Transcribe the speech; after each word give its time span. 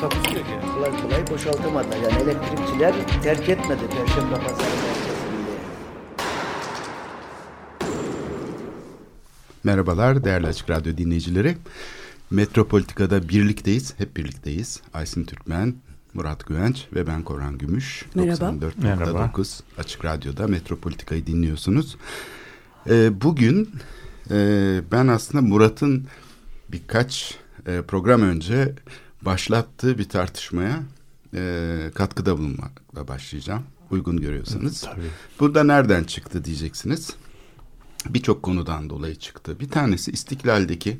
Takusuyor 0.00 0.44
ki. 0.44 0.52
kolay 0.74 1.02
kolay 1.02 1.30
boşaltamadılar. 1.30 1.96
Yani 1.96 2.22
elektrikçiler 2.22 2.94
terk 3.22 3.48
etmedi 3.48 3.80
Perşembe 3.90 4.34
Pazarı 4.34 4.58
merkezini. 4.58 5.26
Merhabalar 9.64 10.24
değerli 10.24 10.46
Açık 10.46 10.70
Radyo 10.70 10.96
dinleyicileri. 10.96 11.56
Metropolitika'da 12.30 13.28
birlikteyiz, 13.28 13.94
hep 13.98 14.16
birlikteyiz. 14.16 14.80
Aysin 14.94 15.24
Türkmen, 15.24 15.74
Murat 16.14 16.46
Güvenç 16.46 16.86
ve 16.94 17.06
ben 17.06 17.22
Korhan 17.22 17.58
Gümüş. 17.58 18.04
Merhaba. 18.14 18.44
94.9 18.44 19.60
Açık 19.78 20.04
Radyo'da 20.04 20.46
Metropolitika'yı 20.46 21.26
dinliyorsunuz. 21.26 21.96
Ee, 22.90 23.22
bugün 23.22 23.70
e, 24.30 24.80
ben 24.92 25.06
aslında 25.06 25.44
Murat'ın 25.44 26.06
birkaç 26.68 27.38
e, 27.66 27.82
program 27.82 28.22
önce 28.22 28.74
başlattığı 29.26 29.98
bir 29.98 30.08
tartışmaya 30.08 30.82
e, 31.34 31.90
katkıda 31.94 32.38
bulunmakla 32.38 33.08
başlayacağım. 33.08 33.62
Uygun 33.90 34.20
görüyorsanız. 34.20 34.80
Tabii. 34.80 35.10
Burada 35.40 35.64
nereden 35.64 36.04
çıktı 36.04 36.44
diyeceksiniz. 36.44 37.10
Birçok 38.08 38.42
konudan 38.42 38.90
dolayı 38.90 39.14
çıktı. 39.14 39.60
Bir 39.60 39.68
tanesi 39.68 40.10
İstiklal'deki 40.10 40.98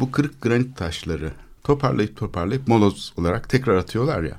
bu 0.00 0.10
kırık 0.10 0.42
granit 0.42 0.76
taşları 0.76 1.32
toparlayıp 1.64 2.16
toparlayıp 2.16 2.68
moloz 2.68 3.12
olarak 3.16 3.48
tekrar 3.48 3.76
atıyorlar 3.76 4.22
ya. 4.22 4.36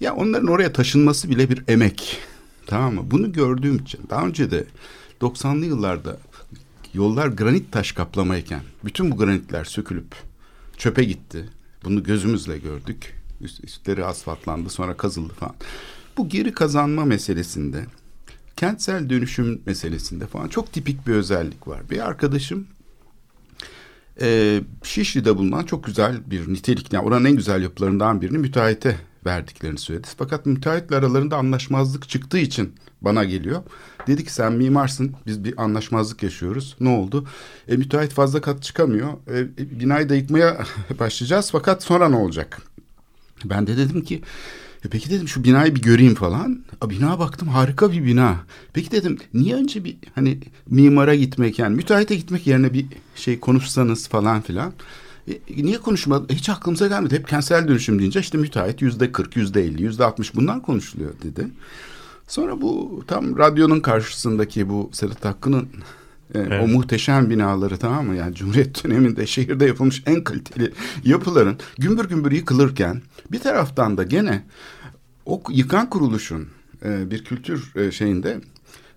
Ya 0.00 0.14
onların 0.14 0.48
oraya 0.48 0.72
taşınması 0.72 1.30
bile 1.30 1.50
bir 1.50 1.64
emek. 1.68 2.18
Tamam 2.66 2.94
mı? 2.94 3.10
Bunu 3.10 3.32
gördüğüm 3.32 3.76
için 3.76 4.00
daha 4.10 4.26
önce 4.26 4.50
de 4.50 4.64
90'lı 5.20 5.66
yıllarda 5.66 6.16
yollar 6.94 7.26
granit 7.26 7.72
taş 7.72 7.92
kaplamayken 7.92 8.62
bütün 8.84 9.10
bu 9.10 9.16
granitler 9.16 9.64
sökülüp 9.64 10.14
çöpe 10.76 11.04
gitti. 11.04 11.48
Bunu 11.84 12.02
gözümüzle 12.02 12.58
gördük. 12.58 13.14
Üst, 13.40 13.64
üstleri 13.64 14.04
asfaltlandı 14.04 14.70
sonra 14.70 14.96
kazıldı 14.96 15.32
falan. 15.32 15.54
Bu 16.16 16.28
geri 16.28 16.52
kazanma 16.52 17.04
meselesinde 17.04 17.86
kentsel 18.56 19.10
dönüşüm 19.10 19.62
meselesinde 19.66 20.26
falan 20.26 20.48
çok 20.48 20.72
tipik 20.72 21.06
bir 21.06 21.12
özellik 21.12 21.68
var. 21.68 21.90
Bir 21.90 22.06
arkadaşım 22.06 22.66
e, 24.20 24.60
Şişli'de 24.82 25.36
bulunan 25.36 25.64
çok 25.64 25.84
güzel 25.84 26.30
bir 26.30 26.52
nitelik, 26.52 26.92
yani 26.92 27.04
oranın 27.04 27.24
en 27.24 27.36
güzel 27.36 27.62
yapılarından 27.62 28.20
birini 28.20 28.38
müteahhite 28.38 28.96
verdiklerini 29.26 29.78
söyledi. 29.78 30.08
Fakat 30.16 30.46
müteahhitle 30.46 30.96
aralarında 30.96 31.36
anlaşmazlık 31.36 32.08
çıktığı 32.08 32.38
için 32.38 32.74
bana 33.02 33.24
geliyor. 33.24 33.62
Dedi 34.06 34.24
ki 34.24 34.32
sen 34.32 34.52
mimarsın 34.52 35.12
biz 35.26 35.44
bir 35.44 35.62
anlaşmazlık 35.62 36.22
yaşıyoruz. 36.22 36.76
Ne 36.80 36.88
oldu? 36.88 37.26
E, 37.68 37.76
müteahhit 37.76 38.12
fazla 38.12 38.40
kat 38.40 38.62
çıkamıyor. 38.62 39.08
E, 39.08 39.38
e, 39.38 39.80
binayı 39.80 40.08
da 40.08 40.14
yıkmaya 40.14 40.64
başlayacağız 40.98 41.50
fakat 41.50 41.82
sonra 41.82 42.08
ne 42.08 42.16
olacak? 42.16 42.62
Ben 43.44 43.66
de 43.66 43.76
dedim 43.76 44.04
ki 44.04 44.22
e 44.84 44.88
peki 44.88 45.10
dedim 45.10 45.28
şu 45.28 45.44
binayı 45.44 45.74
bir 45.74 45.82
göreyim 45.82 46.14
falan. 46.14 46.64
A, 46.80 46.90
bina 46.90 47.18
baktım 47.18 47.48
harika 47.48 47.92
bir 47.92 48.04
bina. 48.04 48.36
Peki 48.72 48.90
dedim 48.90 49.18
niye 49.34 49.54
önce 49.54 49.84
bir 49.84 49.96
hani 50.14 50.38
mimara 50.70 51.14
gitmek 51.14 51.58
yani 51.58 51.76
müteahhite 51.76 52.16
gitmek 52.16 52.46
yerine 52.46 52.72
bir 52.72 52.86
şey 53.16 53.40
konuşsanız 53.40 54.08
falan 54.08 54.40
filan. 54.40 54.72
E, 55.28 55.62
niye 55.62 55.78
konuşmadı? 55.78 56.32
Hiç 56.32 56.48
aklımıza 56.48 56.86
gelmedi. 56.86 57.14
Hep 57.14 57.28
kentsel 57.28 57.68
dönüşüm 57.68 57.98
deyince 57.98 58.20
işte 58.20 58.38
müteahhit 58.38 58.82
yüzde 58.82 59.12
kırk, 59.12 59.36
yüzde 59.36 59.64
elli, 59.64 59.82
yüzde 59.82 60.04
altmış 60.04 60.34
bunlar 60.34 60.62
konuşuluyor 60.62 61.12
dedi. 61.22 61.46
Sonra 62.30 62.60
bu 62.60 63.02
tam 63.06 63.38
radyonun 63.38 63.80
karşısındaki 63.80 64.68
bu 64.68 64.90
Sedat 64.92 65.24
Hakkı'nın 65.24 65.68
e, 66.34 66.58
o 66.58 66.68
muhteşem 66.68 67.30
binaları 67.30 67.76
tamam 67.76 68.06
mı? 68.06 68.16
Yani 68.16 68.34
Cumhuriyet 68.34 68.84
döneminde 68.84 69.26
şehirde 69.26 69.64
yapılmış 69.64 70.02
en 70.06 70.24
kaliteli 70.24 70.72
yapıların 71.04 71.58
gümbür 71.78 72.08
gümbür 72.08 72.32
yıkılırken 72.32 73.02
bir 73.32 73.40
taraftan 73.40 73.98
da 73.98 74.02
gene 74.02 74.42
o 75.26 75.42
yıkan 75.50 75.90
kuruluşun 75.90 76.48
e, 76.84 77.10
bir 77.10 77.24
kültür 77.24 77.76
e, 77.76 77.90
şeyinde 77.90 78.40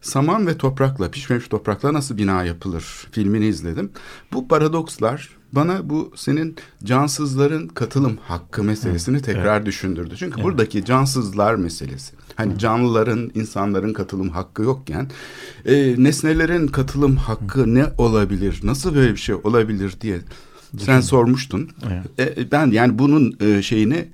saman 0.02 0.48
ve 0.48 0.58
toprakla 0.58 1.12
pişmemiş 1.12 1.48
toprakla 1.48 1.94
nasıl 1.94 2.18
bina 2.18 2.44
yapılır 2.44 3.08
filmini 3.12 3.46
izledim. 3.46 3.92
Bu 4.34 4.48
paradokslar 4.48 5.30
bana 5.52 5.90
bu 5.90 6.14
senin 6.16 6.56
cansızların 6.84 7.68
katılım 7.68 8.18
hakkı 8.28 8.64
meselesini 8.64 9.22
tekrar 9.22 9.66
düşündürdü. 9.66 10.16
Çünkü 10.18 10.44
buradaki 10.44 10.86
cansızlar 10.86 11.56
meselesi. 11.56 12.23
Hani 12.36 12.60
canlıların, 12.60 13.32
insanların 13.36 13.94
katılım 13.94 14.30
hakkı 14.30 14.64
yokken 14.64 15.08
e, 15.66 15.96
nesnelerin 15.98 16.68
katılım 16.68 17.16
hakkı 17.16 17.76
ne 17.76 17.86
olabilir? 17.98 18.60
Nasıl 18.64 18.96
böyle 18.96 19.12
bir 19.12 19.18
şey 19.18 19.36
olabilir 19.36 19.94
diye 20.02 20.20
sen 20.78 21.02
sormuştun. 21.02 21.70
E, 22.20 22.52
ben 22.52 22.72
yani 22.72 23.00
bunun 23.00 23.38
e, 23.42 23.62
şeyini 23.62 24.06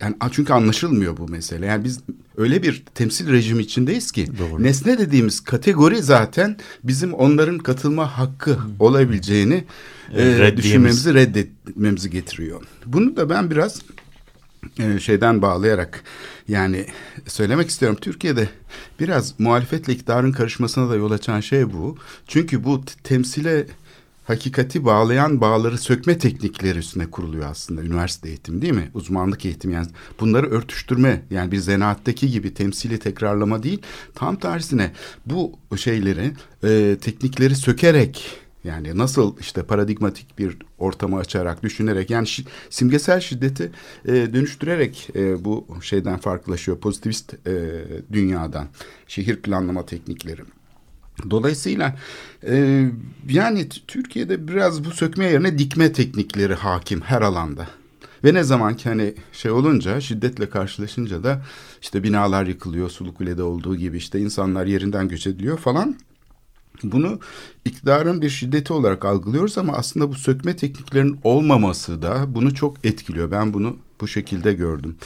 yani 0.00 0.16
çünkü 0.30 0.52
anlaşılmıyor 0.52 1.16
bu 1.16 1.28
mesele. 1.28 1.66
Yani 1.66 1.84
biz 1.84 2.00
öyle 2.36 2.62
bir 2.62 2.82
temsil 2.94 3.32
rejimi 3.32 3.62
içindeyiz 3.62 4.12
ki 4.12 4.28
Doğru. 4.38 4.62
nesne 4.62 4.98
dediğimiz 4.98 5.40
kategori 5.40 6.02
zaten 6.02 6.56
bizim 6.84 7.14
onların 7.14 7.58
katılma 7.58 8.18
hakkı 8.18 8.58
olabileceğini 8.78 9.64
e, 10.12 10.24
Reddiyemiz. 10.24 10.56
düşünmemizi 10.56 11.14
reddetmemizi 11.14 12.10
getiriyor. 12.10 12.62
Bunu 12.86 13.16
da 13.16 13.30
ben 13.30 13.50
biraz 13.50 13.82
şeyden 15.00 15.42
bağlayarak 15.42 16.02
yani 16.48 16.86
söylemek 17.26 17.68
istiyorum. 17.68 17.98
Türkiye'de 18.00 18.48
biraz 19.00 19.40
muhalefetle 19.40 19.92
iktidarın 19.92 20.32
karışmasına 20.32 20.90
da 20.90 20.96
yol 20.96 21.10
açan 21.10 21.40
şey 21.40 21.72
bu. 21.72 21.96
Çünkü 22.26 22.64
bu 22.64 22.84
temsile 23.04 23.66
hakikati 24.28 24.84
bağlayan 24.84 25.40
bağları 25.40 25.78
sökme 25.78 26.18
teknikleri 26.18 26.78
üstüne 26.78 27.06
kuruluyor 27.06 27.50
aslında 27.50 27.82
üniversite 27.82 28.28
eğitimi 28.28 28.62
değil 28.62 28.72
mi? 28.72 28.90
Uzmanlık 28.94 29.44
eğitimi 29.44 29.74
yani 29.74 29.86
bunları 30.20 30.50
örtüştürme 30.50 31.22
yani 31.30 31.52
bir 31.52 31.58
zanaattaki 31.58 32.30
gibi 32.30 32.54
temsili 32.54 32.98
tekrarlama 32.98 33.62
değil 33.62 33.82
tam 34.14 34.36
tersine 34.36 34.92
bu 35.26 35.58
şeyleri 35.76 36.32
e, 36.64 36.96
teknikleri 37.00 37.56
sökerek 37.56 38.38
yani 38.64 38.98
nasıl 38.98 39.36
işte 39.40 39.62
paradigmatik 39.62 40.38
bir 40.38 40.56
ortamı 40.78 41.16
açarak, 41.18 41.62
düşünerek 41.62 42.10
yani 42.10 42.26
şi- 42.26 42.46
simgesel 42.70 43.20
şiddeti 43.20 43.72
e, 44.04 44.12
dönüştürerek 44.12 45.08
e, 45.14 45.44
bu 45.44 45.66
şeyden 45.82 46.18
farklılaşıyor 46.18 46.78
pozitivist 46.78 47.34
e, 47.46 47.84
dünyadan 48.12 48.68
şehir 49.08 49.36
planlama 49.36 49.86
teknikleri. 49.86 50.42
Dolayısıyla 51.30 51.96
e, 52.46 52.84
yani 53.28 53.68
Türkiye'de 53.68 54.48
biraz 54.48 54.84
bu 54.84 54.90
sökme 54.90 55.24
yerine 55.24 55.58
dikme 55.58 55.92
teknikleri 55.92 56.54
hakim 56.54 57.00
her 57.00 57.22
alanda. 57.22 57.68
Ve 58.24 58.34
ne 58.34 58.42
zaman 58.44 58.76
ki 58.76 58.88
hani 58.88 59.14
şey 59.32 59.50
olunca 59.50 60.00
şiddetle 60.00 60.50
karşılaşınca 60.50 61.24
da 61.24 61.42
işte 61.82 62.02
binalar 62.02 62.46
yıkılıyor 62.46 62.90
Sulukule'de 62.90 63.42
olduğu 63.42 63.76
gibi 63.76 63.96
işte 63.96 64.20
insanlar 64.20 64.66
yerinden 64.66 65.08
göç 65.08 65.26
ediliyor 65.26 65.58
falan. 65.58 65.96
Bunu 66.82 67.20
iktidarın 67.64 68.22
bir 68.22 68.30
şiddeti 68.30 68.72
olarak 68.72 69.04
algılıyoruz 69.04 69.58
ama 69.58 69.72
aslında 69.72 70.10
bu 70.10 70.14
sökme 70.14 70.56
tekniklerinin 70.56 71.20
olmaması 71.24 72.02
da 72.02 72.34
bunu 72.34 72.54
çok 72.54 72.84
etkiliyor. 72.84 73.30
Ben 73.30 73.54
bunu 73.54 73.76
bu 74.00 74.08
şekilde 74.08 74.52
gördüm. 74.52 74.96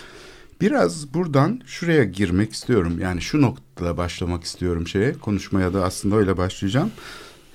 Biraz 0.60 1.14
buradan 1.14 1.60
şuraya 1.66 2.04
girmek 2.04 2.52
istiyorum. 2.52 2.98
Yani 3.00 3.20
şu 3.20 3.42
noktada 3.42 3.96
başlamak 3.96 4.44
istiyorum 4.44 4.86
şeye. 4.86 5.12
Konuşmaya 5.12 5.74
da 5.74 5.84
aslında 5.84 6.16
öyle 6.16 6.36
başlayacağım. 6.36 6.90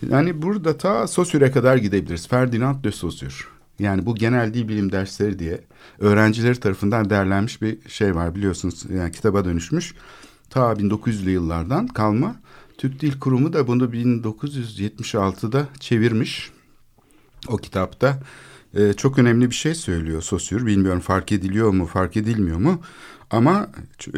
Yani 0.09 0.41
burada 0.41 0.77
ta 0.77 1.07
Saussure 1.07 1.51
kadar 1.51 1.77
gidebiliriz. 1.77 2.27
Ferdinand 2.27 2.83
de 2.83 2.91
Saussure. 2.91 3.33
Yani 3.79 4.05
bu 4.05 4.15
genel 4.15 4.53
dil 4.53 4.67
bilim 4.67 4.91
dersleri 4.91 5.39
diye 5.39 5.61
öğrencileri 5.99 6.59
tarafından 6.59 7.09
derlenmiş 7.09 7.61
bir 7.61 7.77
şey 7.89 8.15
var 8.15 8.35
biliyorsunuz. 8.35 8.83
Yani 8.89 9.11
kitaba 9.11 9.45
dönüşmüş. 9.45 9.93
Ta 10.49 10.73
1900'lü 10.73 11.29
yıllardan 11.29 11.87
kalma. 11.87 12.35
Türk 12.77 13.01
Dil 13.01 13.19
Kurumu 13.19 13.53
da 13.53 13.68
bunu 13.68 13.83
1976'da 13.83 15.68
çevirmiş. 15.79 16.51
O 17.47 17.57
kitapta 17.57 18.19
e, 18.74 18.94
çok 18.94 19.19
önemli 19.19 19.50
bir 19.50 19.56
şey 19.56 19.75
söylüyor 19.75 20.21
Saussure. 20.21 20.65
Bilmiyorum 20.65 21.01
fark 21.01 21.31
ediliyor 21.31 21.69
mu, 21.69 21.85
fark 21.85 22.18
edilmiyor 22.18 22.57
mu? 22.57 22.81
Ama 23.31 23.69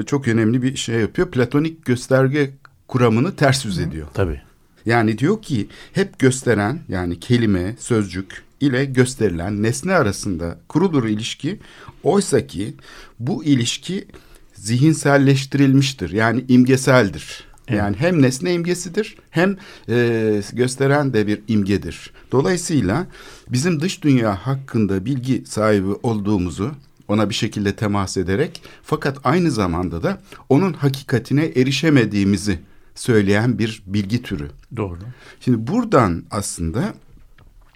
çok 0.06 0.28
önemli 0.28 0.62
bir 0.62 0.76
şey 0.76 1.00
yapıyor. 1.00 1.32
Platonik 1.32 1.86
gösterge 1.86 2.52
kuramını 2.88 3.36
ters 3.36 3.66
yüz 3.66 3.80
ediyor. 3.80 4.08
Tabii. 4.14 4.42
Yani 4.86 5.18
diyor 5.18 5.42
ki 5.42 5.68
hep 5.94 6.20
gösteren 6.20 6.80
yani 6.88 7.20
kelime, 7.20 7.76
sözcük 7.80 8.44
ile 8.62 8.86
gösterilen 8.86 9.64
nesne 9.64 9.94
arasında 9.94 10.60
kurulur 10.68 11.06
ilişki. 11.06 11.60
Oysa 12.04 12.48
ki 12.48 12.74
bu 13.20 13.44
ilişki 13.44 14.08
zihinselleştirilmiştir. 14.54 16.10
Yani 16.10 16.46
imgeseldir. 16.48 17.49
Yani 17.69 17.95
hem 18.00 18.21
nesne 18.21 18.54
imgesidir 18.54 19.18
hem 19.30 19.57
e, 19.89 20.42
gösteren 20.54 21.13
de 21.13 21.27
bir 21.27 21.42
imgedir. 21.48 22.12
Dolayısıyla 22.31 23.07
bizim 23.50 23.81
dış 23.81 24.04
dünya 24.04 24.36
hakkında 24.36 25.06
bilgi 25.06 25.44
sahibi 25.45 25.92
olduğumuzu 26.04 26.71
ona 27.07 27.30
bir 27.30 27.36
şekilde 27.36 27.75
temas 27.75 28.18
ederek 28.18 28.62
fakat 28.83 29.18
aynı 29.24 29.51
zamanda 29.51 30.04
da 30.04 30.21
onun 30.50 30.74
hakikatine 30.74 31.45
erişemediğimizi 31.45 32.60
söyleyen 32.95 33.60
bir 33.60 33.83
bilgi 33.86 34.24
türü. 34.24 34.51
Doğru. 34.75 35.00
Şimdi 35.39 35.68
buradan 35.68 36.24
aslında 36.31 36.94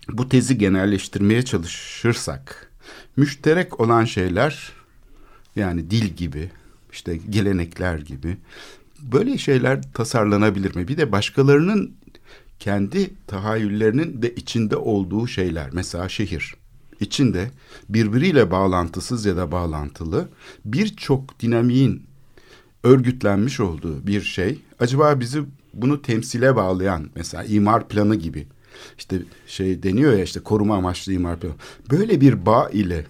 bu 0.09 0.29
tezi 0.29 0.57
genelleştirmeye 0.57 1.45
çalışırsak 1.45 2.71
müşterek 3.17 3.79
olan 3.79 4.05
şeyler 4.05 4.71
yani 5.55 5.91
dil 5.91 6.05
gibi 6.05 6.49
işte 6.91 7.17
gelenekler 7.29 7.97
gibi 7.97 8.37
böyle 9.11 9.38
şeyler 9.38 9.94
tasarlanabilir 9.94 10.75
mi? 10.75 10.88
Bir 10.88 10.97
de 10.97 11.11
başkalarının 11.11 11.95
kendi 12.59 13.13
tahayyüllerinin 13.27 14.21
de 14.21 14.35
içinde 14.35 14.75
olduğu 14.75 15.27
şeyler 15.27 15.69
mesela 15.73 16.09
şehir 16.09 16.55
içinde 17.00 17.51
birbiriyle 17.89 18.51
bağlantısız 18.51 19.25
ya 19.25 19.38
da 19.38 19.51
bağlantılı 19.51 20.29
birçok 20.65 21.39
dinamiğin 21.39 22.03
örgütlenmiş 22.83 23.59
olduğu 23.59 24.07
bir 24.07 24.21
şey. 24.21 24.59
Acaba 24.79 25.19
bizi 25.19 25.44
bunu 25.73 26.01
temsile 26.01 26.55
bağlayan 26.55 27.09
mesela 27.15 27.44
imar 27.44 27.88
planı 27.88 28.15
gibi 28.15 28.47
işte 28.97 29.21
şey 29.47 29.83
deniyor 29.83 30.13
ya 30.13 30.23
işte 30.23 30.39
koruma 30.39 30.75
amaçlı 30.75 31.13
imar 31.13 31.39
planı. 31.39 31.53
Böyle 31.91 32.21
bir 32.21 32.45
bağ 32.45 32.69
ile 32.69 33.05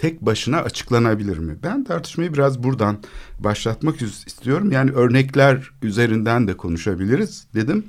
tek 0.00 0.20
başına 0.20 0.58
açıklanabilir 0.58 1.38
mi? 1.38 1.56
Ben 1.62 1.84
tartışmayı 1.84 2.32
biraz 2.32 2.62
buradan 2.62 2.98
başlatmak 3.38 4.02
istiyorum. 4.02 4.72
Yani 4.72 4.90
örnekler 4.90 5.70
üzerinden 5.82 6.48
de 6.48 6.56
konuşabiliriz 6.56 7.46
dedim. 7.54 7.84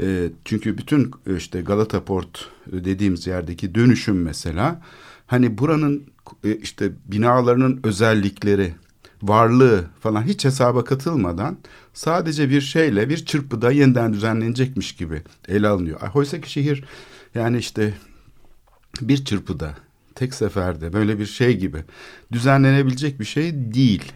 E, 0.00 0.28
çünkü 0.44 0.78
bütün 0.78 1.10
işte 1.36 1.60
Galata 1.60 2.04
Port 2.04 2.48
dediğimiz 2.66 3.26
yerdeki 3.26 3.74
dönüşüm 3.74 4.22
mesela 4.22 4.82
hani 5.26 5.58
buranın 5.58 6.02
e, 6.44 6.56
işte 6.56 6.92
binalarının 7.04 7.80
özellikleri, 7.84 8.74
varlığı 9.22 9.84
falan 10.00 10.22
hiç 10.22 10.44
hesaba 10.44 10.84
katılmadan 10.84 11.58
sadece 11.94 12.50
bir 12.50 12.60
şeyle 12.60 13.08
bir 13.08 13.24
çırpıda 13.24 13.70
yeniden 13.70 14.12
düzenlenecekmiş 14.12 14.96
gibi 14.96 15.22
ele 15.48 15.68
alınıyor. 15.68 16.00
Oysa 16.14 16.40
ki 16.40 16.50
şehir 16.50 16.84
yani 17.34 17.58
işte 17.58 17.94
bir 19.00 19.24
çırpıda 19.24 19.85
tek 20.16 20.34
seferde 20.34 20.92
böyle 20.92 21.18
bir 21.18 21.26
şey 21.26 21.58
gibi 21.58 21.84
düzenlenebilecek 22.32 23.20
bir 23.20 23.24
şey 23.24 23.52
değil. 23.54 24.12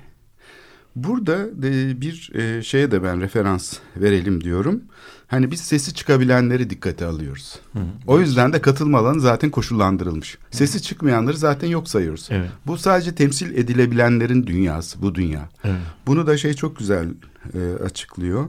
Burada 0.97 1.47
e, 1.65 2.01
bir 2.01 2.31
e, 2.35 2.63
şeye 2.63 2.91
de 2.91 3.03
ben 3.03 3.21
referans 3.21 3.77
verelim 3.97 4.45
diyorum. 4.45 4.83
Hani 5.27 5.51
biz 5.51 5.61
sesi 5.61 5.95
çıkabilenleri 5.95 6.71
dikkate 6.71 7.07
alıyoruz. 7.07 7.59
Hı. 7.73 7.79
O 8.07 8.21
yüzden 8.21 8.53
de 8.53 8.61
katılma 8.61 8.99
alanı 8.99 9.21
zaten 9.21 9.51
koşullandırılmış. 9.51 10.35
Hı. 10.35 10.57
Sesi 10.57 10.83
çıkmayanları 10.83 11.37
zaten 11.37 11.69
yok 11.69 11.89
sayıyoruz. 11.89 12.29
Evet. 12.31 12.51
Bu 12.67 12.79
sadece 12.79 13.15
temsil 13.15 13.55
edilebilenlerin 13.55 14.47
dünyası, 14.47 15.03
bu 15.03 15.15
dünya. 15.15 15.49
Evet. 15.65 15.81
Bunu 16.07 16.27
da 16.27 16.37
şey 16.37 16.55
çok 16.55 16.79
güzel 16.79 17.09
e, 17.55 17.83
açıklıyor. 17.85 18.49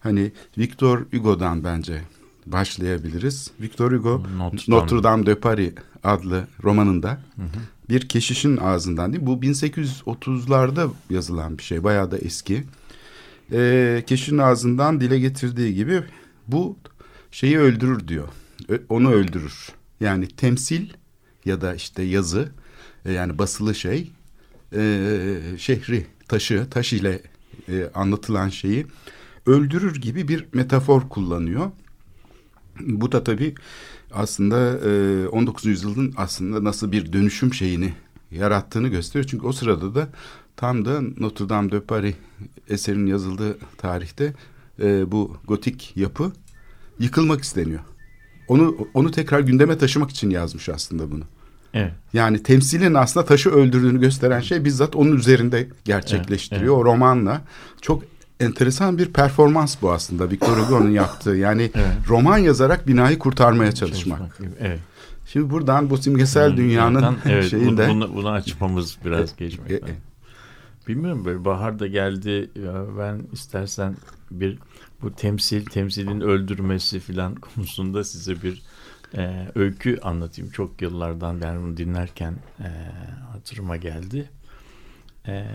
Hani 0.00 0.32
Victor 0.58 1.06
Hugo'dan 1.12 1.64
bence 1.64 2.00
başlayabiliriz. 2.52 3.50
Victor 3.60 3.92
Hugo 3.92 4.22
Notre, 4.36 4.72
Notre 4.72 5.02
Dame 5.02 5.26
de 5.26 5.34
Paris 5.34 5.72
adlı 6.04 6.46
romanında 6.64 7.10
hı 7.10 7.42
hı. 7.42 7.60
bir 7.88 8.08
keşişin 8.08 8.56
ağzından 8.56 9.12
değil 9.12 9.26
Bu 9.26 9.34
1830'larda 9.34 10.90
yazılan 11.10 11.58
bir 11.58 11.62
şey. 11.62 11.84
Bayağı 11.84 12.10
da 12.10 12.18
eski. 12.18 12.64
Ee, 13.52 14.04
keşişin 14.06 14.38
ağzından 14.38 15.00
dile 15.00 15.18
getirdiği 15.18 15.74
gibi 15.74 16.02
bu 16.48 16.76
şeyi 17.30 17.58
öldürür 17.58 18.08
diyor. 18.08 18.28
Onu 18.88 19.12
öldürür. 19.12 19.68
Yani 20.00 20.28
temsil 20.28 20.88
ya 21.44 21.60
da 21.60 21.74
işte 21.74 22.02
yazı 22.02 22.48
e, 23.04 23.12
yani 23.12 23.38
basılı 23.38 23.74
şey 23.74 24.10
e, 24.76 25.40
şehri 25.58 26.06
taşı 26.28 26.66
taş 26.70 26.92
ile 26.92 27.22
e, 27.68 27.90
anlatılan 27.94 28.48
şeyi 28.48 28.86
öldürür 29.46 29.96
gibi 29.96 30.28
bir 30.28 30.46
metafor 30.52 31.08
kullanıyor. 31.08 31.70
Bu 32.86 33.12
da 33.12 33.24
tabii 33.24 33.54
aslında 34.12 34.78
e, 34.88 35.28
19. 35.28 35.64
yüzyılın 35.64 36.14
aslında 36.16 36.64
nasıl 36.64 36.92
bir 36.92 37.12
dönüşüm 37.12 37.54
şeyini 37.54 37.92
yarattığını 38.30 38.88
gösteriyor. 38.88 39.28
Çünkü 39.30 39.46
o 39.46 39.52
sırada 39.52 39.94
da 39.94 40.08
tam 40.56 40.84
da 40.84 41.00
Notre 41.18 41.48
Dame 41.48 41.72
de 41.72 41.80
Paris 41.80 42.14
eserin 42.68 43.06
yazıldığı 43.06 43.58
tarihte 43.78 44.34
e, 44.82 45.12
bu 45.12 45.36
gotik 45.46 45.92
yapı 45.96 46.32
yıkılmak 46.98 47.42
isteniyor. 47.42 47.80
Onu 48.48 48.88
onu 48.94 49.10
tekrar 49.10 49.40
gündeme 49.40 49.78
taşımak 49.78 50.10
için 50.10 50.30
yazmış 50.30 50.68
aslında 50.68 51.10
bunu. 51.10 51.24
Evet. 51.74 51.92
Yani 52.12 52.42
temsilin 52.42 52.94
aslında 52.94 53.26
taşı 53.26 53.50
öldürdüğünü 53.50 54.00
gösteren 54.00 54.40
şey 54.40 54.64
bizzat 54.64 54.96
onun 54.96 55.16
üzerinde 55.16 55.68
gerçekleştiriyor. 55.84 56.62
Evet, 56.62 56.76
evet. 56.76 56.80
O 56.80 56.84
romanla 56.84 57.42
çok 57.80 58.02
enteresan 58.40 58.98
bir 58.98 59.12
performans 59.12 59.76
bu 59.82 59.92
aslında 59.92 60.30
Victor 60.30 60.56
Hugo'nun 60.56 60.90
yaptığı. 60.90 61.36
Yani 61.36 61.62
evet. 61.74 62.08
roman 62.08 62.38
yazarak 62.38 62.88
binayı 62.88 63.18
kurtarmaya 63.18 63.72
çalışmak. 63.72 64.20
Evet. 64.60 64.80
Şimdi 65.26 65.50
buradan 65.50 65.90
bu 65.90 65.96
simgesel 65.96 66.56
dünyanın 66.56 67.00
Zaten, 67.00 67.16
evet, 67.32 67.44
şeyinde... 67.50 67.88
Bunu, 67.88 68.14
bunu 68.14 68.28
açmamız 68.30 68.98
biraz 69.04 69.36
geçmek. 69.36 69.70
E, 69.70 69.74
e, 69.74 69.80
Bilmiyorum 70.88 71.24
böyle 71.24 71.44
bahar 71.44 71.78
da 71.78 71.86
geldi. 71.86 72.50
Ya 72.64 72.84
ben 72.98 73.22
istersen 73.32 73.96
bir 74.30 74.58
bu 75.02 75.12
temsil, 75.12 75.64
temsilin 75.64 76.20
öldürmesi 76.20 77.00
filan 77.00 77.34
konusunda 77.54 78.04
size 78.04 78.42
bir 78.42 78.62
e, 79.16 79.48
öykü 79.54 79.98
anlatayım. 80.02 80.50
Çok 80.50 80.82
yıllardan 80.82 81.42
ben 81.42 81.62
bunu 81.62 81.76
dinlerken 81.76 82.34
e, 82.60 82.68
hatırıma 83.32 83.76
geldi. 83.76 84.30
E, 85.26 85.46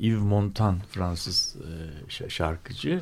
Yves 0.00 0.22
Montand 0.22 0.80
Fransız 0.90 1.56
e, 2.20 2.28
şarkıcı 2.28 3.00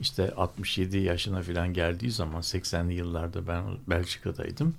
işte 0.00 0.34
67 0.34 0.98
yaşına 0.98 1.42
falan 1.42 1.72
geldiği 1.72 2.10
zaman 2.10 2.40
80'li 2.40 2.94
yıllarda 2.94 3.46
ben 3.46 3.64
Belçika'daydım. 3.88 4.74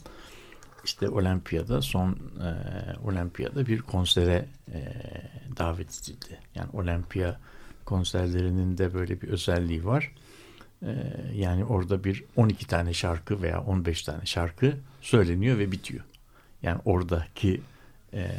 İşte 0.86 1.10
Olimpiyada 1.10 1.82
son 1.82 2.12
e, 2.12 2.52
Olimpiyada 3.04 3.68
bir 3.68 3.82
konsere 3.82 4.46
e, 4.74 4.94
davet 5.58 6.02
edildi. 6.02 6.40
Yani 6.56 6.70
Olimpiya 6.74 7.40
konserlerinin 7.86 8.78
de 8.78 8.94
böyle 8.94 9.22
bir 9.22 9.28
özelliği 9.28 9.86
var. 9.86 10.12
E, 10.84 10.96
yani 11.34 11.66
orada 11.66 12.04
bir 12.04 12.24
12 12.36 12.68
tane 12.68 12.94
şarkı 12.94 13.42
veya 13.42 13.62
15 13.62 14.04
tane 14.04 14.26
şarkı 14.26 14.74
söyleniyor 15.02 15.58
ve 15.58 15.72
bitiyor. 15.72 16.04
Yani 16.64 16.82
oradaki 16.86 17.62
e, 18.16 18.32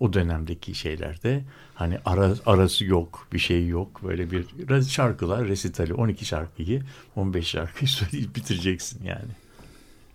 o 0.00 0.12
dönemdeki 0.12 0.74
şeylerde 0.74 1.44
hani 1.74 1.98
ara, 2.04 2.34
arası 2.46 2.84
yok 2.84 3.28
bir 3.32 3.38
şey 3.38 3.68
yok 3.68 4.00
böyle 4.04 4.30
bir 4.30 4.46
şarkılar 4.88 5.48
resitali 5.48 5.94
12 5.94 6.24
şarkıyı 6.24 6.82
15 7.16 7.46
şarkıyı 7.46 7.88
söyleyip 7.88 8.36
bitireceksin 8.36 9.04
yani 9.04 9.30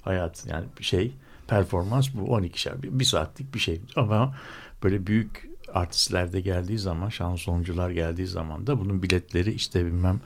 hayat 0.02 0.46
yani 0.48 0.66
şey 0.82 1.12
performans 1.48 2.10
bu 2.14 2.34
12 2.34 2.62
şarkı 2.62 3.00
bir 3.00 3.06
saatlik 3.06 3.54
bir 3.54 3.60
şey 3.60 3.82
ama 3.96 4.36
böyle 4.84 5.08
büyük 5.08 5.50
artistlerde 5.74 6.42
geldiği 6.42 6.80
zaman 6.80 7.10
şansoncular 7.10 7.90
geldiği 7.90 8.28
zaman 8.28 8.68
da 8.68 8.80
bunun 8.80 9.04
biletleri 9.04 9.52
işte 9.52 9.86
bilmem 9.86 10.20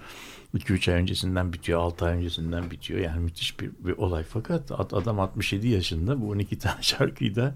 2-3 0.55 0.93
ay 0.93 1.01
öncesinden 1.01 1.53
bitiyor, 1.53 1.79
6 1.79 2.05
ay 2.05 2.17
öncesinden 2.17 2.71
bitiyor. 2.71 2.99
Yani 2.99 3.19
müthiş 3.19 3.59
bir, 3.59 3.71
bir 3.79 3.91
olay. 3.91 4.23
Fakat 4.23 4.71
adam 4.71 5.19
67 5.19 5.67
yaşında 5.67 6.21
bu 6.21 6.29
12 6.29 6.59
tane 6.59 6.81
şarkıyı 6.81 7.35
da 7.35 7.55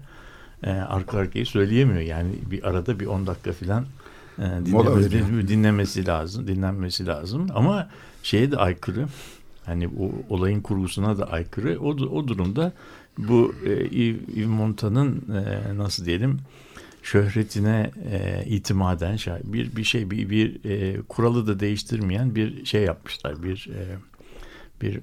e, 0.62 0.70
arka 0.70 1.18
arkaya 1.18 1.44
söyleyemiyor. 1.44 2.00
Yani 2.00 2.32
bir 2.50 2.68
arada 2.68 3.00
bir 3.00 3.06
10 3.06 3.26
dakika 3.26 3.52
falan 3.52 3.86
e, 4.38 4.42
dinlemesi, 4.66 5.48
dinlemesi 5.48 6.06
lazım, 6.06 6.46
dinlenmesi 6.46 7.06
lazım. 7.06 7.46
Ama 7.54 7.88
şeye 8.22 8.50
de 8.50 8.56
aykırı. 8.56 9.06
Hani 9.64 9.88
o 9.88 10.34
olayın 10.34 10.60
kurgusuna 10.60 11.18
da 11.18 11.30
aykırı. 11.30 11.80
O, 11.80 11.88
o 11.88 12.28
durumda 12.28 12.72
bu 13.18 13.54
e, 13.66 13.70
Yves 13.70 14.46
Montand'ın 14.46 15.24
e, 15.34 15.78
nasıl 15.78 16.04
diyelim 16.04 16.38
şöhretine 17.02 17.90
e, 18.10 18.44
itimaden 18.46 19.18
bir 19.44 19.76
bir 19.76 19.84
şey 19.84 20.10
bir 20.10 20.30
bir 20.30 20.64
e, 20.64 21.02
kuralı 21.08 21.46
da 21.46 21.60
değiştirmeyen 21.60 22.34
bir 22.34 22.64
şey 22.64 22.82
yapmışlar. 22.82 23.42
Bir 23.42 23.70
e, 23.74 23.82
bir 24.82 24.96
e, 24.96 25.02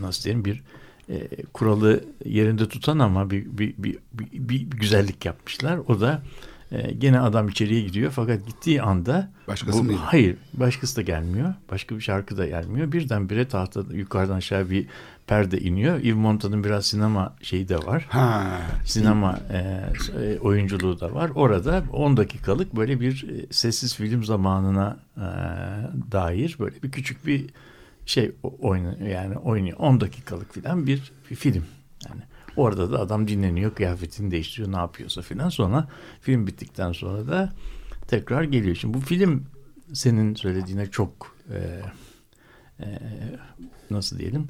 nasıl 0.00 0.24
diyelim 0.24 0.44
bir 0.44 0.62
e, 1.08 1.28
kuralı 1.52 2.04
yerinde 2.24 2.68
tutan 2.68 2.98
ama 2.98 3.30
bir, 3.30 3.58
bir, 3.58 3.74
bir, 3.78 3.98
bir, 4.12 4.48
bir 4.48 4.60
güzellik 4.70 5.24
yapmışlar. 5.24 5.78
O 5.88 6.00
da 6.00 6.22
E, 6.74 6.92
gene 6.92 7.20
adam 7.20 7.48
içeriye 7.48 7.80
gidiyor 7.80 8.12
fakat 8.16 8.46
gittiği 8.46 8.82
anda 8.82 9.30
Başkası 9.48 9.78
bu, 9.78 9.82
mı? 9.82 9.92
Hayır 9.92 10.36
başkası 10.54 10.96
da 10.96 11.02
gelmiyor. 11.02 11.54
Başka 11.70 11.96
bir 11.96 12.00
şarkı 12.00 12.36
da 12.36 12.46
gelmiyor. 12.46 12.92
Birdenbire 12.92 13.48
tahtada 13.48 13.96
yukarıdan 13.96 14.36
aşağı 14.36 14.70
bir 14.70 14.86
perde 15.26 15.60
iniyor. 15.60 15.98
Yves 15.98 16.16
Montan'ın 16.16 16.64
biraz 16.64 16.86
sinema 16.86 17.36
şeyi 17.42 17.68
de 17.68 17.76
var. 17.76 18.06
Ha, 18.08 18.60
Sinema 18.84 19.40
e, 19.52 19.58
e, 20.22 20.38
oyunculuğu 20.38 21.00
da 21.00 21.14
var. 21.14 21.30
Orada 21.34 21.84
10 21.92 22.16
dakikalık 22.16 22.76
böyle 22.76 23.00
bir 23.00 23.28
e, 23.28 23.52
sessiz 23.52 23.94
film 23.94 24.24
zamanına 24.24 24.96
e, 25.16 25.26
dair 26.12 26.56
böyle 26.60 26.82
bir 26.82 26.90
küçük 26.90 27.26
bir 27.26 27.46
şey 28.06 28.32
oynuyor 28.42 28.98
yani 29.00 29.36
oynuyor 29.36 29.78
10 29.78 30.00
dakikalık 30.00 30.54
filan 30.54 30.86
bir, 30.86 31.12
bir 31.30 31.36
film 31.36 31.64
yani 32.08 32.22
orada 32.56 32.92
da 32.92 33.00
adam 33.00 33.28
dinleniyor 33.28 33.74
kıyafetini 33.74 34.30
değiştiriyor 34.30 34.72
ne 34.72 34.76
yapıyorsa 34.76 35.22
filan 35.22 35.48
sonra 35.48 35.88
film 36.20 36.46
bittikten 36.46 36.92
sonra 36.92 37.26
da 37.26 37.52
tekrar 38.08 38.42
geliyor 38.42 38.76
şimdi 38.76 38.94
bu 38.94 39.00
film 39.00 39.46
senin 39.92 40.34
söylediğine 40.34 40.86
çok 40.86 41.36
e, 41.50 41.80
e, 42.80 42.98
nasıl 43.90 44.18
diyelim 44.18 44.48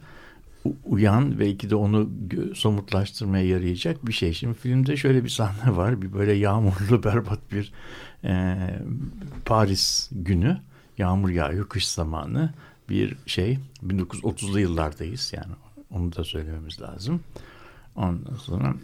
uyan 0.85 1.39
belki 1.39 1.71
de 1.71 1.75
onu 1.75 2.11
somutlaştırmaya 2.55 3.47
yarayacak 3.47 4.07
bir 4.07 4.13
şey. 4.13 4.33
Şimdi 4.33 4.59
filmde 4.59 4.97
şöyle 4.97 5.25
bir 5.25 5.29
sahne 5.29 5.77
var. 5.77 6.03
Bir 6.03 6.13
böyle 6.13 6.33
yağmurlu 6.33 7.05
berbat 7.05 7.53
bir 7.53 7.73
e, 8.25 8.57
Paris 9.45 10.11
günü. 10.13 10.61
Yağmur 10.99 11.29
yağıyor 11.29 11.69
kış 11.69 11.89
zamanı. 11.89 12.55
Bir 12.89 13.17
şey 13.27 13.59
1930'lu 13.87 14.61
yıllardayız 14.61 15.33
yani 15.37 15.53
onu 15.91 16.17
da 16.17 16.25
söylememiz 16.25 16.81
lazım. 16.81 17.21
Ondan 17.97 18.37
sonra 18.37 18.75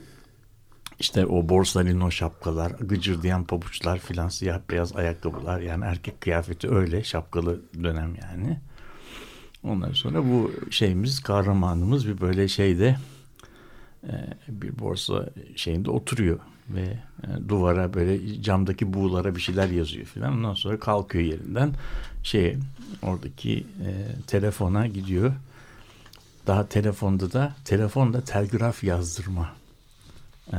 işte 0.98 1.26
o 1.26 1.48
borsalino 1.48 2.10
şapkalar, 2.10 2.70
gıcırdayan 2.70 3.44
pabuçlar 3.44 3.98
filan 3.98 4.28
siyah 4.28 4.60
beyaz 4.70 4.96
ayakkabılar 4.96 5.60
yani 5.60 5.84
erkek 5.84 6.20
kıyafeti 6.20 6.70
öyle 6.70 7.04
şapkalı 7.04 7.60
dönem 7.82 8.16
yani. 8.22 8.60
Ondan 9.62 9.92
sonra 9.92 10.24
bu 10.24 10.52
şeyimiz 10.70 11.20
kahramanımız 11.20 12.08
bir 12.08 12.20
böyle 12.20 12.48
şeyde 12.48 12.96
bir 14.48 14.78
borsa 14.78 15.28
şeyinde 15.56 15.90
oturuyor 15.90 16.38
ve 16.68 16.98
e, 17.22 17.48
duvara 17.48 17.94
böyle 17.94 18.42
camdaki 18.42 18.94
buğulara 18.94 19.36
bir 19.36 19.40
şeyler 19.40 19.68
yazıyor 19.68 20.06
filan. 20.06 20.32
Ondan 20.32 20.54
sonra 20.54 20.78
kalkıyor 20.78 21.24
yerinden 21.24 21.74
şey 22.22 22.56
oradaki 23.02 23.58
e, 23.58 23.90
telefona 24.26 24.86
gidiyor. 24.86 25.32
Daha 26.46 26.66
telefonda 26.68 27.32
da 27.32 27.54
telefonda 27.64 28.20
telgraf 28.20 28.84
yazdırma 28.84 29.52
e, 30.52 30.58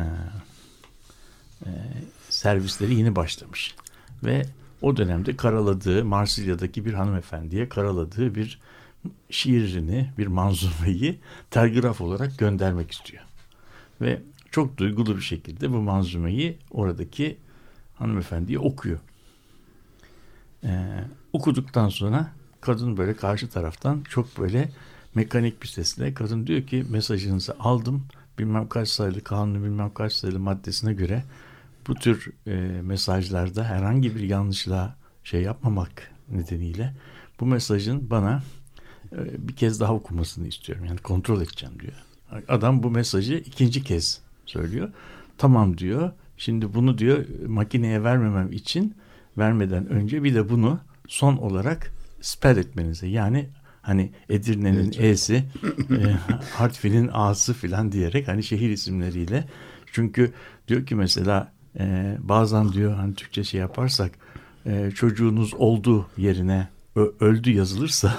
e, 1.65 1.69
servisleri 2.29 2.95
yeni 2.95 3.15
başlamış 3.15 3.75
ve 4.23 4.45
o 4.81 4.97
dönemde 4.97 5.35
karaladığı 5.37 6.05
Marsilya'daki 6.05 6.85
bir 6.85 6.93
hanımefendiye 6.93 7.69
karaladığı 7.69 8.35
bir 8.35 8.59
şiirini, 9.29 10.09
bir 10.17 10.27
manzumeyi 10.27 11.19
telgraf 11.51 12.01
olarak 12.01 12.37
göndermek 12.37 12.91
istiyor. 12.91 13.23
Ve 14.01 14.21
çok 14.51 14.77
duygulu 14.77 15.15
bir 15.15 15.21
şekilde 15.21 15.71
bu 15.71 15.81
manzumeyi 15.81 16.57
oradaki 16.71 17.37
hanımefendiye 17.95 18.59
okuyor. 18.59 18.99
Ee, 20.63 21.03
okuduktan 21.33 21.89
sonra 21.89 22.31
kadın 22.61 22.97
böyle 22.97 23.15
karşı 23.15 23.49
taraftan 23.49 24.03
çok 24.09 24.39
böyle 24.39 24.69
mekanik 25.15 25.61
bir 25.61 25.67
sesle 25.67 26.13
kadın 26.13 26.47
diyor 26.47 26.61
ki 26.61 26.85
mesajınızı 26.89 27.55
aldım 27.59 28.05
bilmem 28.39 28.69
kaç 28.69 28.89
sayılı 28.89 29.23
kanunu 29.23 29.63
bilmem 29.63 29.93
kaç 29.93 30.13
sayılı 30.13 30.39
maddesine 30.39 30.93
göre 30.93 31.23
bu 31.87 31.95
tür 31.95 32.31
e, 32.47 32.81
mesajlarda 32.81 33.63
herhangi 33.63 34.15
bir 34.15 34.21
yanlışla 34.21 34.95
şey 35.23 35.41
yapmamak 35.41 36.11
nedeniyle 36.29 36.93
bu 37.39 37.45
mesajın 37.45 38.09
bana 38.09 38.43
e, 39.11 39.47
bir 39.47 39.55
kez 39.55 39.79
daha 39.79 39.93
okumasını 39.93 40.47
istiyorum. 40.47 40.85
Yani 40.85 40.99
kontrol 40.99 41.41
edeceğim 41.41 41.79
diyor. 41.79 42.10
Adam 42.47 42.83
bu 42.83 42.91
mesajı 42.91 43.33
ikinci 43.33 43.83
kez 43.83 44.21
söylüyor. 44.45 44.89
Tamam 45.37 45.77
diyor. 45.77 46.11
Şimdi 46.37 46.73
bunu 46.73 46.97
diyor 46.97 47.25
makineye 47.47 48.03
vermemem 48.03 48.51
için 48.51 48.95
vermeden 49.37 49.89
önce 49.89 50.23
bir 50.23 50.35
de 50.35 50.49
bunu 50.49 50.79
son 51.07 51.37
olarak 51.37 51.91
spell 52.21 52.57
etmenize. 52.57 53.07
Yani 53.07 53.49
hani 53.81 54.11
Edirne'nin 54.29 54.83
Evet. 54.83 54.99
E'si, 54.99 55.35
e, 55.35 55.43
Hartfield'in 56.53 57.09
A'sı 57.13 57.53
filan 57.53 57.91
diyerek 57.91 58.27
hani 58.27 58.43
şehir 58.43 58.69
isimleriyle. 58.69 59.45
Çünkü 59.91 60.31
diyor 60.67 60.85
ki 60.85 60.95
mesela 60.95 61.51
e, 61.79 62.17
bazen 62.19 62.73
diyor 62.73 62.95
hani 62.95 63.15
Türkçe 63.15 63.43
şey 63.43 63.59
yaparsak 63.59 64.11
e, 64.65 64.91
çocuğunuz 64.95 65.53
oldu 65.53 66.07
yerine 66.17 66.67
ö- 66.95 67.11
öldü 67.19 67.51
yazılırsa 67.51 68.17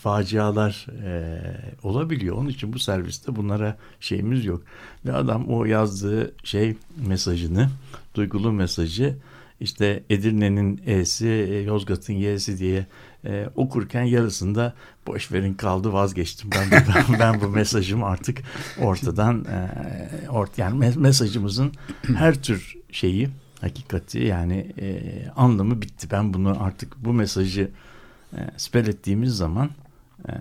facialar 0.00 0.86
e, 1.04 1.40
olabiliyor. 1.82 2.36
Onun 2.36 2.48
için 2.48 2.72
bu 2.72 2.78
serviste 2.78 3.36
bunlara 3.36 3.76
şeyimiz 4.00 4.44
yok. 4.44 4.62
Ve 5.06 5.12
adam 5.12 5.46
o 5.48 5.64
yazdığı 5.64 6.34
şey 6.44 6.76
mesajını, 7.06 7.68
duygulu 8.14 8.52
mesajı 8.52 9.16
işte 9.60 10.02
Edirne'nin 10.10 10.80
E'si, 10.86 11.28
e, 11.28 11.60
Yozgat'ın 11.60 12.12
Y'si 12.12 12.58
diye 12.58 12.86
e, 13.24 13.48
okurken 13.54 14.02
yarısında 14.02 14.74
boş 15.06 15.32
verin 15.32 15.54
kaldı 15.54 15.92
vazgeçtim. 15.92 16.50
Ben, 16.50 16.70
ben, 16.70 17.18
ben 17.20 17.40
bu 17.40 17.48
mesajım 17.48 18.04
artık 18.04 18.42
ortadan 18.80 19.44
e, 19.44 20.28
ort 20.28 20.58
yani 20.58 20.84
mes- 20.84 20.98
mesajımızın 20.98 21.72
her 22.16 22.42
tür 22.42 22.76
şeyi 22.92 23.28
hakikati 23.60 24.18
yani 24.18 24.74
e, 24.80 25.02
anlamı 25.36 25.82
bitti. 25.82 26.08
Ben 26.10 26.34
bunu 26.34 26.62
artık 26.62 27.04
bu 27.04 27.12
mesajı 27.12 27.70
e, 28.36 28.50
spell 28.56 28.86
ettiğimiz 28.86 29.36
zaman 29.36 29.70
e, 30.28 30.32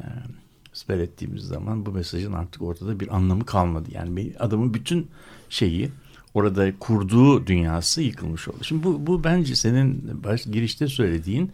spell 0.73 0.99
ettiğimiz 0.99 1.43
zaman 1.43 1.85
bu 1.85 1.91
mesajın 1.91 2.33
artık 2.33 2.61
ortada 2.61 2.99
bir 2.99 3.15
anlamı 3.15 3.45
kalmadı. 3.45 3.89
Yani 3.91 4.17
bir 4.17 4.45
adamın 4.45 4.73
bütün 4.73 5.07
şeyi 5.49 5.91
orada 6.33 6.79
kurduğu 6.79 7.47
dünyası 7.47 8.01
yıkılmış 8.01 8.47
oldu. 8.47 8.57
Şimdi 8.61 8.83
bu, 8.83 9.07
bu 9.07 9.23
bence 9.23 9.55
senin 9.55 10.19
baş, 10.23 10.43
girişte 10.43 10.87
söylediğin 10.87 11.51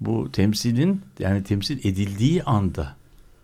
bu 0.00 0.32
temsilin 0.32 1.02
yani 1.18 1.44
temsil 1.44 1.78
edildiği 1.78 2.42
anda 2.42 2.96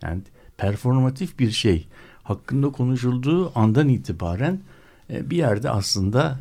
yani 0.03 0.21
performatif 0.57 1.39
bir 1.39 1.51
şey 1.51 1.87
hakkında 2.23 2.71
konuşulduğu 2.71 3.59
andan 3.59 3.89
itibaren 3.89 4.61
e, 5.11 5.31
bir 5.31 5.37
yerde 5.37 5.71
aslında 5.71 6.39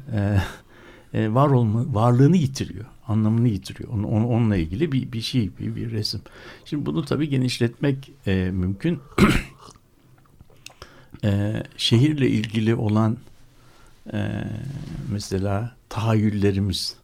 e, 1.14 1.34
var 1.34 1.50
olma 1.50 1.96
varlığını 1.96 2.38
yitiriyor, 2.38 2.86
anlamını 3.08 3.48
yitiriyor. 3.48 3.90
Onu, 3.90 4.08
onu- 4.08 4.28
onunla 4.28 4.56
ilgili 4.56 4.92
bir 4.92 5.12
bir 5.12 5.22
şey, 5.22 5.58
bir, 5.60 5.76
bir 5.76 5.92
resim. 5.92 6.22
Şimdi 6.66 6.86
bunu 6.86 7.06
tabii 7.06 7.30
genişletmek 7.30 8.12
e, 8.28 8.52
mümkün. 8.52 9.00
E, 11.24 11.64
şehirle 11.78 12.30
ilgili 12.30 12.76
olan 12.76 13.18
e, 14.14 14.44
mesela 15.12 15.76
tahayyüllerimiz, 15.90 16.96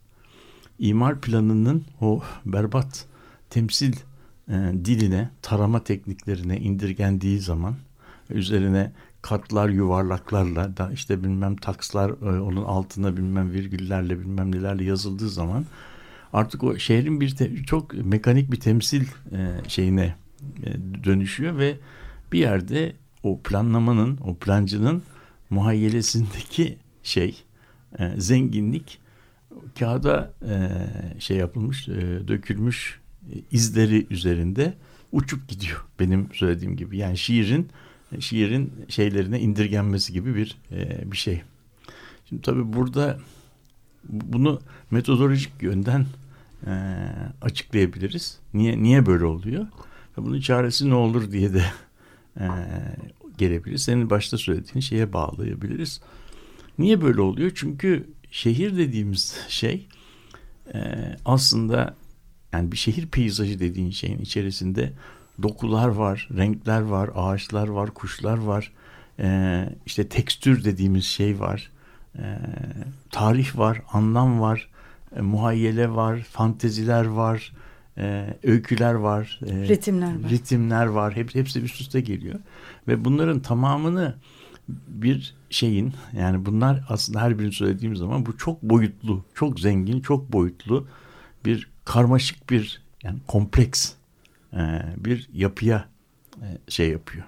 imar 0.80 1.22
planının 1.22 1.86
o 2.02 2.22
berbat 2.46 3.06
temsil 3.50 3.94
e, 4.50 4.54
diline, 4.86 5.30
tarama 5.42 5.84
tekniklerine 5.84 6.60
indirgendiği 6.60 7.40
zaman 7.40 7.76
üzerine 8.30 8.92
katlar 9.22 9.70
yuvarlaklarla 9.70 10.78
da 10.78 10.92
işte 10.92 11.24
bilmem 11.24 11.56
takslar 11.56 12.10
e, 12.10 12.42
onun 12.42 12.64
altına 12.64 13.18
bilmem 13.18 13.52
virgüllerle 13.52 14.20
bilmem 14.20 14.56
nelerle 14.56 14.84
yazıldığı 14.84 15.30
zaman 15.30 15.66
artık 16.34 16.64
o 16.64 16.80
şehrin 16.80 17.22
bir 17.22 17.36
te- 17.36 17.64
çok 17.64 17.94
mekanik 17.94 18.52
bir 18.52 18.60
temsil 18.60 19.06
e, 19.32 19.70
şeyine 19.70 20.16
e, 20.64 20.74
dönüşüyor 21.04 21.58
ve 21.58 21.78
bir 22.32 22.40
yerde 22.40 22.96
o 23.24 23.40
planlamanın 23.42 24.18
o 24.18 24.36
plancının 24.36 25.04
muhayyelesindeki 25.50 26.78
şey 27.04 27.44
e, 28.00 28.14
zenginlik 28.18 29.00
kağıda 29.80 30.34
e, 30.50 30.60
şey 31.20 31.38
yapılmış 31.38 31.88
e, 31.88 32.28
dökülmüş 32.28 33.00
e, 33.34 33.36
izleri 33.52 34.08
üzerinde 34.10 34.74
uçup 35.12 35.50
gidiyor 35.50 35.86
benim 36.00 36.30
söylediğim 36.34 36.78
gibi 36.78 36.98
yani 36.98 37.18
şiirin 37.18 37.70
şiirin 38.20 38.74
şeylerine 38.88 39.40
indirgenmesi 39.40 40.14
gibi 40.14 40.36
bir 40.36 40.58
e, 40.72 41.12
bir 41.12 41.18
şey. 41.18 41.42
Şimdi 42.30 42.42
tabii 42.42 42.74
burada 42.74 43.20
bunu 44.04 44.62
metodolojik 44.92 45.52
yönden 45.62 46.06
e, 46.68 46.74
açıklayabiliriz. 47.42 48.40
Niye 48.54 48.84
niye 48.84 49.06
böyle 49.06 49.26
oluyor? 49.26 49.68
Bunun 50.18 50.40
çaresi 50.40 50.90
ne 50.90 50.96
olur 50.96 51.32
diye 51.32 51.54
de 51.54 51.64
e, 52.40 52.46
gelebilir. 53.38 53.78
Senin 53.78 54.10
başta 54.10 54.38
söylediğin 54.38 54.80
şeye 54.80 55.14
bağlayabiliriz. 55.14 56.02
Niye 56.80 57.02
böyle 57.02 57.22
oluyor? 57.22 57.52
Çünkü 57.56 58.10
şehir 58.32 58.78
dediğimiz 58.78 59.46
şey 59.48 59.88
e, 60.74 60.80
aslında 61.26 61.96
yani 62.54 62.72
bir 62.72 62.78
şehir 62.78 63.08
peyzajı 63.08 63.60
dediğin 63.60 63.92
şeyin 63.92 64.20
içerisinde 64.20 64.94
dokular 65.44 65.88
var, 65.88 66.30
renkler 66.38 66.82
var, 66.82 67.10
ağaçlar 67.16 67.68
var, 67.68 67.92
kuşlar 67.94 68.38
var. 68.38 68.72
E, 69.20 69.70
işte 69.86 70.10
tekstür 70.10 70.64
dediğimiz 70.64 71.06
şey 71.06 71.40
var. 71.40 71.72
e, 72.16 72.38
tarih 73.10 73.58
var, 73.58 73.82
anlam 73.94 74.42
var, 74.42 74.70
e, 75.16 75.22
muhayyele 75.22 75.90
var, 75.90 76.20
fanteziler 76.20 77.06
var, 77.06 77.54
e, 77.98 78.38
öyküler 78.44 78.94
var, 78.94 79.40
e, 79.48 79.68
Ritimler 79.68 80.24
var. 80.24 80.30
ritimler 80.30 80.86
var. 80.86 81.16
Hep, 81.16 81.36
hepsi 81.36 81.62
üst 81.62 81.82
üste 81.82 82.02
geliyor. 82.02 82.40
Ve 82.88 83.06
bunların 83.06 83.40
tamamını 83.40 84.16
bir 84.88 85.36
şeyin 85.50 85.94
yani 86.18 86.46
bunlar 86.46 86.86
aslında 86.90 87.22
her 87.22 87.40
birini 87.40 87.52
söylediğim 87.52 87.96
zaman 87.96 88.26
bu 88.26 88.38
çok 88.38 88.64
boyutlu, 88.64 89.26
çok 89.36 89.60
zengin, 89.60 90.02
çok 90.02 90.34
boyutlu 90.34 90.88
bir 91.46 91.70
karmaşık 91.86 92.50
bir 92.50 92.82
yani 93.04 93.20
kompleks 93.28 93.94
e, 94.54 94.82
bir 94.98 95.30
yapıya 95.34 95.86
e, 96.42 96.48
şey 96.68 96.90
yapıyor. 96.90 97.26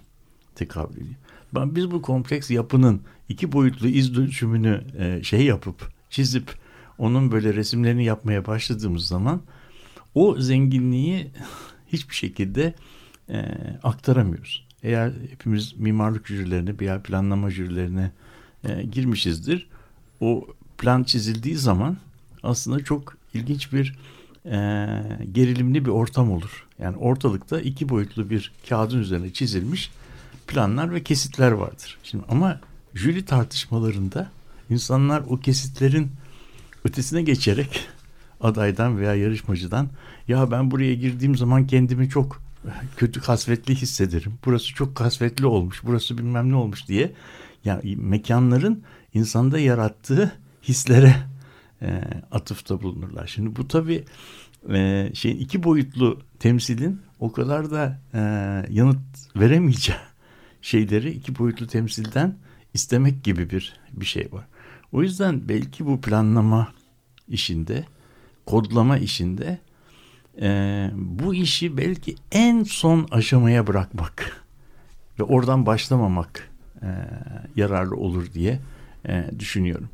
Tekabül 0.56 0.96
ediyor. 0.96 1.16
Ben, 1.56 1.76
biz 1.76 1.92
bu 1.92 2.02
kompleks 2.02 2.52
yapının 2.52 3.02
iki 3.30 3.52
boyutlu 3.52 3.88
iz 3.88 4.16
dönüşümünü 4.16 4.84
e, 4.98 5.24
şey 5.24 5.46
yapıp 5.46 5.90
çizip 6.10 6.63
onun 6.98 7.32
böyle 7.32 7.54
resimlerini 7.54 8.06
yapmaya 8.06 8.46
başladığımız 8.46 9.08
zaman 9.08 9.42
o 10.16 10.42
zenginliği 10.42 11.32
hiçbir 11.88 12.16
şekilde 12.16 12.74
e, 13.30 13.46
aktaramıyoruz. 13.84 14.68
Eğer 14.84 15.12
hepimiz 15.30 15.74
mimarlık 15.78 16.28
jürilerine 16.28 16.80
veya 16.80 17.02
planlama 17.02 17.50
jürilerine 17.50 18.12
e, 18.64 18.84
girmişizdir. 18.84 19.68
O 20.22 20.48
plan 20.78 21.04
çizildiği 21.04 21.58
zaman 21.58 21.98
aslında 22.44 22.84
çok 22.84 23.18
ilginç 23.34 23.74
bir 23.74 23.96
e, 24.46 24.56
gerilimli 25.32 25.86
bir 25.86 25.90
ortam 25.90 26.32
olur. 26.32 26.68
Yani 26.80 26.98
ortalıkta 26.98 27.62
iki 27.62 27.90
boyutlu 27.90 28.30
bir 28.30 28.52
kağıdın 28.70 29.00
üzerine 29.00 29.34
çizilmiş 29.34 29.92
planlar 30.48 30.94
ve 30.94 31.04
kesitler 31.04 31.52
vardır. 31.52 31.98
Şimdi 32.04 32.24
ama 32.30 32.60
jüri 32.94 33.26
tartışmalarında 33.26 34.32
insanlar 34.70 35.24
o 35.28 35.40
kesitlerin 35.40 36.12
ötesine 36.84 37.22
geçerek 37.22 37.88
adaydan 38.42 38.98
veya 38.98 39.16
yarışmacıdan 39.16 39.90
ya 40.28 40.52
ben 40.52 40.72
buraya 40.72 40.94
girdiğim 40.94 41.36
zaman 41.36 41.68
kendimi 41.68 42.10
çok 42.10 42.42
kötü 42.98 43.22
kasvetli 43.22 43.76
hissederim. 43.76 44.34
Burası 44.46 44.74
çok 44.74 44.96
kasvetli 44.96 45.46
olmuş. 45.46 45.82
Burası 45.84 46.18
bilmem 46.18 46.52
ne 46.52 46.56
olmuş 46.56 46.88
diye 46.88 47.12
yani 47.66 47.96
mekanların 47.96 48.84
insanda 49.14 49.60
yarattığı 49.60 50.32
hislere 50.64 51.16
e, 51.82 52.02
atıfta 52.32 52.82
bulunurlar. 52.82 53.28
Şimdi 53.28 53.56
bu 53.56 53.68
tabii 53.68 54.04
e, 54.70 55.10
şeyin 55.14 55.38
iki 55.38 55.64
boyutlu 55.64 56.22
temsilin 56.40 57.02
o 57.20 57.32
kadar 57.32 57.72
da 57.72 58.00
e, 58.14 58.20
yanıt 58.70 59.00
veremeyeceği 59.36 59.98
şeyleri 60.62 61.12
iki 61.12 61.38
boyutlu 61.40 61.68
temsilden 61.68 62.38
istemek 62.74 63.24
gibi 63.24 63.50
bir 63.50 63.74
bir 63.94 64.06
şey 64.06 64.30
var. 64.32 64.46
O 64.94 65.02
yüzden 65.02 65.50
belki 65.50 65.86
bu 65.86 66.02
planlama 66.02 66.68
işinde, 67.28 67.86
kodlama 68.46 68.98
işinde 68.98 69.60
e, 70.42 70.90
bu 70.96 71.36
işi 71.36 71.78
belki 71.78 72.16
en 72.32 72.64
son 72.64 73.08
aşamaya 73.12 73.68
bırakmak 73.68 74.44
ve 75.20 75.24
oradan 75.24 75.66
başlamamak 75.66 76.50
e, 76.82 76.88
yararlı 77.56 77.96
olur 77.96 78.34
diye 78.34 78.60
e, 79.08 79.26
düşünüyorum. 79.40 79.90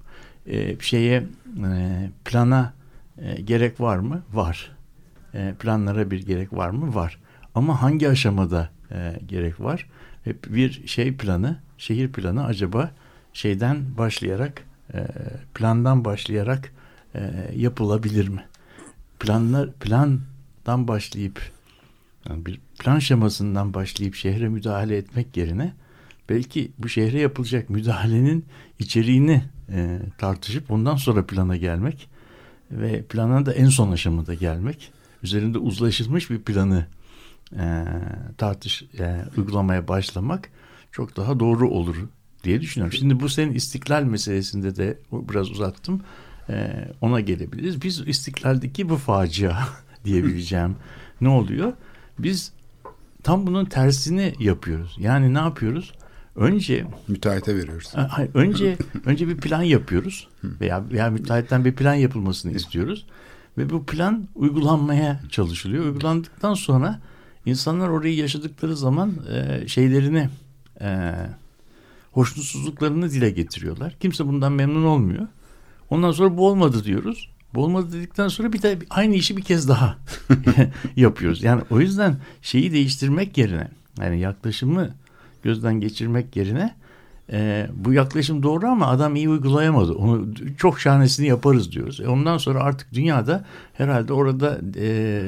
E, 0.46 0.80
şeye 0.80 1.24
e, 1.66 2.10
plana 2.26 2.74
e, 3.18 3.42
gerek 3.42 3.82
var 3.82 3.98
mı? 3.98 4.24
Var. 4.34 4.72
E, 5.34 5.54
planlara 5.60 6.12
bir 6.12 6.26
gerek 6.26 6.54
var 6.54 6.70
mı? 6.70 6.96
Var. 6.96 7.20
Ama 7.56 7.82
hangi 7.82 8.10
aşamada 8.10 8.70
e, 8.92 9.20
gerek 9.28 9.60
var? 9.60 9.90
Hep 10.24 10.56
bir 10.56 10.88
şey 10.88 11.18
planı, 11.18 11.60
şehir 11.78 12.12
planı 12.12 12.46
acaba 12.46 12.92
şeyden 13.34 13.98
başlayarak, 13.98 14.69
e, 14.94 15.08
plandan 15.54 16.06
başlayarak 16.06 16.74
e, 17.16 17.52
yapılabilir 17.56 18.28
mi? 18.28 18.46
Planlar 19.20 19.74
plandan 19.74 20.88
başlayıp 20.88 21.52
yani 22.30 22.46
bir 22.46 22.60
plan 22.80 23.00
şemasından 23.00 23.74
başlayıp 23.74 24.16
şehre 24.16 24.50
müdahale 24.50 24.98
etmek 24.98 25.38
yerine 25.38 25.74
belki 26.30 26.72
bu 26.78 26.90
şehre 26.90 27.20
yapılacak 27.20 27.70
müdahalenin 27.70 28.46
içeriğini 28.80 29.44
e, 29.70 30.00
tartışıp 30.18 30.72
ondan 30.72 30.96
sonra 30.96 31.26
plana 31.26 31.58
gelmek 31.58 32.10
ve 32.72 33.04
plana 33.04 33.46
da 33.46 33.54
en 33.54 33.70
son 33.70 33.92
aşamada 33.92 34.34
gelmek 34.34 34.92
üzerinde 35.24 35.58
uzlaşılmış 35.58 36.30
bir 36.30 36.42
planı 36.42 36.86
e, 37.58 37.86
tartış 38.38 38.84
e, 39.00 39.26
uygulamaya 39.38 39.88
başlamak 39.88 40.50
çok 40.92 41.18
daha 41.18 41.40
doğru 41.40 41.70
olur 41.70 41.96
diye 42.44 42.62
düşünüyorum. 42.62 42.98
Şimdi 42.98 43.20
bu 43.20 43.30
senin 43.30 43.54
istiklal 43.54 44.04
meselesinde 44.04 44.76
de 44.76 44.98
biraz 45.12 45.52
uzattım. 45.52 46.02
E, 46.50 46.88
ona 47.02 47.20
gelebiliriz. 47.20 47.82
Biz 47.82 48.08
istiklaldeki 48.08 48.90
bu 48.90 48.98
facia 48.98 49.58
diyebileceğim 50.06 50.76
ne 51.22 51.30
oluyor? 51.30 51.74
Biz 52.20 52.52
tam 53.24 53.48
bunun 53.48 53.66
tersini 53.66 54.34
yapıyoruz. 54.40 54.96
Yani 55.00 55.34
ne 55.34 55.40
yapıyoruz? 55.40 55.94
Önce 56.36 56.86
müteahhite 57.08 57.56
veriyoruz. 57.56 57.92
Hayır, 57.94 58.32
önce 58.34 58.78
önce 59.06 59.28
bir 59.28 59.38
plan 59.38 59.62
yapıyoruz 59.62 60.28
veya 60.44 60.90
veya 60.92 61.10
müteahhitten 61.10 61.66
bir 61.66 61.76
plan 61.76 61.94
yapılmasını 61.94 62.52
istiyoruz 62.52 63.06
ve 63.58 63.70
bu 63.70 63.86
plan 63.86 64.28
uygulanmaya 64.36 65.22
çalışılıyor. 65.30 65.86
Uygulandıktan 65.86 66.54
sonra 66.54 67.00
insanlar 67.46 67.90
orayı 67.90 68.16
yaşadıkları 68.16 68.76
zaman 68.76 69.14
e, 69.32 69.68
şeylerini 69.68 70.30
e, 70.82 71.16
hoşnutsuzluklarını 72.20 73.12
dile 73.12 73.30
getiriyorlar. 73.30 73.96
Kimse 74.00 74.28
bundan 74.28 74.52
memnun 74.52 74.84
olmuyor. 74.84 75.28
Ondan 75.90 76.12
sonra 76.12 76.38
bu 76.38 76.48
olmadı 76.48 76.84
diyoruz. 76.84 77.30
Bu 77.54 77.64
olmadı 77.64 77.94
dedikten 77.94 78.28
sonra 78.28 78.54
bir 78.54 78.62
de 78.62 78.80
aynı 78.90 79.16
işi 79.16 79.38
bir 79.38 79.42
kez 79.42 79.70
daha 79.70 79.98
yapıyoruz. 80.96 81.44
Yani 81.44 81.62
o 81.72 81.80
yüzden 81.80 82.16
şeyi 82.42 82.72
değiştirmek 82.72 83.38
yerine 83.38 83.68
yani 84.00 84.20
yaklaşımı 84.20 84.90
gözden 85.44 85.80
geçirmek 85.80 86.36
yerine 86.36 86.76
e, 87.32 87.68
bu 87.74 87.94
yaklaşım 87.94 88.44
doğru 88.44 88.68
ama 88.68 88.88
adam 88.88 89.16
iyi 89.16 89.30
uygulayamadı. 89.30 89.94
Onu 89.94 90.28
çok 90.58 90.80
şahanesini 90.80 91.28
yaparız 91.28 91.72
diyoruz. 91.72 92.00
E 92.00 92.08
ondan 92.08 92.38
sonra 92.38 92.60
artık 92.60 92.94
dünyada 92.94 93.46
herhalde 93.74 94.14
orada 94.14 94.60
e, 94.78 95.22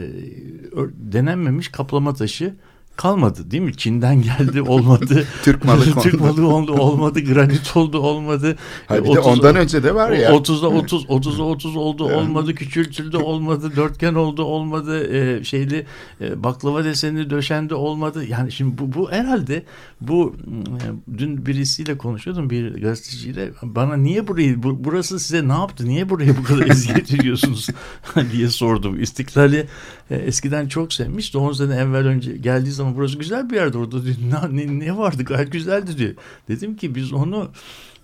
denenmemiş 0.95 1.67
kaplama 1.67 2.13
taşı 2.13 2.53
kalmadı 2.95 3.51
değil 3.51 3.63
mi? 3.63 3.77
Çin'den 3.77 4.21
geldi 4.21 4.61
olmadı. 4.61 5.27
Türk 5.43 5.65
malı 5.65 5.85
Türk 6.01 6.21
malı 6.21 6.47
oldu 6.47 6.73
olmadı. 6.73 7.19
Granit 7.19 7.77
oldu 7.77 7.99
olmadı. 7.99 8.55
Hayır, 8.87 9.03
bir 9.03 9.09
30, 9.09 9.23
de 9.23 9.29
ondan 9.29 9.55
önce 9.55 9.83
de 9.83 9.95
var 9.95 10.11
ya. 10.11 10.31
30'da 10.31 10.67
30 10.67 11.05
30'a 11.05 11.43
30 11.43 11.75
oldu 11.75 12.03
olmadı. 12.03 12.55
Küçültüldü 12.55 13.17
olmadı. 13.17 13.75
Dörtgen 13.75 14.13
oldu 14.13 14.43
olmadı. 14.43 15.13
E, 15.17 15.43
şeyli 15.43 15.85
e, 16.21 16.43
baklava 16.43 16.83
deseni 16.83 17.29
döşendi 17.29 17.73
olmadı. 17.73 18.25
Yani 18.25 18.51
şimdi 18.51 18.77
bu, 18.77 18.93
bu 18.93 19.11
herhalde 19.11 19.63
bu 20.01 20.35
e, 20.37 21.17
dün 21.17 21.45
birisiyle 21.45 21.97
konuşuyordum 21.97 22.49
bir 22.49 22.81
gazeteciyle. 22.81 23.51
Bana 23.63 23.97
niye 23.97 24.27
burayı 24.27 24.63
bu, 24.63 24.83
burası 24.83 25.19
size 25.19 25.47
ne 25.47 25.53
yaptı? 25.53 25.85
Niye 25.85 26.09
burayı 26.09 26.37
bu 26.37 26.43
kadar 26.43 26.67
eziyet 26.67 27.13
ediyorsunuz 27.19 27.67
diye 28.31 28.49
sordum. 28.49 29.01
İstiklali 29.01 29.67
e, 30.11 30.15
eskiden 30.15 30.67
çok 30.67 30.93
sevmiş. 30.93 31.35
10 31.35 31.53
sene 31.53 31.75
evvel 31.75 32.05
önce 32.05 32.37
geldiği 32.37 32.71
zaman 32.81 32.95
burası 32.95 33.17
güzel 33.17 33.49
bir 33.49 33.55
yerde 33.55 33.77
orada 33.77 34.05
diyor, 34.05 34.15
ne, 34.51 34.79
ne 34.79 34.97
vardı 34.97 35.23
gayet 35.23 35.51
güzeldi 35.51 35.97
diyor. 35.97 36.15
Dedim 36.47 36.75
ki 36.75 36.95
biz 36.95 37.13
onu 37.13 37.51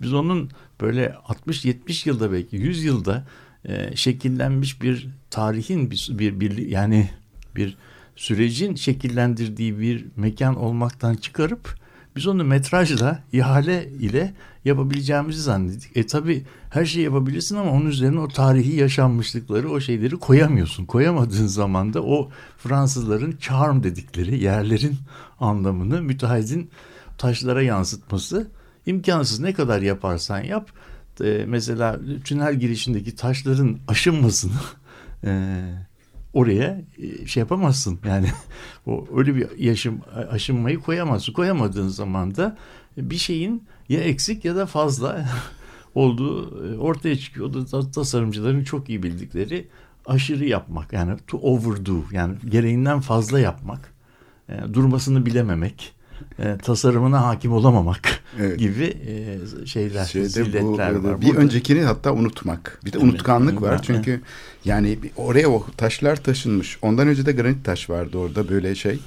biz 0.01 0.13
onun 0.13 0.49
böyle 0.81 1.15
60-70 1.47 2.09
yılda 2.09 2.31
belki 2.31 2.55
100 2.55 2.83
yılda 2.83 3.27
e, 3.65 3.95
şekillenmiş 3.95 4.81
bir 4.81 5.07
tarihin 5.29 5.91
bir, 5.91 6.09
bir, 6.11 6.39
bir 6.39 6.57
yani 6.57 7.09
bir 7.55 7.77
sürecin 8.15 8.75
şekillendirdiği 8.75 9.79
bir 9.79 10.05
mekan 10.15 10.55
olmaktan 10.55 11.15
çıkarıp 11.15 11.75
biz 12.17 12.27
onu 12.27 12.43
metrajla, 12.43 13.23
ihale 13.33 13.89
ile 13.99 14.33
yapabileceğimizi 14.65 15.41
zannettik. 15.41 15.97
E 15.97 16.07
tabi 16.07 16.45
her 16.69 16.85
şeyi 16.85 17.03
yapabilirsin 17.03 17.55
ama 17.55 17.71
onun 17.71 17.85
üzerine 17.85 18.19
o 18.19 18.27
tarihi 18.27 18.75
yaşanmışlıkları, 18.75 19.69
o 19.69 19.79
şeyleri 19.79 20.15
koyamıyorsun. 20.15 20.85
Koyamadığın 20.85 21.47
zaman 21.47 21.93
da 21.93 22.03
o 22.03 22.29
Fransızların 22.57 23.37
charm 23.37 23.83
dedikleri 23.83 24.43
yerlerin 24.43 24.95
anlamını 25.39 26.01
müteahhitin 26.01 26.69
taşlara 27.17 27.61
yansıtması 27.61 28.47
imkansız. 28.85 29.39
Ne 29.39 29.53
kadar 29.53 29.81
yaparsan 29.81 30.43
yap. 30.43 30.71
E, 31.23 31.45
mesela 31.47 31.99
tünel 32.23 32.55
girişindeki 32.55 33.15
taşların 33.15 33.77
aşınmasını 33.87 34.51
e, 35.23 35.61
oraya 36.37 36.81
şey 37.25 37.41
yapamazsın. 37.41 37.99
Yani 38.05 38.27
o 38.85 39.07
öyle 39.15 39.35
bir 39.35 39.57
yaşım 39.57 40.01
aşınmayı 40.31 40.79
koyamazsın. 40.79 41.33
Koyamadığın 41.33 41.87
zaman 41.87 42.35
da 42.35 42.57
bir 42.97 43.17
şeyin 43.17 43.63
ya 43.89 43.99
eksik 43.99 44.45
ya 44.45 44.55
da 44.55 44.65
fazla 44.65 45.29
olduğu 45.95 46.77
ortaya 46.79 47.17
çıkıyor. 47.17 47.47
O 47.47 47.53
da 47.53 47.91
tasarımcıların 47.91 48.63
çok 48.63 48.89
iyi 48.89 49.03
bildikleri 49.03 49.67
aşırı 50.05 50.45
yapmak. 50.45 50.93
Yani 50.93 51.17
to 51.27 51.37
overdo 51.37 52.03
yani 52.11 52.35
gereğinden 52.49 52.99
fazla 52.99 53.39
yapmak. 53.39 53.93
Yani 54.47 54.73
durmasını 54.73 55.25
bilememek. 55.25 55.96
E, 56.39 56.57
tasarımına 56.63 57.25
hakim 57.27 57.53
olamamak 57.53 57.99
Evet. 58.41 58.59
gibi 58.59 58.83
e, 59.07 59.65
şeyler, 59.65 60.05
Şeyde 60.05 60.25
bu, 60.27 60.29
zilletler 60.29 60.91
var. 60.95 61.21
bir 61.21 61.27
Burada- 61.27 61.39
öncekini 61.39 61.81
hatta 61.81 62.13
unutmak. 62.13 62.79
Bir 62.85 62.93
de 62.93 62.97
Evet. 62.97 63.09
unutkanlık 63.11 63.61
var. 63.61 63.71
Evet. 63.71 63.81
Çünkü 63.83 64.21
yani 64.65 64.97
oraya 65.17 65.49
o 65.49 65.65
taşlar 65.77 66.15
taşınmış. 66.15 66.77
Ondan 66.81 67.07
önce 67.07 67.25
de 67.25 67.31
granit 67.31 67.65
taş 67.65 67.89
vardı 67.89 68.17
orada 68.17 68.49
böyle 68.49 68.75
şey. 68.75 68.99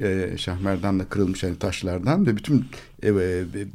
E, 0.00 0.28
şahmerdanla 0.36 1.04
kırılmış 1.04 1.42
hani 1.42 1.56
taşlardan 1.58 2.26
ve 2.26 2.36
bütün 2.36 2.64
e, 3.04 3.14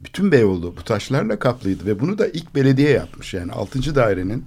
bütün 0.06 0.32
Beyoğlu 0.32 0.74
bu 0.78 0.84
taşlarla 0.84 1.40
kaplıydı 1.40 1.86
ve 1.86 2.00
bunu 2.00 2.18
da 2.18 2.28
ilk 2.28 2.56
belediye 2.56 2.90
yapmış. 2.90 3.34
Yani 3.34 3.52
6. 3.52 3.96
dairenin 3.96 4.46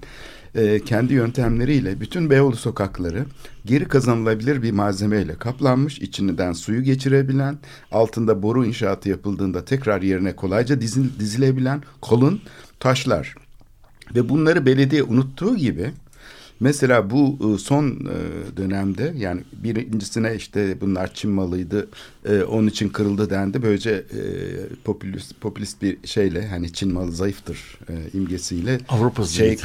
e, 0.54 0.80
kendi 0.80 1.14
yöntemleriyle 1.14 2.00
bütün 2.00 2.30
Beyoğlu 2.30 2.56
sokakları 2.56 3.24
geri 3.64 3.88
kazanılabilir 3.88 4.62
bir 4.62 4.72
malzemeyle 4.72 5.34
kaplanmış. 5.34 5.98
içinden 5.98 6.52
suyu 6.52 6.82
geçirebilen, 6.82 7.58
altında 7.92 8.42
boru 8.42 8.64
inşaatı 8.66 9.08
yapıldığında 9.08 9.64
tekrar 9.64 10.02
yerine 10.02 10.37
kolayca 10.37 10.80
dizil- 10.80 11.18
dizilebilen 11.18 11.82
kolun 12.00 12.40
taşlar. 12.80 13.34
Ve 14.14 14.28
bunları 14.28 14.66
belediye 14.66 15.02
unuttuğu 15.02 15.56
gibi 15.56 15.90
Mesela 16.60 17.10
bu 17.10 17.38
e, 17.54 17.58
son 17.58 17.88
e, 17.88 18.56
dönemde 18.56 19.14
yani 19.16 19.40
birincisine 19.52 20.34
işte 20.34 20.80
bunlar 20.80 21.14
Çin 21.14 21.30
malıydı 21.30 21.88
e, 22.28 22.42
onun 22.42 22.66
için 22.66 22.88
kırıldı 22.88 23.30
dendi. 23.30 23.62
Böylece 23.62 24.04
popülist, 24.84 25.40
popülist 25.40 25.82
bir 25.82 25.96
şeyle 26.04 26.48
hani 26.48 26.72
Çin 26.72 26.92
malı 26.92 27.12
zayıftır 27.12 27.78
imgesiyle 28.14 28.78
Avrupa 28.88 29.24
şey 29.24 29.56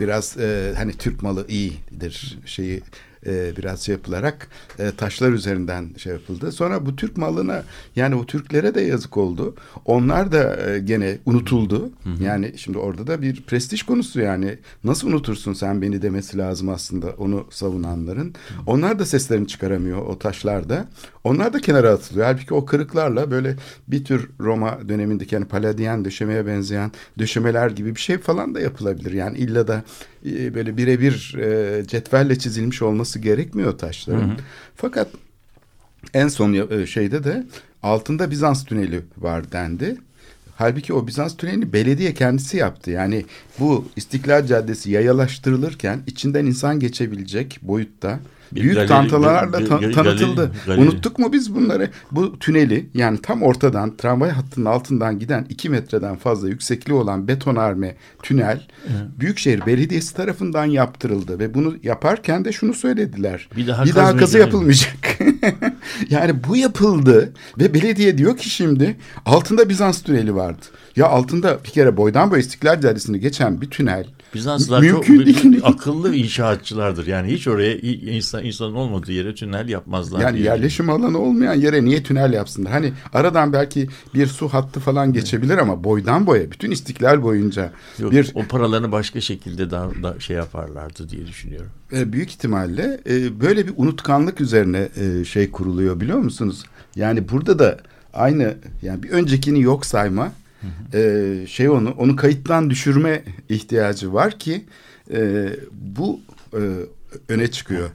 biraz 0.00 0.36
hani 0.76 0.92
Türk 0.92 1.22
malı 1.22 1.46
iyidir 1.48 2.38
şeyi 2.46 2.82
e, 3.26 3.56
biraz 3.56 3.80
şey 3.80 3.92
yapılarak 3.92 4.48
e, 4.78 4.90
taşlar 4.90 5.32
üzerinden 5.32 5.90
şey 5.96 6.12
yapıldı. 6.12 6.52
Sonra 6.52 6.86
bu 6.86 6.96
Türk 6.96 7.16
malına 7.16 7.64
yani 7.96 8.14
o 8.14 8.26
Türklere 8.26 8.74
de 8.74 8.80
yazık 8.80 9.16
oldu. 9.16 9.54
Onlar 9.84 10.32
da 10.32 10.70
e, 10.70 10.78
gene 10.78 11.18
unutuldu. 11.26 11.90
Yani 12.20 12.52
şimdi 12.56 12.78
orada 12.78 13.06
da 13.06 13.22
bir 13.22 13.42
prestij 13.42 13.82
konusu 13.82 14.20
yani 14.20 14.58
nasıl 14.84 15.08
unutursun 15.08 15.52
sen 15.52 15.82
beni 15.82 16.02
demesi 16.02 16.38
lazım 16.38 16.68
aslında 16.68 17.10
onu 17.18 17.46
savunanların. 17.50 18.34
Onlar 18.66 18.98
da 18.98 19.06
seslerini 19.06 19.48
çıkaramıyor 19.48 19.98
o 20.06 20.18
taşlarda. 20.18 20.88
Onlar 21.24 21.52
da 21.52 21.60
kenara 21.60 21.90
atılıyor. 21.90 22.26
Halbuki 22.26 22.54
o 22.54 22.64
kırıklarla 22.64 23.30
böyle 23.30 23.56
bir 23.88 24.04
tür 24.04 24.30
Roma 24.40 24.78
dönemindeki 24.88 25.34
yani 25.34 25.44
Paladiyen 25.44 26.04
döşemeye 26.04 26.46
benzeyen 26.46 26.92
döşemeler 27.18 27.70
gibi 27.70 27.94
bir 27.94 28.00
şey 28.00 28.18
falan 28.18 28.54
da 28.54 28.60
yapılabilir. 28.60 29.12
Yani 29.12 29.38
illa 29.38 29.68
da 29.68 29.82
e, 30.26 30.54
böyle 30.54 30.76
birebir 30.76 31.34
e, 31.38 31.86
cetvelle 31.86 32.38
çizilmiş 32.38 32.82
olması 32.82 33.18
gerekmiyor 33.18 33.78
taşların. 33.78 34.38
Fakat 34.76 35.08
en 36.14 36.28
son 36.28 36.52
e, 36.70 36.86
şeyde 36.86 37.24
de 37.24 37.46
altında 37.82 38.30
Bizans 38.30 38.64
tüneli 38.64 39.02
var 39.18 39.52
dendi. 39.52 39.96
Halbuki 40.56 40.94
o 40.94 41.06
Bizans 41.06 41.36
tünelini 41.36 41.72
belediye 41.72 42.14
kendisi 42.14 42.56
yaptı. 42.56 42.90
Yani 42.90 43.24
bu 43.58 43.88
İstiklal 43.96 44.46
Caddesi 44.46 44.90
yayalaştırılırken 44.90 46.00
içinden 46.06 46.46
insan 46.46 46.80
geçebilecek 46.80 47.58
boyutta 47.62 48.20
Bir 48.54 48.60
büyük 48.62 48.74
galeri- 48.76 48.88
tantalarla 48.88 49.50
ta- 49.68 49.76
galeri- 49.76 49.92
tanıtıldı. 49.92 50.52
galeri. 50.66 50.80
Unuttuk 50.80 51.18
mu 51.18 51.32
biz 51.32 51.54
bunları? 51.54 51.90
Bu 52.10 52.38
tüneli 52.38 52.90
yani 52.94 53.18
tam 53.22 53.42
ortadan 53.42 53.96
tramvay 53.96 54.30
hattının 54.30 54.64
altından 54.66 55.18
giden 55.18 55.46
2 55.48 55.70
metreden 55.70 56.16
fazla 56.16 56.48
yüksekliği 56.48 56.98
olan 56.98 57.28
betonarme 57.28 57.96
tünel 58.22 58.66
Büyükşehir 59.20 59.66
Belediyesi 59.66 60.14
tarafından 60.16 60.64
yaptırıldı 60.64 61.38
ve 61.38 61.54
bunu 61.54 61.76
yaparken 61.82 62.44
de 62.44 62.52
şunu 62.52 62.74
söylediler. 62.74 63.48
Bir 63.56 63.66
daha 63.66 63.84
bir 63.84 63.94
daha 63.94 64.16
kazı 64.16 64.38
yapılmayacak. 64.38 65.18
yani 66.10 66.44
bu 66.48 66.56
yapıldı 66.56 67.32
ve 67.58 67.74
belediye 67.74 68.18
diyor 68.18 68.36
ki 68.36 68.50
şimdi 68.50 68.96
altında 69.26 69.68
Bizans 69.68 70.02
tüneli 70.02 70.34
vardı. 70.34 70.66
Ya 71.00 71.06
altında 71.08 71.58
bir 71.64 71.70
kere 71.70 71.96
boydan 71.96 72.30
boya 72.30 72.40
İstiklal 72.40 72.80
Caddesi'ni 72.80 73.20
geçen 73.20 73.60
bir 73.60 73.70
tünel. 73.70 74.06
Bizanslar 74.34 74.80
Mümkün 74.80 75.16
çok 75.16 75.26
değil. 75.26 75.60
akıllı 75.64 76.14
inşaatçılardır. 76.14 77.06
Yani 77.06 77.32
hiç 77.32 77.48
oraya 77.48 77.78
insan 77.78 78.44
insanın 78.44 78.74
olmadığı 78.74 79.12
yere 79.12 79.34
tünel 79.34 79.68
yapmazlar. 79.68 80.20
Yani 80.20 80.36
diye 80.36 80.44
yerleşim 80.44 80.90
alanı 80.90 81.18
olmayan 81.18 81.54
yere 81.54 81.84
niye 81.84 82.02
tünel 82.02 82.32
yapsınlar? 82.32 82.72
Hani 82.72 82.92
aradan 83.12 83.52
belki 83.52 83.88
bir 84.14 84.26
su 84.26 84.48
hattı 84.48 84.80
falan 84.80 85.12
geçebilir 85.12 85.58
ama 85.58 85.84
boydan 85.84 86.26
boya 86.26 86.50
bütün 86.50 86.70
istiklal 86.70 87.22
boyunca 87.22 87.72
Yok, 87.98 88.12
bir 88.12 88.32
o 88.34 88.44
paralarını 88.44 88.92
başka 88.92 89.20
şekilde 89.20 89.70
daha, 89.70 89.90
da 90.02 90.20
şey 90.20 90.36
yaparlardı 90.36 91.08
diye 91.08 91.26
düşünüyorum. 91.26 91.70
e, 91.92 92.12
büyük 92.12 92.30
ihtimalle 92.30 93.00
e, 93.10 93.40
böyle 93.40 93.66
bir 93.66 93.72
unutkanlık 93.76 94.40
üzerine 94.40 94.88
e, 94.96 95.24
şey 95.24 95.50
kuruluyor 95.50 96.00
biliyor 96.00 96.18
musunuz? 96.18 96.62
Yani 96.96 97.28
burada 97.28 97.58
da 97.58 97.78
aynı 98.14 98.54
yani 98.82 99.02
bir 99.02 99.10
öncekini 99.10 99.60
yok 99.60 99.86
sayma 99.86 100.32
e, 100.94 101.44
şey 101.48 101.68
onu 101.68 101.90
onu 101.90 102.16
kayıttan 102.16 102.70
düşürme 102.70 103.22
ihtiyacı 103.48 104.12
var 104.12 104.38
ki 104.38 104.64
e, 105.12 105.50
bu 105.72 106.20
e, 106.52 106.60
öne 107.28 107.50
çıkıyor. 107.50 107.90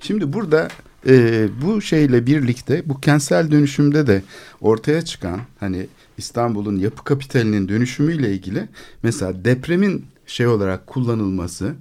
Şimdi 0.00 0.32
burada 0.32 0.68
e, 1.08 1.48
bu 1.62 1.82
şeyle 1.82 2.26
birlikte 2.26 2.88
bu 2.88 3.00
kentsel 3.00 3.50
dönüşümde 3.50 4.06
de 4.06 4.22
ortaya 4.60 5.02
çıkan 5.04 5.40
hani 5.60 5.86
İstanbul'un 6.18 6.76
yapı 6.76 7.04
kapitalinin 7.04 7.68
dönüşümüyle 7.68 8.32
ilgili 8.32 8.68
mesela 9.02 9.44
depremin 9.44 10.06
şey 10.26 10.46
olarak 10.46 10.86
kullanılması 10.86 11.74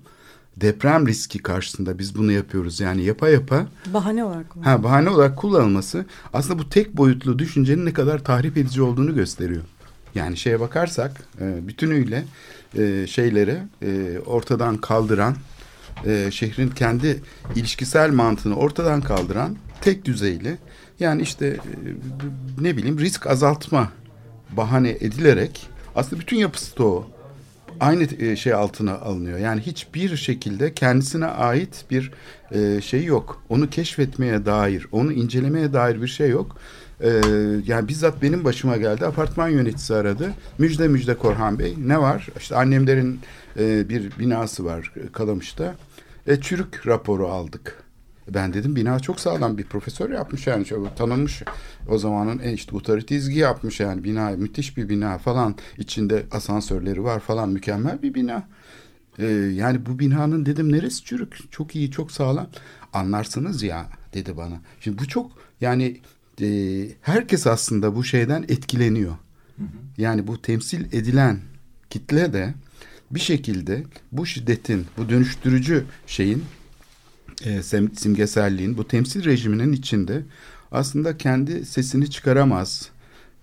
deprem 0.58 1.08
riski 1.08 1.40
karşısında 1.40 2.00
biz 2.00 2.16
bunu 2.16 2.32
yapıyoruz. 2.32 2.80
Yani 2.80 3.04
yapa 3.04 3.30
yapa 3.30 3.68
Bahane 3.94 4.24
olarak 4.24 4.46
ha, 4.62 4.84
bahane 4.84 5.10
olarak 5.10 5.38
kullanılması 5.38 6.06
aslında 6.34 6.60
bu 6.60 6.70
tek 6.70 6.98
boyutlu 6.98 7.40
düşüncenin 7.40 7.86
ne 7.86 7.94
kadar 7.94 8.24
tahrip 8.24 8.58
edici 8.58 8.82
olduğunu 8.82 9.16
gösteriyor. 9.16 9.64
Yani 10.16 10.38
şeye 10.38 10.60
bakarsak 10.60 11.22
e, 11.42 11.68
bütünüyle 11.68 12.26
e, 12.78 13.08
şeyleri 13.08 13.58
e, 13.82 14.20
ortadan 14.26 14.78
kaldıran 14.78 15.36
şehrin 16.32 16.70
kendi 16.70 17.22
ilişkisel 17.56 18.12
mantığını 18.12 18.56
ortadan 18.56 19.02
kaldıran 19.02 19.56
tek 19.82 20.06
düzeyli 20.06 20.58
yani 21.00 21.22
işte 21.22 21.58
ne 22.62 22.78
bileyim 22.78 23.00
risk 23.00 23.28
azaltma 23.28 23.92
bahane 24.52 24.90
edilerek 24.90 25.68
aslında 25.96 26.22
bütün 26.22 26.38
yapısı 26.38 26.78
da 26.78 26.84
o 26.84 27.08
aynı 27.80 28.08
e, 28.20 28.36
şey 28.36 28.54
altına 28.54 28.94
alınıyor. 28.94 29.40
Yani 29.40 29.62
hiçbir 29.62 30.18
şekilde 30.18 30.74
kendisine 30.74 31.26
ait 31.26 31.86
bir 31.92 32.12
e, 32.52 32.82
şey 32.82 33.04
yok. 33.04 33.42
Onu 33.50 33.70
keşfetmeye 33.70 34.46
dair, 34.46 34.88
onu 34.92 35.14
incelemeye 35.14 35.74
dair 35.74 36.02
bir 36.02 36.08
şey 36.08 36.30
yok. 36.30 36.58
E, 37.02 37.10
yani 37.66 37.88
bizzat 37.88 38.22
benim 38.22 38.44
başıma 38.44 38.78
geldi. 38.78 39.06
Apartman 39.06 39.50
yöneticisi 39.50 39.96
aradı. 39.96 40.34
Müjde 40.58 40.88
müjde 40.88 41.18
Korhan 41.18 41.60
Bey. 41.60 41.76
Ne 41.78 42.02
var? 42.02 42.28
İşte 42.40 42.56
annemlerin 42.56 43.20
bir 43.90 44.20
binası 44.20 44.66
var 44.66 44.94
Kalamış'ta. 45.14 45.76
E, 46.28 46.42
çürük 46.42 46.88
raporu 46.88 47.28
aldık. 47.28 47.85
Ben 48.34 48.54
dedim 48.54 48.76
bina 48.76 49.00
çok 49.00 49.20
sağlam 49.20 49.58
bir 49.58 49.64
profesör 49.64 50.10
yapmış 50.10 50.48
yani 50.48 50.66
tanınmış 50.96 51.44
o 51.90 51.98
zamanın 51.98 52.40
en 52.40 52.54
işte 52.54 52.76
utarı 52.76 53.32
yapmış 53.32 53.80
yani 53.80 54.04
bina 54.04 54.30
müthiş 54.30 54.78
bir 54.78 54.90
bina 54.90 55.18
falan 55.18 55.56
içinde 55.78 56.26
asansörleri 56.32 57.04
var 57.04 57.20
falan 57.20 57.50
mükemmel 57.50 58.02
bir 58.02 58.14
bina. 58.14 58.48
Ee, 59.20 59.26
yani 59.54 59.86
bu 59.86 60.00
binanın 60.00 60.46
dedim 60.46 60.72
neresi 60.72 61.04
çürük 61.04 61.52
çok 61.52 61.76
iyi 61.76 61.92
çok 61.92 62.12
sağlam 62.12 62.48
anlarsınız 62.94 63.64
ya 63.64 63.90
dedi 64.14 64.38
bana. 64.38 64.62
Şimdi 64.80 64.98
bu 64.98 65.08
çok 65.08 65.32
yani 65.62 66.02
e, 66.42 66.48
herkes 67.02 67.48
aslında 67.48 67.96
bu 67.96 68.04
şeyden 68.04 68.44
etkileniyor. 68.44 69.16
Yani 69.98 70.28
bu 70.28 70.42
temsil 70.42 70.94
edilen 70.94 71.40
kitle 71.90 72.34
de 72.34 72.54
bir 73.12 73.20
şekilde 73.20 73.84
bu 74.12 74.26
şiddetin 74.26 74.86
bu 74.98 75.10
dönüştürücü 75.10 75.86
şeyin 76.08 76.44
e, 77.44 77.64
simgeselliğin 77.96 78.78
bu 78.78 78.88
temsil 78.88 79.26
rejiminin 79.26 79.74
içinde 79.74 80.24
aslında 80.72 81.18
kendi 81.18 81.66
sesini 81.66 82.10
çıkaramaz 82.10 82.90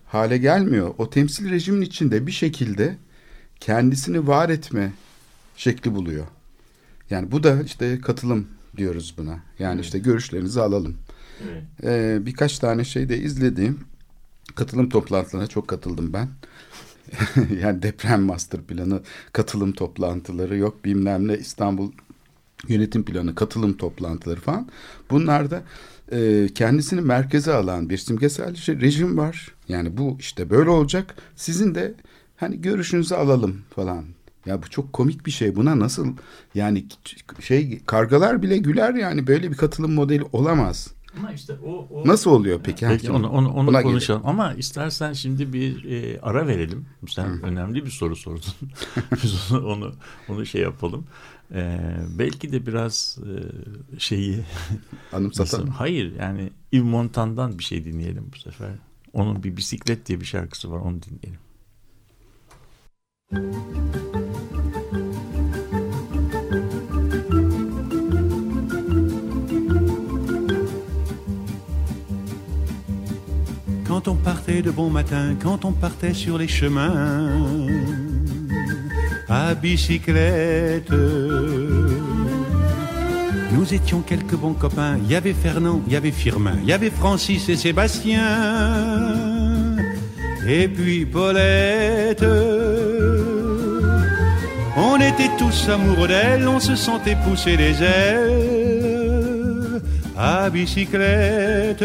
hale 0.06 0.38
gelmiyor. 0.38 0.94
O 0.98 1.10
temsil 1.10 1.50
rejimin 1.50 1.82
içinde 1.82 2.26
bir 2.26 2.32
şekilde 2.32 2.96
kendisini 3.60 4.26
var 4.26 4.48
etme 4.48 4.92
şekli 5.56 5.94
buluyor. 5.94 6.26
Yani 7.10 7.32
bu 7.32 7.42
da 7.42 7.62
işte 7.62 8.00
katılım 8.00 8.48
diyoruz 8.76 9.14
buna. 9.18 9.38
Yani 9.58 9.80
işte 9.80 9.98
görüşlerinizi 9.98 10.60
alalım. 10.60 10.96
Ee, 11.82 12.18
birkaç 12.20 12.58
tane 12.58 12.84
şey 12.84 13.08
de 13.08 13.18
izledim. 13.18 13.80
Katılım 14.54 14.88
toplantılarına 14.88 15.46
çok 15.46 15.68
katıldım 15.68 16.12
ben. 16.12 16.28
yani 17.60 17.82
deprem 17.82 18.22
master 18.22 18.60
planı, 18.62 19.02
katılım 19.32 19.72
toplantıları 19.72 20.56
yok 20.56 20.84
bilmem 20.84 21.28
ne 21.28 21.38
İstanbul 21.38 21.92
yönetim 22.68 23.04
planı, 23.04 23.34
katılım 23.34 23.76
toplantıları 23.76 24.40
falan. 24.40 24.68
Bunlarda 25.10 25.62
e, 26.12 26.48
kendisini 26.54 27.00
merkeze 27.00 27.52
alan 27.52 27.90
bir 27.90 27.98
simgesel 27.98 28.54
şey- 28.54 28.80
rejim 28.80 29.18
var. 29.18 29.54
Yani 29.68 29.96
bu 29.96 30.16
işte 30.20 30.50
böyle 30.50 30.70
olacak. 30.70 31.14
Sizin 31.36 31.74
de 31.74 31.94
hani 32.36 32.60
görüşünüzü 32.60 33.14
alalım 33.14 33.60
falan. 33.74 34.04
Ya 34.46 34.62
bu 34.62 34.70
çok 34.70 34.92
komik 34.92 35.26
bir 35.26 35.30
şey. 35.30 35.56
Buna 35.56 35.78
nasıl 35.78 36.06
yani 36.54 36.86
şey 37.40 37.80
kargalar 37.86 38.42
bile 38.42 38.58
güler 38.58 38.94
yani 38.94 39.26
böyle 39.26 39.50
bir 39.50 39.56
katılım 39.56 39.92
modeli 39.92 40.22
olamaz. 40.32 40.88
Ama 41.18 41.32
işte 41.32 41.52
o, 41.64 41.88
o 41.90 42.08
Nasıl 42.08 42.30
oluyor 42.30 42.60
peki? 42.64 42.86
Peki 42.88 43.10
onu 43.10 43.28
onu, 43.28 43.52
onu 43.52 43.66
Buna 43.66 43.82
konuşalım. 43.82 44.22
Ama 44.24 44.54
istersen 44.54 45.12
şimdi 45.12 45.52
bir 45.52 45.84
e, 45.84 46.20
ara 46.20 46.46
verelim. 46.46 46.86
Sen 47.08 47.24
Hı. 47.24 47.42
önemli 47.42 47.84
bir 47.84 47.90
soru 47.90 48.16
sordun. 48.16 48.52
Biz 49.22 49.52
onu 49.52 49.66
onu 49.66 49.92
onu 50.28 50.46
şey 50.46 50.62
yapalım. 50.62 51.06
E, 51.54 51.80
belki 52.18 52.52
de 52.52 52.66
biraz 52.66 53.18
e, 53.18 53.34
şeyi 53.98 54.44
Anımsatalım. 55.12 55.68
Hayır 55.68 56.14
yani 56.18 56.50
Yves 56.72 56.86
Montan'dan 56.86 57.58
bir 57.58 57.64
şey 57.64 57.84
dinleyelim 57.84 58.30
bu 58.34 58.38
sefer. 58.38 58.70
Onun 59.12 59.42
bir 59.42 59.56
bisiklet 59.56 60.06
diye 60.06 60.20
bir 60.20 60.24
şarkısı 60.24 60.70
var 60.70 60.78
onu 60.78 61.00
dinleyelim. 61.02 61.40
Quand 74.04 74.10
on 74.10 74.16
partait 74.16 74.62
de 74.62 74.72
bon 74.72 74.90
matin, 74.90 75.36
quand 75.40 75.64
on 75.64 75.70
partait 75.70 76.12
sur 76.12 76.36
les 76.36 76.48
chemins 76.48 77.68
à 79.28 79.54
bicyclette. 79.54 80.90
Nous 83.52 83.72
étions 83.72 84.00
quelques 84.00 84.34
bons 84.34 84.54
copains. 84.54 84.98
Il 85.04 85.10
y 85.12 85.14
avait 85.14 85.32
Fernand, 85.32 85.82
il 85.86 85.92
y 85.92 85.96
avait 85.96 86.10
Firmin, 86.10 86.56
il 86.62 86.68
y 86.68 86.72
avait 86.72 86.90
Francis 86.90 87.48
et 87.48 87.54
Sébastien. 87.54 88.18
Et 90.48 90.66
puis 90.66 91.06
Paulette. 91.06 92.26
On 94.76 94.96
était 94.96 95.30
tous 95.38 95.68
amoureux 95.68 96.08
d'elle, 96.08 96.48
on 96.48 96.58
se 96.58 96.74
sentait 96.74 97.16
pousser 97.24 97.56
des 97.56 97.80
ailes 97.80 98.42
à 100.18 100.50
bicyclette. 100.50 101.84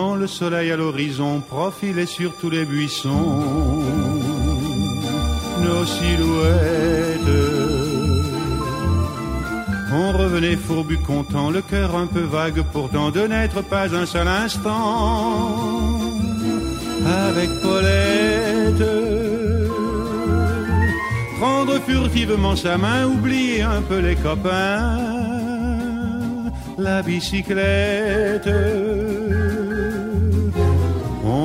Le 0.00 0.26
soleil 0.26 0.70
à 0.70 0.76
l'horizon 0.76 1.40
profilait 1.40 2.06
sur 2.06 2.34
tous 2.36 2.48
les 2.48 2.64
buissons, 2.64 3.82
nos 5.62 5.84
silhouettes. 5.84 7.20
On 9.92 10.12
revenait 10.12 10.56
fourbu 10.56 10.96
content, 10.98 11.50
le 11.50 11.60
cœur 11.60 11.96
un 11.96 12.06
peu 12.06 12.20
vague 12.20 12.62
pourtant 12.72 13.10
de 13.10 13.26
n'être 13.26 13.62
pas 13.62 13.94
un 13.94 14.06
seul 14.06 14.26
instant 14.26 16.00
avec 17.06 17.50
Paulette. 17.60 18.90
Prendre 21.38 21.78
furtivement 21.80 22.56
sa 22.56 22.78
main, 22.78 23.06
oublier 23.06 23.62
un 23.62 23.82
peu 23.82 23.98
les 23.98 24.16
copains, 24.16 24.98
la 26.78 27.02
bicyclette. 27.02 28.48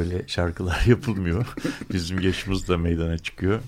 Böyle 0.00 0.28
şarkılar 0.28 0.82
yapılmıyor. 0.86 1.54
Bizim 1.92 2.20
yaşımız 2.20 2.68
da 2.68 2.78
meydana 2.78 3.18
çıkıyor. 3.18 3.60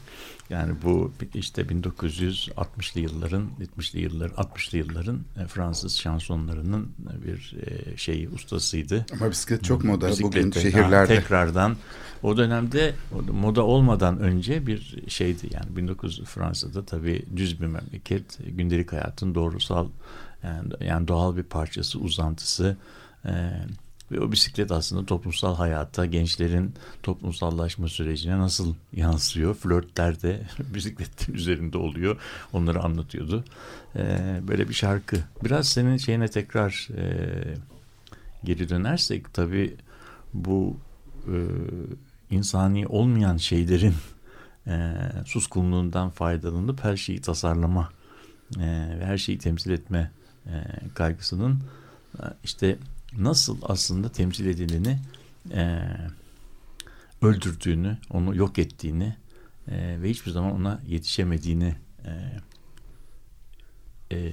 Yani 0.51 0.75
bu 0.83 1.13
işte 1.35 1.63
1960'lı 1.63 3.01
yılların, 3.01 3.49
70'li 3.79 4.01
yıllar, 4.01 4.31
60'lı 4.31 4.79
yılların 4.79 5.21
e, 5.45 5.47
Fransız 5.47 5.99
şansonlarının 5.99 6.93
bir 7.27 7.55
e, 7.67 7.97
şeyi 7.97 8.29
ustasıydı. 8.29 9.07
Ama 9.13 9.31
bisiklet 9.31 9.65
çok 9.65 9.85
moda 9.85 10.11
bugün 10.11 10.51
Bisiklette, 10.51 10.61
şehirlerde. 10.61 11.15
ha, 11.15 11.21
tekrardan 11.21 11.77
o 12.23 12.37
dönemde 12.37 12.95
moda 13.33 13.63
olmadan 13.63 14.19
önce 14.19 14.67
bir 14.67 15.03
şeydi 15.09 15.49
yani 15.51 15.77
1900 15.77 16.25
Fransa'da 16.25 16.85
tabii 16.85 17.25
düz 17.37 17.61
bir 17.61 17.67
memleket 17.67 18.39
gündelik 18.57 18.93
hayatın 18.93 19.35
doğrusal 19.35 19.89
yani, 20.43 20.69
yani 20.81 21.09
doğal 21.09 21.37
bir 21.37 21.43
parçası 21.43 21.99
uzantısı 21.99 22.77
e, 23.25 23.31
ve 24.13 24.21
o 24.21 24.33
bisiklet 24.33 24.73
aslında 24.73 25.07
toplumsal 25.07 25.57
hayata 25.57 26.07
gençlerin 26.07 26.75
toplumsallaşma 27.03 27.89
sürecine 27.89 28.39
nasıl 28.39 28.75
yansıyor? 28.93 29.55
Flörtler 29.55 30.23
de 30.23 30.43
bisikletin 30.75 31.35
üzerinde 31.35 31.79
oluyor. 31.79 32.21
Onları 32.53 32.83
anlatıyordu. 32.83 33.45
E, 33.97 34.19
böyle 34.49 34.69
bir 34.69 34.75
şarkı. 34.75 35.17
Biraz 35.45 35.69
senin 35.69 35.97
şeyine 35.97 36.29
tekrar 36.29 36.89
e, 36.97 37.05
geri 38.45 38.69
dönersek 38.69 39.35
tabii 39.35 39.77
bu 40.35 40.77
e, 41.27 41.37
insani 42.31 42.87
olmayan 42.87 43.37
şeylerin 43.37 43.95
e, 44.67 44.95
suskunluğundan 45.27 46.11
faydalanıp 46.11 46.85
her 46.85 46.97
şeyi 46.97 47.21
tasarlama 47.21 47.89
e, 48.57 48.97
ve 49.01 49.05
her 49.05 49.19
şeyi 49.19 49.39
temsil 49.39 49.71
etme 49.71 50.11
e, 50.47 50.53
kaygısının 50.95 51.63
e, 52.19 52.23
işte 52.45 52.79
nasıl 53.19 53.59
aslında 53.63 54.09
temsil 54.09 54.47
edileni 54.47 54.99
e, 55.51 55.83
öldürdüğünü, 57.23 57.99
onu 58.11 58.37
yok 58.37 58.59
ettiğini 58.59 59.17
e, 59.69 60.03
ve 60.03 60.11
hiçbir 60.11 60.31
zaman 60.31 60.53
ona 60.53 60.81
yetişemediğini 60.87 61.75
e, 62.05 62.11
e, 64.13 64.33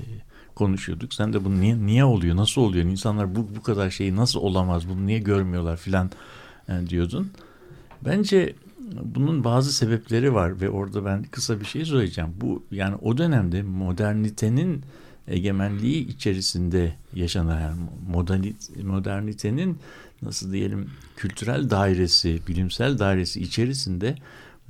konuşuyorduk. 0.56 1.14
Sen 1.14 1.34
de 1.34 1.46
bu 1.46 1.62
niye, 1.62 1.86
niye 1.86 2.04
oluyor, 2.04 2.36
nasıl 2.36 2.62
oluyor, 2.62 2.86
insanlar 2.86 3.36
bu, 3.36 3.56
bu 3.56 3.64
kadar 3.64 3.90
şeyi 3.90 4.16
nasıl 4.16 4.40
olamaz, 4.40 4.90
bunu 4.90 5.06
niye 5.06 5.20
görmüyorlar 5.20 5.78
filan 5.78 6.12
e, 6.70 6.90
diyordun. 6.90 7.32
Bence 8.06 8.56
bunun 9.04 9.44
bazı 9.44 9.74
sebepleri 9.74 10.34
var 10.34 10.62
ve 10.62 10.70
orada 10.70 11.06
ben 11.06 11.24
kısa 11.24 11.60
bir 11.60 11.66
şey 11.66 11.86
söyleyeceğim. 11.86 12.34
Bu 12.42 12.64
yani 12.72 12.96
o 12.96 13.18
dönemde 13.18 13.62
modernitenin 13.62 14.84
egemenliği 15.30 16.08
içerisinde 16.08 16.96
yaşanan 17.14 17.78
modernitenin 18.84 19.80
nasıl 20.22 20.52
diyelim 20.52 20.90
kültürel 21.18 21.70
dairesi, 21.70 22.42
bilimsel 22.48 23.00
dairesi 23.00 23.42
içerisinde 23.42 24.16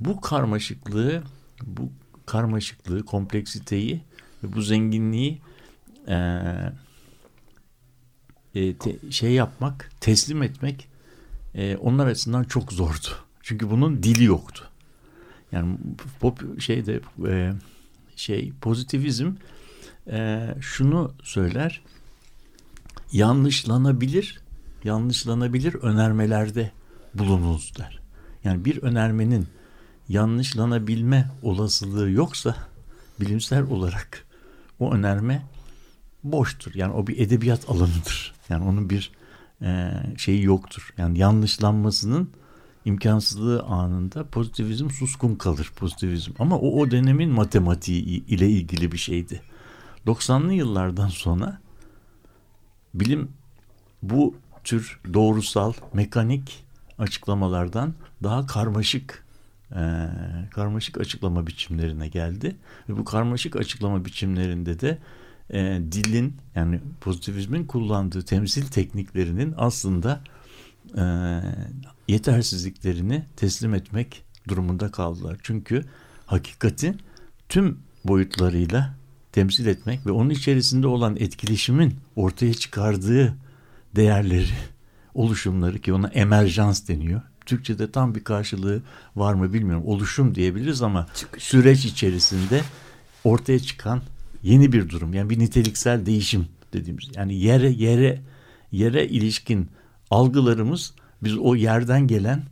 bu 0.00 0.20
karmaşıklığı, 0.20 1.22
bu 1.62 1.92
karmaşıklığı, 2.26 3.04
kompleksiteyi 3.04 4.00
ve 4.44 4.52
bu 4.52 4.62
zenginliği 4.62 5.40
e, 6.08 6.16
e, 8.54 8.74
te, 8.76 9.10
şey 9.10 9.32
yapmak, 9.32 9.90
teslim 10.00 10.42
etmek 10.42 10.88
e, 11.54 11.76
onlar 11.76 12.06
açısından 12.06 12.44
çok 12.44 12.72
zordu. 12.72 13.08
Çünkü 13.42 13.70
bunun 13.70 14.02
dili 14.02 14.24
yoktu. 14.24 14.64
Yani 15.52 15.78
pop 16.20 16.60
şeyde 16.60 17.00
e, 17.28 17.52
şey 18.16 18.52
pozitivizm 18.60 19.32
e, 20.06 20.48
şunu 20.60 21.12
söyler. 21.22 21.82
yanlışlanabilir, 23.12 24.40
yanlışlanabilir 24.84 25.74
önermelerde 25.74 26.70
bulununuz 27.14 27.72
der. 27.78 28.00
Yani 28.44 28.64
bir 28.64 28.82
önermenin 28.82 29.46
yanlışlanabilme 30.08 31.30
olasılığı 31.42 32.10
yoksa 32.10 32.56
bilimsel 33.20 33.62
olarak 33.62 34.26
o 34.78 34.92
önerme 34.92 35.46
boştur. 36.24 36.74
Yani 36.74 36.92
o 36.92 37.06
bir 37.06 37.18
edebiyat 37.18 37.70
alanıdır. 37.70 38.34
Yani 38.48 38.64
onun 38.64 38.90
bir 38.90 39.12
e, 39.62 39.90
şeyi 40.16 40.44
yoktur. 40.44 40.94
Yani 40.98 41.18
yanlışlanmasının 41.18 42.30
imkansızlığı 42.84 43.62
anında 43.62 44.24
pozitivizm 44.24 44.90
suskun 44.90 45.34
kalır 45.34 45.72
pozitivizm. 45.76 46.32
Ama 46.38 46.58
o 46.58 46.80
o 46.80 46.90
dönemin 46.90 47.30
matematiği 47.30 48.26
ile 48.26 48.48
ilgili 48.48 48.92
bir 48.92 48.98
şeydi. 48.98 49.42
90'lı 50.06 50.52
yıllardan 50.52 51.08
sonra 51.08 51.60
bilim 52.94 53.28
bu 54.02 54.34
tür 54.64 55.00
doğrusal, 55.14 55.72
mekanik 55.92 56.64
açıklamalardan 56.98 57.94
daha 58.22 58.46
karmaşık 58.46 59.24
e, 59.72 60.08
karmaşık 60.50 61.00
açıklama 61.00 61.46
biçimlerine 61.46 62.08
geldi. 62.08 62.56
Ve 62.88 62.96
bu 62.96 63.04
karmaşık 63.04 63.56
açıklama 63.56 64.04
biçimlerinde 64.04 64.80
de 64.80 64.98
e, 65.50 65.80
dilin 65.92 66.36
yani 66.54 66.80
pozitivizmin 67.00 67.66
kullandığı 67.66 68.22
temsil 68.22 68.66
tekniklerinin 68.66 69.54
aslında 69.56 70.20
e, 70.96 71.02
yetersizliklerini 72.08 73.24
teslim 73.36 73.74
etmek 73.74 74.24
durumunda 74.48 74.90
kaldılar. 74.90 75.38
Çünkü 75.42 75.84
hakikati 76.26 76.94
tüm 77.48 77.78
boyutlarıyla 78.04 78.99
temsil 79.32 79.66
etmek 79.66 80.06
ve 80.06 80.10
onun 80.10 80.30
içerisinde 80.30 80.86
olan 80.86 81.16
etkileşimin 81.16 81.94
ortaya 82.16 82.54
çıkardığı 82.54 83.34
değerleri, 83.96 84.54
oluşumları 85.14 85.78
ki 85.78 85.92
ona 85.92 86.08
emerjans 86.08 86.88
deniyor. 86.88 87.22
Türkçe'de 87.46 87.90
tam 87.90 88.14
bir 88.14 88.24
karşılığı 88.24 88.82
var 89.16 89.34
mı 89.34 89.52
bilmiyorum. 89.52 89.86
Oluşum 89.86 90.34
diyebiliriz 90.34 90.82
ama 90.82 91.06
Çıkış. 91.14 91.42
süreç 91.42 91.84
içerisinde 91.84 92.60
ortaya 93.24 93.58
çıkan 93.58 94.02
yeni 94.42 94.72
bir 94.72 94.88
durum. 94.88 95.14
Yani 95.14 95.30
bir 95.30 95.38
niteliksel 95.38 96.06
değişim 96.06 96.46
dediğimiz. 96.72 97.04
Yani 97.16 97.34
yere 97.34 97.70
yere 97.70 98.20
yere 98.72 99.08
ilişkin 99.08 99.68
algılarımız 100.10 100.94
biz 101.22 101.38
o 101.38 101.54
yerden 101.54 102.06
gelen 102.06 102.42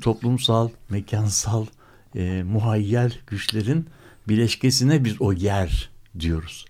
toplumsal, 0.00 0.68
mekansal, 0.90 1.66
e, 2.14 2.42
muhayyel 2.42 3.12
güçlerin 3.26 3.86
bileşkesine 4.28 5.04
biz 5.04 5.20
o 5.20 5.32
yer 5.32 5.91
diyoruz. 6.20 6.64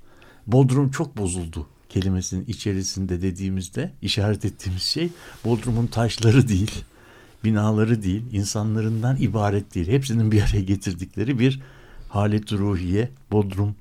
Bodrum 0.46 0.90
çok 0.90 1.16
bozuldu 1.16 1.66
kelimesinin 1.92 2.44
içerisinde 2.46 3.22
dediğimizde 3.22 3.92
işaret 4.02 4.44
ettiğimiz 4.44 4.82
şey 4.82 5.10
Bodrum'un 5.44 5.86
taşları 5.86 6.48
değil, 6.48 6.84
binaları 7.44 8.02
değil, 8.02 8.22
insanlarından 8.32 9.16
ibaret 9.20 9.74
değil. 9.74 9.88
Hepsinin 9.88 10.32
bir 10.32 10.42
araya 10.42 10.62
getirdikleri 10.62 11.38
bir 11.38 11.60
halet 12.08 12.52
ruhiye, 12.52 13.10
Bodrum 13.30 13.74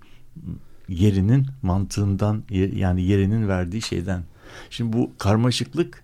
yerinin 0.89 1.47
mantığından 1.61 2.43
yani 2.75 3.03
yerinin 3.03 3.47
verdiği 3.47 3.81
şeyden. 3.81 4.23
Şimdi 4.69 4.93
bu 4.93 5.11
karmaşıklık 5.17 6.03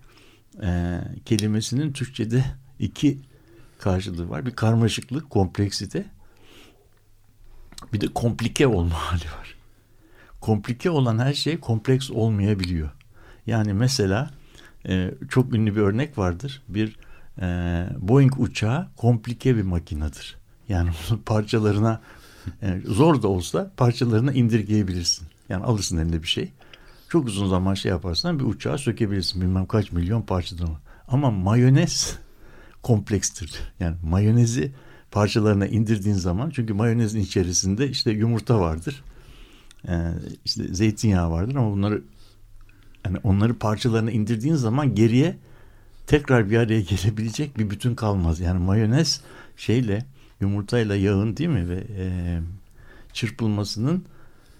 e, 0.62 1.00
kelimesinin 1.24 1.92
Türkçe'de 1.92 2.44
iki 2.78 3.18
karşılığı 3.78 4.30
var. 4.30 4.46
Bir 4.46 4.50
karmaşıklık, 4.50 5.30
kompleksite. 5.30 6.04
Bir 7.92 8.00
de 8.00 8.06
komplike 8.06 8.66
olma 8.66 8.94
hali 9.10 9.24
var. 9.24 9.54
Komplike 10.40 10.90
olan 10.90 11.18
her 11.18 11.34
şey 11.34 11.60
kompleks 11.60 12.10
olmayabiliyor. 12.10 12.90
Yani 13.46 13.72
mesela 13.72 14.30
e, 14.88 15.10
çok 15.28 15.54
ünlü 15.54 15.76
bir 15.76 15.80
örnek 15.80 16.18
vardır. 16.18 16.62
Bir 16.68 16.96
e, 17.40 17.46
Boeing 17.98 18.40
uçağı 18.40 18.88
komplike 18.96 19.56
bir 19.56 19.62
makinedir. 19.62 20.36
Yani 20.68 20.90
parçalarına 21.26 22.00
e, 22.62 22.80
zor 22.84 23.22
da 23.22 23.28
olsa 23.28 23.72
parçalarına 23.76 24.32
indirgeyebilirsin. 24.32 25.28
Yani 25.48 25.64
alırsın 25.64 25.98
elinde 25.98 26.22
bir 26.22 26.28
şey. 26.28 26.52
Çok 27.08 27.26
uzun 27.26 27.48
zaman 27.48 27.74
şey 27.74 27.90
yaparsan 27.90 28.38
bir 28.38 28.44
uçağı 28.44 28.78
sökebilirsin. 28.78 29.42
Bilmem 29.42 29.66
kaç 29.66 29.92
milyon 29.92 30.22
parçadan. 30.22 30.68
Ama 31.08 31.30
mayonez 31.30 32.18
komplekstir. 32.82 33.60
Yani 33.80 33.96
mayonezi 34.02 34.72
parçalarına 35.18 35.66
indirdiğin 35.66 36.16
zaman 36.16 36.50
çünkü 36.50 36.74
mayonezin 36.74 37.20
içerisinde 37.20 37.88
işte 37.88 38.10
yumurta 38.10 38.60
vardır. 38.60 39.02
Ee, 39.88 40.12
işte 40.44 40.74
zeytinyağı 40.74 41.30
vardır 41.30 41.54
ama 41.54 41.72
bunları 41.72 42.02
yani 43.04 43.18
onları 43.22 43.58
parçalarına 43.58 44.10
indirdiğin 44.10 44.54
zaman 44.54 44.94
geriye 44.94 45.36
tekrar 46.06 46.50
bir 46.50 46.56
araya 46.58 46.80
gelebilecek 46.92 47.58
bir 47.58 47.70
bütün 47.70 47.94
kalmaz. 47.94 48.40
Yani 48.40 48.58
mayonez 48.58 49.20
şeyle 49.56 50.04
yumurtayla 50.40 50.96
yağın 50.96 51.36
değil 51.36 51.50
mi 51.50 51.68
ve 51.68 51.84
e, 51.98 52.38
çırpılmasının 53.12 54.04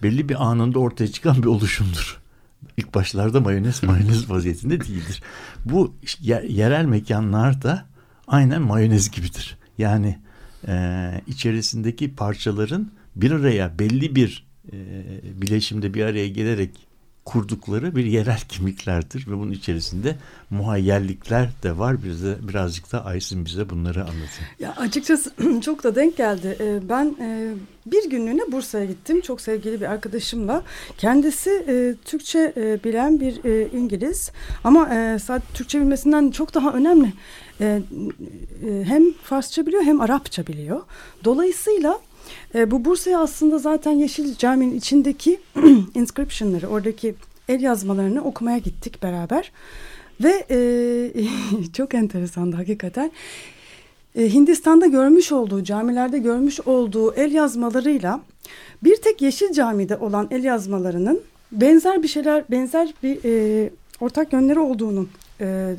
belli 0.03 0.29
bir 0.29 0.45
anında 0.45 0.79
ortaya 0.79 1.07
çıkan 1.07 1.43
bir 1.43 1.47
oluşumdur. 1.47 2.21
İlk 2.77 2.95
başlarda 2.95 3.41
mayonez 3.41 3.83
mayonez 3.89 4.29
vaziyetinde 4.29 4.79
değildir. 4.79 5.23
Bu 5.65 5.93
yerel 6.47 6.85
mekanlar 6.85 7.61
da 7.61 7.85
aynen 8.27 8.61
mayonez 8.61 9.11
gibidir. 9.11 9.57
Yani 9.77 10.19
e, 10.67 11.11
içerisindeki 11.27 12.15
parçaların 12.15 12.91
bir 13.15 13.31
araya 13.31 13.79
belli 13.79 14.15
bir 14.15 14.47
e, 14.73 14.77
bileşimde 15.41 15.93
bir 15.93 16.03
araya 16.03 16.27
gelerek 16.27 16.89
kurdukları 17.25 17.95
bir 17.95 18.05
yerel 18.05 18.39
kimliklerdir 18.49 19.27
ve 19.27 19.37
bunun 19.37 19.51
içerisinde 19.51 20.15
muhayyerlikler 20.49 21.49
de 21.63 21.77
var. 21.77 22.03
Bize 22.03 22.37
birazcık 22.41 22.91
da 22.91 23.05
Aysin 23.05 23.45
bize 23.45 23.69
bunları 23.69 24.01
anlatın. 24.01 24.45
Ya 24.59 24.75
açıkçası 24.75 25.31
çok 25.61 25.83
da 25.83 25.95
denk 25.95 26.17
geldi. 26.17 26.57
Ee, 26.59 26.89
ben 26.89 27.15
e, 27.21 27.53
bir 27.85 28.09
günlüğüne 28.09 28.51
Bursa'ya 28.51 28.85
gittim. 28.85 29.21
Çok 29.21 29.41
sevgili 29.41 29.81
bir 29.81 29.85
arkadaşımla. 29.85 30.63
Kendisi 30.97 31.49
e, 31.67 31.95
Türkçe 32.05 32.53
e, 32.57 32.83
bilen 32.83 33.19
bir 33.19 33.43
İngiliz 33.73 34.31
ama 34.63 34.85
sadece 35.19 35.47
Türkçe 35.53 35.79
bilmesinden 35.79 36.31
çok 36.31 36.53
daha 36.53 36.73
önemli. 36.73 37.13
Hem 38.83 39.11
Farsça 39.23 39.65
biliyor 39.65 39.83
hem 39.83 40.01
Arapça 40.01 40.47
biliyor. 40.47 40.81
Dolayısıyla 41.23 41.99
e, 42.55 42.71
bu 42.71 42.85
Bursa'ya 42.85 43.19
aslında 43.19 43.57
zaten 43.57 43.91
Yeşil 43.91 44.35
Cami'nin 44.35 44.77
içindeki 44.77 45.39
inscription'ları, 45.95 46.67
oradaki 46.67 47.15
el 47.49 47.61
yazmalarını 47.61 48.23
okumaya 48.23 48.57
gittik 48.57 49.03
beraber. 49.03 49.51
Ve 50.23 50.45
e, 50.49 51.67
çok 51.73 51.93
enteresandı 51.93 52.55
hakikaten. 52.55 53.11
E, 54.15 54.33
Hindistan'da 54.33 54.87
görmüş 54.87 55.31
olduğu, 55.31 55.63
camilerde 55.63 56.19
görmüş 56.19 56.59
olduğu 56.59 57.13
el 57.13 57.31
yazmalarıyla 57.31 58.21
bir 58.83 58.95
tek 58.95 59.21
Yeşil 59.21 59.53
Cami'de 59.53 59.97
olan 59.97 60.27
el 60.31 60.43
yazmalarının 60.43 61.21
benzer 61.51 62.03
bir 62.03 62.07
şeyler, 62.07 62.43
benzer 62.51 62.93
bir 63.03 63.19
e, 63.25 63.69
ortak 63.99 64.33
yönleri 64.33 64.59
olduğunu 64.59 65.07
e, 65.41 65.75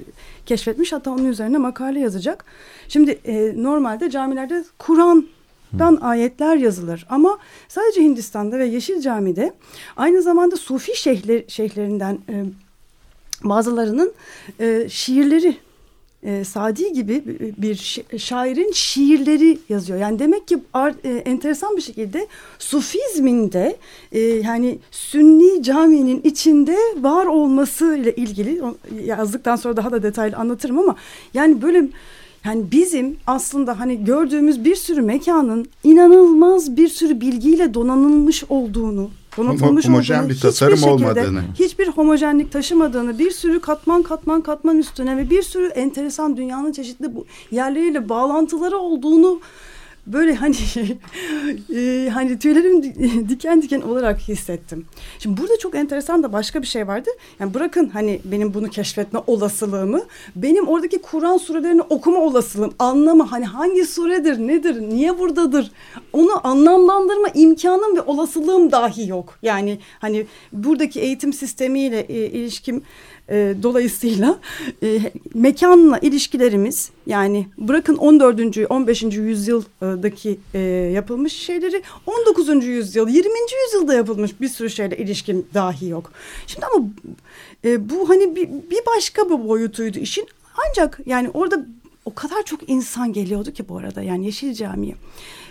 keşfetmiş. 0.47 0.93
Hatta 0.93 1.11
onun 1.11 1.25
üzerine 1.25 1.59
makale 1.59 2.01
yazacak. 2.01 2.45
Şimdi 2.89 3.11
e, 3.11 3.63
normalde 3.63 4.11
camilerde 4.11 4.65
Kur'an 4.79 5.27
dan 5.79 5.97
ayetler 5.97 6.57
yazılır. 6.57 7.07
Ama 7.09 7.39
sadece 7.69 8.03
Hindistan'da 8.03 8.59
ve 8.59 8.67
Yeşil 8.67 9.01
Cami'de 9.01 9.53
aynı 9.97 10.23
zamanda 10.23 10.57
Sufi 10.57 10.97
şeyhler, 10.97 11.43
şeyhlerinden 11.49 12.19
e, 12.29 12.45
bazılarının 13.45 14.13
e, 14.61 14.89
şiirleri 14.89 15.57
e, 16.23 16.45
Sadi 16.45 16.93
gibi 16.93 17.23
bir 17.59 18.03
şairin 18.19 18.73
şiirleri 18.73 19.59
yazıyor. 19.69 19.99
Yani 19.99 20.19
demek 20.19 20.49
ki 20.49 20.59
art, 20.73 21.05
e, 21.05 21.09
enteresan 21.09 21.77
bir 21.77 21.83
şekilde 21.83 22.27
Sufizminde 22.59 23.77
e, 24.13 24.21
yani 24.21 24.79
Sünni 24.91 25.63
caminin 25.63 26.21
içinde 26.25 26.77
var 26.97 27.27
olması 27.27 27.97
ile 27.97 28.15
ilgili 28.15 28.63
yazdıktan 29.05 29.57
sonra 29.57 29.77
daha 29.77 29.93
da 29.93 30.03
detaylı 30.03 30.37
anlatırım 30.37 30.79
ama 30.79 30.97
yani 31.35 31.63
böyle 31.63 31.89
yani 32.45 32.65
bizim 32.73 33.17
aslında 33.27 33.81
hani 33.81 34.05
gördüğümüz 34.05 34.65
bir 34.65 34.75
sürü 34.77 35.03
mekanın 35.03 35.67
inanılmaz 35.85 36.77
bir 36.77 36.89
sürü 36.89 37.21
bilgiyle 37.21 37.75
donanılmış 37.75 38.45
olduğunu, 38.49 39.11
donatılmış 39.37 39.87
homojen 39.87 40.29
bir 40.29 40.41
tasarım 40.41 40.77
şekilde, 40.77 40.93
olmadığını, 40.93 41.43
hiçbir 41.55 41.89
homojenlik 41.89 42.53
taşımadığını, 42.53 43.19
bir 43.19 43.31
sürü 43.31 43.61
katman 43.61 44.03
katman 44.03 44.41
katman 44.41 44.79
üstüne 44.79 45.17
ve 45.17 45.31
bir 45.31 45.43
sürü 45.43 45.67
enteresan 45.67 46.37
dünyanın 46.37 46.73
çeşitli 46.73 47.15
bu 47.15 47.27
yerleriyle 47.51 48.09
bağlantıları 48.09 48.79
olduğunu 48.79 49.41
böyle 50.13 50.35
hani 50.35 50.57
e, 51.75 52.11
hani 52.11 52.39
tüylerim 52.39 52.83
diken 53.29 53.63
diken 53.63 53.81
olarak 53.81 54.21
hissettim. 54.21 54.87
Şimdi 55.19 55.41
burada 55.41 55.59
çok 55.59 55.75
enteresan 55.75 56.23
da 56.23 56.33
başka 56.33 56.63
bir 56.63 56.67
şey 56.67 56.89
vardı. 56.89 57.11
Yani 57.41 57.55
bırakın 57.55 57.89
hani 57.89 58.21
benim 58.25 58.55
bunu 58.55 58.69
keşfetme 58.69 59.21
olasılığımı, 59.27 60.03
benim 60.37 60.69
oradaki 60.69 60.99
Kur'an 60.99 61.37
surelerini 61.37 61.83
okuma 61.83 62.19
olasılığım, 62.19 62.75
anlama 62.79 63.33
hani 63.33 63.45
hangi 63.45 63.85
suredir, 63.85 64.39
nedir, 64.39 64.81
niye 64.81 65.19
buradadır 65.19 65.71
onu 66.13 66.47
anlamlandırma 66.47 67.29
imkanım 67.35 67.97
ve 67.97 68.03
olasılığım 68.03 68.73
dahi 68.73 69.09
yok. 69.09 69.39
Yani 69.43 69.79
hani 69.99 70.27
buradaki 70.53 71.01
eğitim 71.01 71.33
sistemiyle 71.33 72.01
e, 72.01 72.15
ilişkim 72.15 72.83
e, 73.31 73.55
dolayısıyla 73.63 74.39
e, 74.83 75.13
mekanla 75.35 75.99
ilişkilerimiz 75.99 76.91
yani 77.07 77.47
bırakın 77.59 77.97
14. 77.97 78.41
15. 78.71 79.03
yüzyıldaki 79.03 80.39
e, 80.55 80.59
yapılmış 80.95 81.33
şeyleri 81.33 81.83
19. 82.07 82.65
yüzyıl 82.65 83.09
20. 83.09 83.31
yüzyılda 83.65 83.95
yapılmış 83.95 84.41
bir 84.41 84.49
sürü 84.49 84.71
şeyle 84.71 84.97
ilişkin 84.97 85.47
dahi 85.55 85.89
yok. 85.89 86.13
Şimdi 86.47 86.67
ama 86.67 86.87
e, 87.65 87.91
bu 87.91 88.09
hani 88.09 88.37
bir, 88.37 88.49
bir 88.49 88.81
başka 88.97 89.25
bir 89.25 89.49
boyutuydu 89.49 89.99
işin 89.99 90.27
ancak 90.69 91.01
yani 91.07 91.31
orada 91.35 91.67
o 92.05 92.15
kadar 92.15 92.43
çok 92.43 92.69
insan 92.69 93.13
geliyordu 93.13 93.53
ki 93.53 93.69
bu 93.69 93.79
arada 93.79 94.03
yani 94.03 94.27
Yeşil 94.27 94.55
Cami'ye. 94.55 94.95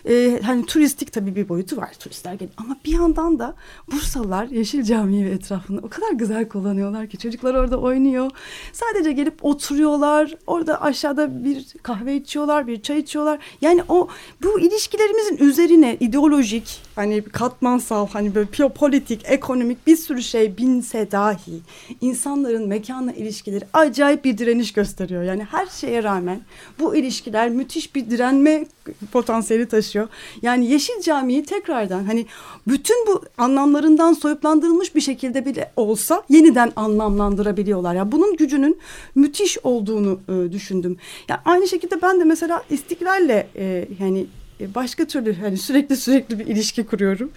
Ee, 0.10 0.40
hani 0.44 0.66
turistik 0.66 1.14
tabii 1.14 1.36
bir 1.36 1.50
boyutu 1.50 1.78
var 1.78 1.94
turistler 2.00 2.34
geliyor 2.34 2.54
ama 2.58 2.78
bir 2.86 2.92
yandan 2.92 3.40
da 3.40 3.56
Bursalılar 3.92 4.46
Yeşil 4.46 4.84
Cami 4.84 5.26
ve 5.26 5.30
etrafını 5.30 5.80
o 5.84 5.90
kadar 5.90 6.12
güzel 6.12 6.48
kullanıyorlar 6.48 7.08
ki 7.08 7.18
çocuklar 7.18 7.54
orada 7.54 7.80
oynuyor. 7.80 8.32
Sadece 8.74 9.12
gelip 9.12 9.46
oturuyorlar. 9.46 10.36
Orada 10.48 10.82
aşağıda 10.82 11.44
bir 11.44 11.66
kahve 11.84 12.16
içiyorlar, 12.16 12.68
bir 12.68 12.82
çay 12.82 13.00
içiyorlar. 13.00 13.40
Yani 13.62 13.84
o 13.90 14.08
bu 14.44 14.60
ilişkilerimizin 14.60 15.38
üzerine 15.38 15.98
ideolojik 16.00 16.82
hani 16.96 17.22
katmansal 17.22 18.08
hani 18.08 18.36
böyle 18.36 18.70
politik, 18.70 19.22
ekonomik 19.26 19.88
bir 19.88 19.98
sürü 19.98 20.22
şey 20.22 20.58
binse 20.58 21.12
dahi 21.12 21.60
insanların 22.02 22.68
mekanla 22.68 23.12
ilişkileri 23.12 23.66
acayip 23.74 24.26
bir 24.26 24.38
direniş 24.38 24.74
gösteriyor. 24.74 25.24
Yani 25.24 25.44
her 25.44 25.66
şeye 25.66 26.04
rağmen 26.04 26.42
bu 26.80 26.96
ilişkiler 26.96 27.50
müthiş 27.50 27.96
bir 27.96 28.10
direnme 28.10 28.66
potansiyeli 29.12 29.68
taşıyor. 29.68 29.99
Yani 30.42 30.72
Yeşil 30.72 31.02
Camii'yi 31.02 31.44
tekrardan 31.44 32.04
hani 32.04 32.26
bütün 32.68 33.08
bu 33.08 33.22
anlamlarından 33.38 34.14
soyutlandırılmış 34.14 34.96
bir 34.96 35.02
şekilde 35.02 35.46
bile 35.46 35.72
olsa 35.76 36.24
yeniden 36.30 36.72
anlamlandırabiliyorlar. 36.76 37.94
Ya 37.94 37.98
yani 37.98 38.12
bunun 38.12 38.36
gücünün 38.36 38.78
müthiş 39.16 39.58
olduğunu 39.64 40.20
e, 40.30 40.52
düşündüm. 40.52 40.92
Ya 40.92 40.98
yani 41.30 41.40
aynı 41.46 41.68
şekilde 41.68 42.02
ben 42.02 42.20
de 42.20 42.24
mesela 42.24 42.64
istiklalle 42.70 43.48
e, 43.56 43.88
yani 44.00 44.26
e, 44.62 44.76
başka 44.76 45.06
türlü 45.06 45.36
hani 45.36 45.58
sürekli 45.58 45.98
sürekli 45.98 46.40
bir 46.40 46.48
ilişki 46.48 46.86
kuruyorum. 46.86 47.32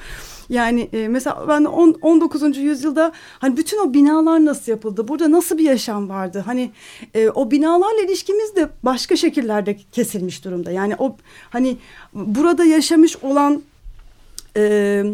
Yani 0.53 0.89
e, 0.93 1.09
mesela 1.09 1.45
ben 1.49 1.65
on, 1.65 1.99
19. 2.03 2.57
yüzyılda 2.57 3.13
hani 3.39 3.57
bütün 3.57 3.79
o 3.79 3.95
binalar 3.95 4.45
nasıl 4.45 4.73
yapıldı? 4.73 5.09
Burada 5.09 5.31
nasıl 5.31 5.59
bir 5.59 5.65
yaşam 5.65 6.09
vardı? 6.09 6.43
Hani 6.47 6.71
e, 7.15 7.29
o 7.29 7.51
binalarla 7.51 8.03
ilişkimiz 8.03 8.57
de 8.57 8.69
başka 8.83 9.17
şekillerde 9.17 9.77
kesilmiş 9.93 10.45
durumda. 10.45 10.71
Yani 10.71 10.95
o 10.99 11.17
hani 11.51 11.77
burada 12.15 12.65
yaşamış 12.65 13.17
olan 13.17 13.63
e, 14.57 15.05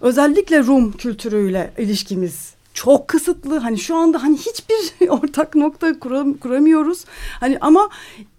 özellikle 0.00 0.58
Rum 0.62 0.92
kültürüyle 0.92 1.72
ilişkimiz 1.78 2.54
çok 2.74 3.08
kısıtlı. 3.08 3.58
Hani 3.58 3.78
şu 3.78 3.96
anda 3.96 4.22
hani 4.22 4.36
hiçbir 4.36 5.08
ortak 5.08 5.54
nokta 5.54 5.98
kuram, 5.98 6.34
kuramıyoruz. 6.34 7.04
Hani 7.40 7.58
ama 7.60 7.90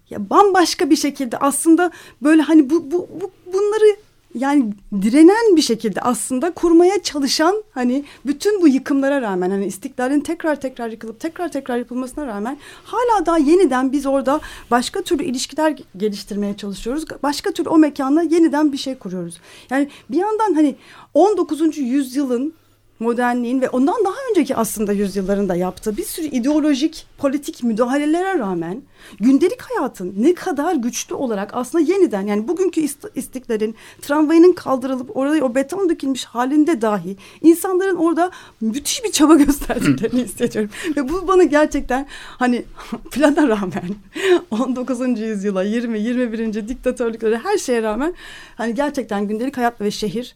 ya 0.09 0.29
bambaşka 0.29 0.89
bir 0.89 0.95
şekilde 0.95 1.37
aslında 1.37 1.91
böyle 2.21 2.41
hani 2.41 2.69
bu, 2.69 2.91
bu, 2.91 3.09
bu 3.21 3.31
bunları 3.53 3.97
yani 4.35 4.73
direnen 5.01 5.55
bir 5.55 5.61
şekilde 5.61 6.01
aslında 6.01 6.51
kurmaya 6.51 7.03
çalışan 7.03 7.63
hani 7.71 8.05
bütün 8.25 8.61
bu 8.61 8.67
yıkımlara 8.67 9.21
rağmen 9.21 9.49
hani 9.49 9.65
istiklalin 9.65 10.19
tekrar 10.19 10.61
tekrar 10.61 10.89
yıkılıp 10.89 11.19
tekrar 11.19 11.51
tekrar 11.51 11.77
yapılmasına 11.77 12.27
rağmen 12.27 12.57
hala 12.83 13.25
daha 13.25 13.37
yeniden 13.37 13.91
biz 13.91 14.05
orada 14.05 14.39
başka 14.71 15.01
türlü 15.01 15.23
ilişkiler 15.23 15.75
geliştirmeye 15.97 16.57
çalışıyoruz. 16.57 17.05
Başka 17.23 17.51
türlü 17.51 17.69
o 17.69 17.77
mekanla 17.77 18.21
yeniden 18.21 18.71
bir 18.71 18.77
şey 18.77 18.95
kuruyoruz. 18.95 19.41
Yani 19.69 19.89
bir 20.09 20.17
yandan 20.17 20.53
hani 20.53 20.75
19. 21.13 21.77
yüzyılın 21.77 22.53
modernliğin 23.01 23.61
ve 23.61 23.69
ondan 23.69 24.05
daha 24.05 24.15
önceki 24.29 24.55
aslında 24.55 24.93
yüzyıllarında 24.93 25.55
yaptığı 25.55 25.97
bir 25.97 26.03
sürü 26.03 26.25
ideolojik 26.25 27.05
politik 27.17 27.63
müdahalelere 27.63 28.39
rağmen 28.39 28.81
gündelik 29.19 29.61
hayatın 29.61 30.13
ne 30.17 30.33
kadar 30.33 30.75
güçlü 30.75 31.15
olarak 31.15 31.49
aslında 31.53 31.83
yeniden 31.83 32.27
yani 32.27 32.47
bugünkü 32.47 32.81
istiklalin 33.15 33.75
tramvayının 34.01 34.53
kaldırılıp 34.53 35.17
oraya 35.17 35.45
o 35.45 35.55
beton 35.55 35.89
dökülmüş 35.89 36.25
halinde 36.25 36.81
dahi 36.81 37.17
insanların 37.41 37.95
orada 37.95 38.31
müthiş 38.61 39.03
bir 39.03 39.11
çaba 39.11 39.35
gösterdiklerini 39.45 40.23
hissediyorum. 40.23 40.71
Ve 40.97 41.09
bu 41.09 41.27
bana 41.27 41.43
gerçekten 41.43 42.07
hani 42.13 42.63
plana 43.11 43.47
rağmen 43.47 43.95
19. 44.51 45.19
yüzyıla 45.19 45.63
20 45.63 45.99
21. 45.99 46.67
diktatörlüklere 46.67 47.37
her 47.37 47.57
şeye 47.57 47.83
rağmen 47.83 48.13
hani 48.55 48.75
gerçekten 48.75 49.27
gündelik 49.27 49.57
hayat 49.57 49.81
ve 49.81 49.91
şehir 49.91 50.35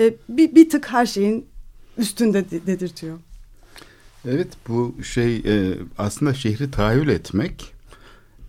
e, 0.00 0.14
bir, 0.28 0.54
bir 0.54 0.70
tık 0.70 0.92
her 0.92 1.06
şeyin 1.06 1.46
üstünde 1.98 2.50
dedirtiyor. 2.50 3.18
Evet 4.28 4.48
bu 4.68 4.94
şey 5.02 5.36
e, 5.36 5.78
aslında 5.98 6.34
şehri 6.34 6.70
tahayyül 6.70 7.08
etmek 7.08 7.72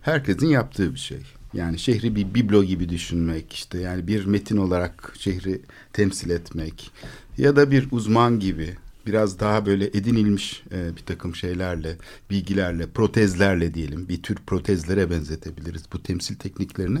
herkesin 0.02 0.46
yaptığı 0.46 0.94
bir 0.94 0.98
şey. 0.98 1.20
Yani 1.54 1.78
şehri 1.78 2.16
bir 2.16 2.34
biblo 2.34 2.64
gibi 2.64 2.88
düşünmek 2.88 3.52
işte 3.52 3.78
yani 3.78 4.06
bir 4.06 4.24
metin 4.24 4.56
olarak 4.56 5.14
şehri 5.18 5.60
temsil 5.92 6.30
etmek 6.30 6.90
ya 7.38 7.56
da 7.56 7.70
bir 7.70 7.88
uzman 7.90 8.40
gibi 8.40 8.76
biraz 9.06 9.40
daha 9.40 9.66
böyle 9.66 9.86
edinilmiş 9.86 10.62
e, 10.72 10.96
bir 10.96 11.02
takım 11.02 11.34
şeylerle, 11.34 11.96
bilgilerle, 12.30 12.86
protezlerle 12.86 13.74
diyelim 13.74 14.08
bir 14.08 14.22
tür 14.22 14.36
protezlere 14.36 15.10
benzetebiliriz 15.10 15.82
bu 15.92 16.02
temsil 16.02 16.36
tekniklerini. 16.36 17.00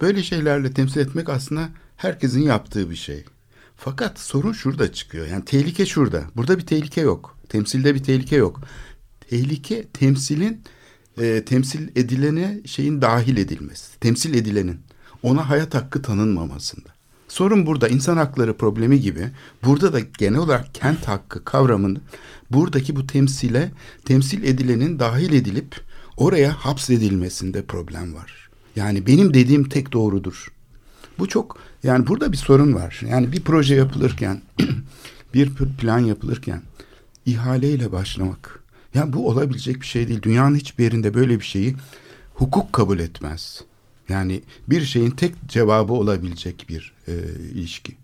Böyle 0.00 0.22
şeylerle 0.22 0.72
temsil 0.72 1.00
etmek 1.00 1.28
aslında 1.28 1.68
herkesin 1.96 2.42
yaptığı 2.42 2.90
bir 2.90 2.96
şey. 2.96 3.24
Fakat 3.76 4.18
sorun 4.18 4.52
şurada 4.52 4.92
çıkıyor. 4.92 5.26
Yani 5.26 5.44
tehlike 5.44 5.86
şurada. 5.86 6.24
Burada 6.36 6.58
bir 6.58 6.66
tehlike 6.66 7.00
yok. 7.00 7.38
Temsilde 7.48 7.94
bir 7.94 8.02
tehlike 8.02 8.36
yok. 8.36 8.60
Tehlike 9.30 9.86
temsilin 9.88 10.62
e, 11.18 11.44
temsil 11.44 11.88
edilene 11.96 12.60
şeyin 12.66 13.02
dahil 13.02 13.36
edilmesi. 13.36 14.00
Temsil 14.00 14.34
edilenin 14.34 14.80
ona 15.22 15.48
hayat 15.48 15.74
hakkı 15.74 16.02
tanınmamasında. 16.02 16.88
Sorun 17.28 17.66
burada 17.66 17.88
insan 17.88 18.16
hakları 18.16 18.56
problemi 18.56 19.00
gibi 19.00 19.30
burada 19.64 19.92
da 19.92 20.00
genel 20.00 20.38
olarak 20.38 20.74
kent 20.74 21.08
hakkı 21.08 21.44
kavramının 21.44 22.02
buradaki 22.50 22.96
bu 22.96 23.06
temsile 23.06 23.72
temsil 24.04 24.44
edilenin 24.44 24.98
dahil 24.98 25.32
edilip 25.32 25.80
oraya 26.16 26.52
hapsedilmesinde 26.52 27.62
problem 27.62 28.14
var. 28.14 28.48
Yani 28.76 29.06
benim 29.06 29.34
dediğim 29.34 29.68
tek 29.68 29.92
doğrudur. 29.92 30.48
Bu 31.18 31.28
çok 31.28 31.58
yani 31.82 32.06
burada 32.06 32.32
bir 32.32 32.36
sorun 32.36 32.74
var. 32.74 33.02
Yani 33.10 33.32
bir 33.32 33.40
proje 33.40 33.74
yapılırken 33.74 34.42
bir 35.34 35.54
plan 35.54 35.98
yapılırken 35.98 36.62
ihaleyle 37.26 37.92
başlamak. 37.92 38.60
Yani 38.94 39.12
bu 39.12 39.28
olabilecek 39.28 39.80
bir 39.80 39.86
şey 39.86 40.08
değil. 40.08 40.22
Dünyanın 40.22 40.56
hiçbir 40.56 40.84
yerinde 40.84 41.14
böyle 41.14 41.40
bir 41.40 41.44
şeyi 41.44 41.76
hukuk 42.34 42.72
kabul 42.72 42.98
etmez. 42.98 43.64
Yani 44.08 44.42
bir 44.68 44.84
şeyin 44.84 45.10
tek 45.10 45.34
cevabı 45.48 45.92
olabilecek 45.92 46.66
bir 46.68 46.92
e, 47.08 47.12
ilişki. 47.54 47.96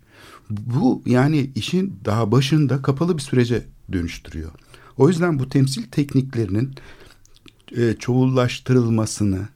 Bu 0.49 1.01
yani 1.05 1.49
işin 1.55 1.99
daha 2.05 2.31
başında 2.31 2.81
kapalı 2.81 3.17
bir 3.17 3.21
sürece 3.21 3.65
dönüştürüyor. 3.91 4.51
O 4.97 5.09
yüzden 5.09 5.39
bu 5.39 5.49
temsil 5.49 5.83
tekniklerinin 5.83 6.75
e, 7.77 7.93
çoğullaştırılmasını, 7.99 9.47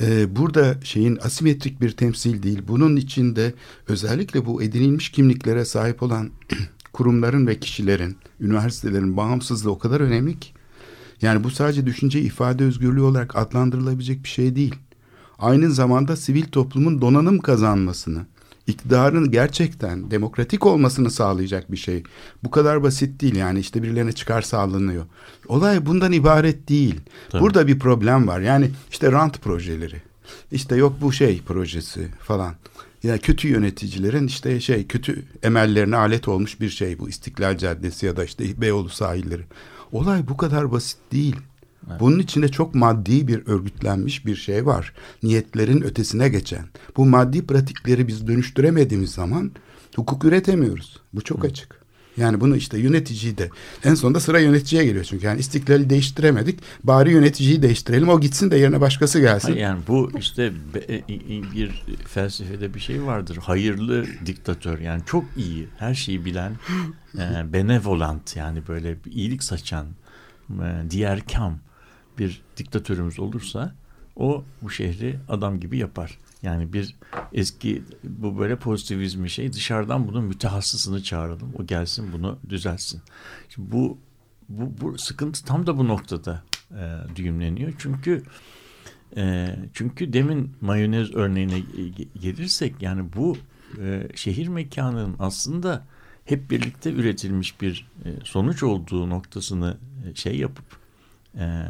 e, 0.00 0.36
burada 0.36 0.76
şeyin 0.84 1.18
asimetrik 1.22 1.80
bir 1.80 1.90
temsil 1.90 2.42
değil. 2.42 2.62
Bunun 2.68 2.96
içinde 2.96 3.54
özellikle 3.88 4.46
bu 4.46 4.62
edinilmiş 4.62 5.08
kimliklere 5.08 5.64
sahip 5.64 6.02
olan 6.02 6.30
kurumların 6.92 7.46
ve 7.46 7.60
kişilerin, 7.60 8.16
üniversitelerin 8.40 9.16
bağımsızlığı 9.16 9.70
o 9.70 9.78
kadar 9.78 10.00
önemli 10.00 10.40
ki. 10.40 10.48
Yani 11.22 11.44
bu 11.44 11.50
sadece 11.50 11.86
düşünce 11.86 12.20
ifade 12.20 12.64
özgürlüğü 12.64 13.00
olarak 13.00 13.36
adlandırılabilecek 13.36 14.24
bir 14.24 14.28
şey 14.28 14.56
değil. 14.56 14.74
Aynı 15.38 15.70
zamanda 15.70 16.16
sivil 16.16 16.44
toplumun 16.44 17.00
donanım 17.00 17.38
kazanmasını, 17.38 18.26
iktidarın 18.66 19.30
gerçekten 19.30 20.10
demokratik 20.10 20.66
olmasını 20.66 21.10
sağlayacak 21.10 21.72
bir 21.72 21.76
şey. 21.76 22.02
Bu 22.44 22.50
kadar 22.50 22.82
basit 22.82 23.20
değil 23.20 23.36
yani 23.36 23.60
işte 23.60 23.82
birilerine 23.82 24.12
çıkar 24.12 24.42
sağlanıyor. 24.42 25.04
Olay 25.48 25.86
bundan 25.86 26.12
ibaret 26.12 26.68
değil. 26.68 27.00
Tabii. 27.28 27.42
Burada 27.42 27.66
bir 27.66 27.78
problem 27.78 28.28
var. 28.28 28.40
Yani 28.40 28.70
işte 28.90 29.12
rant 29.12 29.42
projeleri. 29.42 30.02
İşte 30.52 30.76
yok 30.76 30.96
bu 31.00 31.12
şey 31.12 31.42
projesi 31.42 32.08
falan. 32.18 32.54
Ya 33.02 33.18
kötü 33.18 33.48
yöneticilerin 33.48 34.26
işte 34.26 34.60
şey 34.60 34.86
kötü 34.86 35.22
emellerine 35.42 35.96
alet 35.96 36.28
olmuş 36.28 36.60
bir 36.60 36.70
şey 36.70 36.98
bu 36.98 37.08
İstiklal 37.08 37.58
Caddesi 37.58 38.06
ya 38.06 38.16
da 38.16 38.24
işte 38.24 38.60
Beyoğlu 38.60 38.88
sahilleri. 38.88 39.42
Olay 39.92 40.28
bu 40.28 40.36
kadar 40.36 40.72
basit 40.72 40.98
değil. 41.12 41.36
Evet. 41.90 42.00
Bunun 42.00 42.18
içinde 42.18 42.48
çok 42.48 42.74
maddi 42.74 43.28
bir 43.28 43.46
örgütlenmiş 43.46 44.26
bir 44.26 44.36
şey 44.36 44.66
var. 44.66 44.92
Niyetlerin 45.22 45.82
ötesine 45.82 46.28
geçen. 46.28 46.64
Bu 46.96 47.06
maddi 47.06 47.46
pratikleri 47.46 48.08
biz 48.08 48.26
dönüştüremediğimiz 48.26 49.10
zaman 49.10 49.50
hukuk 49.96 50.24
üretemiyoruz. 50.24 51.00
Bu 51.12 51.20
çok 51.20 51.42
Hı. 51.42 51.46
açık. 51.46 51.86
Yani 52.16 52.40
bunu 52.40 52.56
işte 52.56 52.78
yöneticiyi 52.78 53.38
de 53.38 53.50
en 53.84 53.94
sonunda 53.94 54.20
sıra 54.20 54.40
yöneticiye 54.40 54.84
geliyor 54.84 55.04
çünkü 55.04 55.26
yani 55.26 55.40
istiklali 55.40 55.90
değiştiremedik. 55.90 56.60
Bari 56.84 57.10
yöneticiyi 57.10 57.62
değiştirelim 57.62 58.08
o 58.08 58.20
gitsin 58.20 58.50
de 58.50 58.56
yerine 58.56 58.80
başkası 58.80 59.20
gelsin. 59.20 59.54
Yani 59.54 59.80
bu 59.88 60.10
işte 60.18 60.52
e, 60.88 61.02
bir 61.54 61.82
felsefede 62.08 62.74
bir 62.74 62.80
şey 62.80 63.02
vardır. 63.02 63.36
Hayırlı 63.36 64.06
diktatör 64.26 64.78
yani 64.78 65.02
çok 65.06 65.24
iyi 65.36 65.68
her 65.78 65.94
şeyi 65.94 66.24
bilen 66.24 66.52
e, 67.18 67.52
benevolant 67.52 68.36
yani 68.36 68.62
böyle 68.68 68.96
iyilik 69.10 69.42
saçan 69.42 69.86
e, 70.50 70.90
diğer 70.90 71.26
kam 71.26 71.58
bir 72.18 72.42
diktatörümüz 72.56 73.18
olursa 73.18 73.74
o 74.16 74.44
bu 74.62 74.70
şehri 74.70 75.18
adam 75.28 75.60
gibi 75.60 75.78
yapar. 75.78 76.18
Yani 76.42 76.72
bir 76.72 76.96
eski 77.32 77.82
bu 78.04 78.38
böyle 78.38 78.56
pozitivizmi 78.56 79.30
şey 79.30 79.52
dışarıdan 79.52 80.08
bunun 80.08 80.24
mütehassısını 80.24 81.02
çağıralım. 81.02 81.52
O 81.58 81.66
gelsin 81.66 82.12
bunu 82.12 82.38
düzelsin. 82.48 83.00
Şimdi 83.48 83.72
bu 83.72 83.98
bu, 84.48 84.72
bu 84.80 84.98
sıkıntı 84.98 85.44
tam 85.44 85.66
da 85.66 85.78
bu 85.78 85.88
noktada 85.88 86.42
e, 86.70 87.16
düğümleniyor. 87.16 87.72
Çünkü 87.78 88.22
e, 89.16 89.56
çünkü 89.74 90.12
demin 90.12 90.52
mayonez 90.60 91.14
örneğine 91.14 91.62
gelirsek 92.20 92.82
yani 92.82 93.12
bu 93.16 93.36
e, 93.80 94.08
şehir 94.14 94.48
mekanının 94.48 95.16
aslında 95.18 95.86
hep 96.24 96.50
birlikte 96.50 96.92
üretilmiş 96.92 97.60
bir 97.60 97.88
e, 98.04 98.08
sonuç 98.24 98.62
olduğu 98.62 99.10
noktasını 99.10 99.78
e, 100.06 100.14
şey 100.14 100.36
yapıp 100.36 100.85
e, 101.36 101.64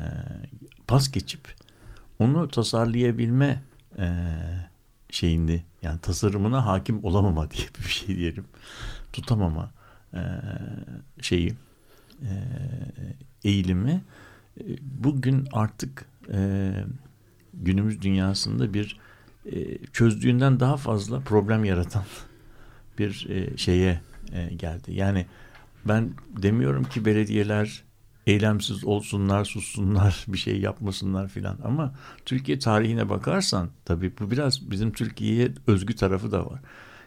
pas 0.86 1.10
geçip 1.12 1.54
onu 2.18 2.48
tasarlayabilme 2.48 3.62
e, 3.98 4.06
şeyini 5.10 5.62
yani 5.82 6.00
tasarımına 6.00 6.66
hakim 6.66 7.04
olamama 7.04 7.50
diye 7.50 7.66
bir 7.78 7.88
şey 7.88 8.16
diyelim. 8.16 8.44
Tutamama 9.12 9.70
e, 10.14 10.20
şeyi 11.20 11.54
e, 12.22 12.30
eğilimi 13.44 14.04
e, 14.60 14.64
bugün 14.82 15.48
artık 15.52 16.04
e, 16.32 16.72
günümüz 17.54 18.02
dünyasında 18.02 18.74
bir 18.74 19.00
e, 19.52 19.86
çözdüğünden 19.92 20.60
daha 20.60 20.76
fazla 20.76 21.20
problem 21.20 21.64
yaratan 21.64 22.04
bir 22.98 23.26
e, 23.30 23.56
şeye 23.56 24.00
e, 24.32 24.54
geldi. 24.54 24.92
Yani 24.92 25.26
ben 25.84 26.10
demiyorum 26.42 26.84
ki 26.84 27.04
belediyeler 27.04 27.85
eylemsiz 28.26 28.84
olsunlar, 28.84 29.44
sussunlar, 29.44 30.24
bir 30.28 30.38
şey 30.38 30.60
yapmasınlar 30.60 31.28
filan. 31.28 31.58
Ama 31.64 31.94
Türkiye 32.24 32.58
tarihine 32.58 33.08
bakarsan 33.08 33.68
tabii 33.84 34.12
bu 34.20 34.30
biraz 34.30 34.70
bizim 34.70 34.92
Türkiye'ye 34.92 35.52
özgü 35.66 35.96
tarafı 35.96 36.32
da 36.32 36.46
var. 36.46 36.60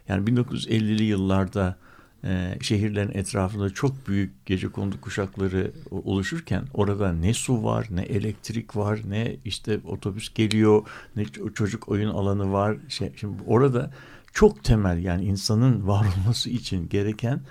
Yani 0.07 0.29
1950'li 0.29 1.03
yıllarda 1.03 1.75
e, 2.23 2.57
şehirlerin 2.61 3.11
etrafında 3.13 3.69
çok 3.69 4.07
büyük 4.07 4.45
gece 4.45 4.67
kondu 4.67 5.01
kuşakları 5.01 5.71
oluşurken 5.91 6.63
orada 6.73 7.13
ne 7.13 7.33
su 7.33 7.63
var, 7.63 7.87
ne 7.91 8.01
elektrik 8.01 8.75
var, 8.75 8.99
ne 9.07 9.35
işte 9.45 9.79
otobüs 9.85 10.33
geliyor, 10.33 10.87
ne 11.15 11.25
çocuk 11.55 11.89
oyun 11.89 12.09
alanı 12.09 12.51
var. 12.51 12.77
Şey, 12.89 13.11
şimdi 13.15 13.43
orada 13.47 13.91
çok 14.33 14.63
temel 14.63 15.03
yani 15.03 15.25
insanın 15.25 15.87
var 15.87 16.07
olması 16.17 16.49
için 16.49 16.89
gereken 16.89 17.41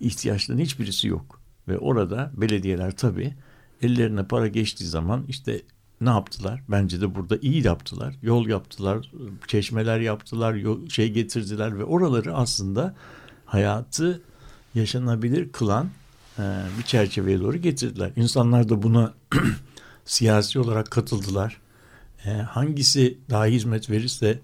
ihtiyaçların 0.00 0.58
hiçbirisi 0.58 1.08
yok. 1.08 1.39
Ve 1.68 1.78
orada 1.78 2.30
belediyeler 2.36 2.96
tabii 2.96 3.34
ellerine 3.82 4.24
para 4.24 4.48
geçtiği 4.48 4.84
zaman 4.84 5.24
işte 5.28 5.62
ne 6.00 6.08
yaptılar? 6.10 6.62
Bence 6.68 7.00
de 7.00 7.14
burada 7.14 7.36
iyi 7.36 7.66
yaptılar. 7.66 8.14
Yol 8.22 8.46
yaptılar, 8.46 9.12
çeşmeler 9.46 10.00
yaptılar, 10.00 10.56
şey 10.88 11.12
getirdiler 11.12 11.78
ve 11.78 11.84
oraları 11.84 12.34
aslında 12.34 12.94
hayatı 13.44 14.22
yaşanabilir 14.74 15.52
kılan 15.52 15.88
e, 16.38 16.42
bir 16.78 16.82
çerçeveye 16.82 17.40
doğru 17.40 17.56
getirdiler. 17.56 18.12
İnsanlar 18.16 18.68
da 18.68 18.82
buna 18.82 19.14
siyasi 20.04 20.58
olarak 20.58 20.90
katıldılar. 20.90 21.60
E, 22.24 22.30
hangisi 22.30 23.18
daha 23.30 23.46
hizmet 23.46 23.90
verirse 23.90 24.38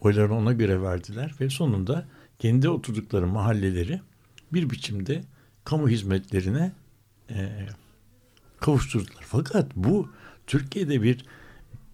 oylarını 0.00 0.36
ona 0.36 0.52
göre 0.52 0.82
verdiler 0.82 1.34
ve 1.40 1.50
sonunda 1.50 2.06
kendi 2.38 2.68
oturdukları 2.68 3.26
mahalleleri 3.26 4.00
bir 4.52 4.70
biçimde 4.70 5.24
kamu 5.66 5.88
hizmetlerine 5.88 6.72
e, 7.30 7.66
kavuşturdular. 8.60 9.24
Fakat 9.28 9.76
bu 9.76 10.08
Türkiye'de 10.46 11.02
bir 11.02 11.24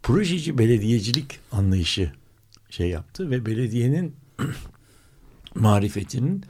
projeci 0.03 0.59
belediyecilik 0.59 1.39
anlayışı 1.53 2.13
şey 2.71 2.89
yaptı 2.89 3.31
ve 3.31 3.47
belediyenin 3.47 4.17
marifetinin 5.55 6.45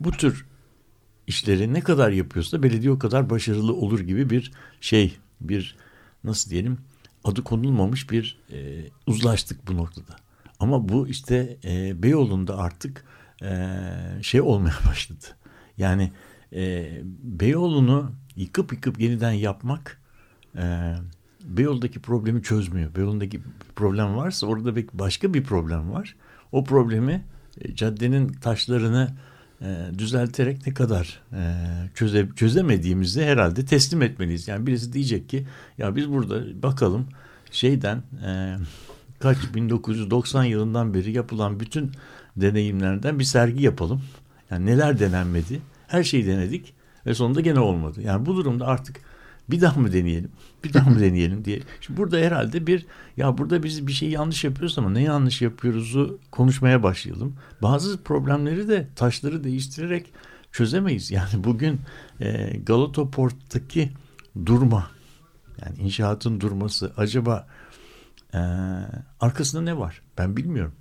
bu 0.00 0.10
tür 0.10 0.46
işleri 1.26 1.72
ne 1.72 1.80
kadar 1.80 2.10
yapıyorsa 2.10 2.62
belediye 2.62 2.92
o 2.92 2.98
kadar 2.98 3.30
başarılı 3.30 3.74
olur 3.74 4.00
gibi 4.00 4.30
bir 4.30 4.52
şey, 4.80 5.16
bir 5.40 5.76
nasıl 6.24 6.50
diyelim 6.50 6.78
adı 7.24 7.44
konulmamış 7.44 8.10
bir 8.10 8.38
e, 8.52 8.84
uzlaştık 9.06 9.68
bu 9.68 9.76
noktada. 9.76 10.16
Ama 10.60 10.88
bu 10.88 11.08
işte 11.08 11.56
e, 11.64 12.02
Beyoğlu'nda 12.02 12.58
artık 12.58 13.04
e, 13.42 13.78
şey 14.22 14.40
olmaya 14.40 14.74
başladı. 14.88 15.24
Yani 15.78 16.12
e, 16.54 16.90
Beyoğlu'nu 17.22 18.12
yıkıp 18.36 18.72
yıkıp 18.72 19.00
yeniden 19.00 19.32
yapmak 19.32 20.00
e, 20.56 20.94
Beyoğlu'daki 21.44 22.00
problemi 22.00 22.42
çözmüyor. 22.42 22.94
Beyoğlu'ndaki 22.94 23.40
problem 23.76 24.16
varsa 24.16 24.46
orada 24.46 24.76
başka 24.92 25.34
bir 25.34 25.44
problem 25.44 25.92
var. 25.92 26.16
O 26.52 26.64
problemi 26.64 27.24
e, 27.60 27.74
caddenin 27.74 28.28
taşlarını 28.28 29.16
e, 29.60 29.90
düzelterek 29.98 30.66
ne 30.66 30.74
kadar 30.74 31.20
e, 31.32 31.40
çöze, 31.94 32.28
çözemediğimizi 32.36 33.24
herhalde 33.24 33.64
teslim 33.64 34.02
etmeliyiz. 34.02 34.48
Yani 34.48 34.66
birisi 34.66 34.92
diyecek 34.92 35.28
ki 35.28 35.46
ya 35.78 35.96
biz 35.96 36.10
burada 36.10 36.62
bakalım 36.62 37.06
şeyden 37.50 38.02
e, 38.26 38.56
kaç 39.18 39.38
1990 39.54 40.44
yılından 40.44 40.94
beri 40.94 41.12
yapılan 41.12 41.60
bütün 41.60 41.92
deneyimlerden 42.36 43.18
bir 43.18 43.24
sergi 43.24 43.62
yapalım. 43.62 44.02
Yani 44.50 44.66
neler 44.66 44.98
denenmedi? 44.98 45.60
Her 45.92 46.04
şeyi 46.04 46.26
denedik 46.26 46.74
ve 47.06 47.14
sonunda 47.14 47.40
gene 47.40 47.60
olmadı. 47.60 48.02
Yani 48.02 48.26
bu 48.26 48.36
durumda 48.36 48.66
artık 48.66 49.00
bir 49.50 49.60
daha 49.60 49.80
mı 49.80 49.92
deneyelim? 49.92 50.30
Bir 50.64 50.72
daha 50.72 50.90
mı 50.90 51.00
deneyelim 51.00 51.44
diye. 51.44 51.60
Şimdi 51.80 52.00
burada 52.00 52.16
herhalde 52.16 52.66
bir 52.66 52.86
ya 53.16 53.38
burada 53.38 53.62
biz 53.62 53.86
bir 53.86 53.92
şey 53.92 54.10
yanlış 54.10 54.44
yapıyoruz 54.44 54.78
ama 54.78 54.90
ne 54.90 55.02
yanlış 55.02 55.42
yapıyoruzu 55.42 56.18
konuşmaya 56.30 56.82
başlayalım. 56.82 57.36
Bazı 57.62 58.02
problemleri 58.02 58.68
de 58.68 58.88
taşları 58.96 59.44
değiştirerek 59.44 60.12
çözemeyiz. 60.52 61.10
Yani 61.10 61.44
bugün 61.44 61.80
e, 62.20 62.56
Galata 62.66 63.10
Port'taki 63.10 63.92
durma 64.46 64.90
yani 65.64 65.78
inşaatın 65.78 66.40
durması 66.40 66.92
acaba 66.96 67.48
e, 68.34 68.38
arkasında 69.20 69.62
ne 69.62 69.78
var? 69.78 70.02
Ben 70.18 70.36
bilmiyorum. 70.36 70.74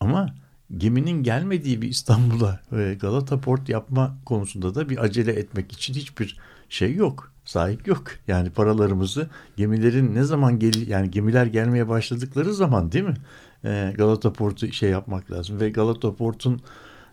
Ama 0.00 0.34
geminin 0.78 1.22
gelmediği 1.22 1.82
bir 1.82 1.88
İstanbul'a 1.88 2.60
ve 2.72 2.94
Galata 2.94 3.40
Port 3.40 3.68
yapma 3.68 4.16
konusunda 4.24 4.74
da 4.74 4.88
bir 4.88 5.04
acele 5.04 5.32
etmek 5.32 5.72
için 5.72 5.94
hiçbir 5.94 6.38
şey 6.68 6.94
yok. 6.94 7.32
Sahip 7.44 7.86
yok. 7.86 8.04
Yani 8.28 8.50
paralarımızı 8.50 9.30
gemilerin 9.56 10.14
ne 10.14 10.24
zaman 10.24 10.58
gel 10.58 10.88
yani 10.88 11.10
gemiler 11.10 11.46
gelmeye 11.46 11.88
başladıkları 11.88 12.54
zaman 12.54 12.92
değil 12.92 13.04
mi? 13.04 13.16
Ee, 13.64 13.94
Galata 13.96 14.32
Port'u 14.32 14.72
şey 14.72 14.90
yapmak 14.90 15.30
lazım 15.30 15.60
ve 15.60 15.70
Galata 15.70 16.14
Port'un 16.14 16.60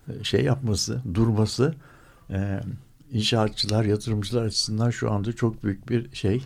e, 0.08 0.24
şey 0.24 0.44
yapması, 0.44 1.02
durması 1.14 1.76
e, 2.30 2.60
inşaatçılar, 3.12 3.86
yatırımcılar 3.86 4.46
açısından 4.46 4.90
şu 4.90 5.12
anda 5.12 5.34
çok 5.34 5.64
büyük 5.64 5.90
bir 5.90 6.16
şey 6.16 6.44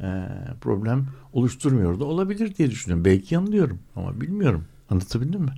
e, 0.00 0.28
problem 0.60 1.06
oluşturmuyor 1.32 2.00
da 2.00 2.04
olabilir 2.04 2.54
diye 2.54 2.70
düşünüyorum. 2.70 3.04
Belki 3.04 3.34
yanılıyorum 3.34 3.78
ama 3.96 4.20
bilmiyorum. 4.20 4.64
Anlatabildim 4.90 5.40
mi? 5.40 5.54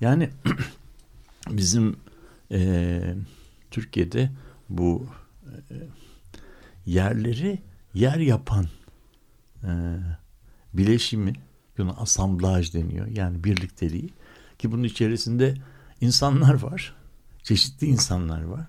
Yani 0.00 0.30
bizim 1.50 1.96
e, 2.52 3.00
Türkiye'de 3.70 4.30
bu 4.68 5.06
e, 5.46 5.74
yerleri 6.86 7.62
yer 7.94 8.16
yapan 8.16 8.66
e, 9.64 9.70
bileşimi, 10.74 11.32
buna 11.78 11.90
asamblaj 11.90 12.74
deniyor. 12.74 13.06
Yani 13.06 13.44
birlikteliği 13.44 14.10
ki 14.58 14.72
bunun 14.72 14.82
içerisinde 14.82 15.54
insanlar 16.00 16.54
var. 16.54 16.96
Çeşitli 17.42 17.86
insanlar 17.86 18.42
var. 18.42 18.66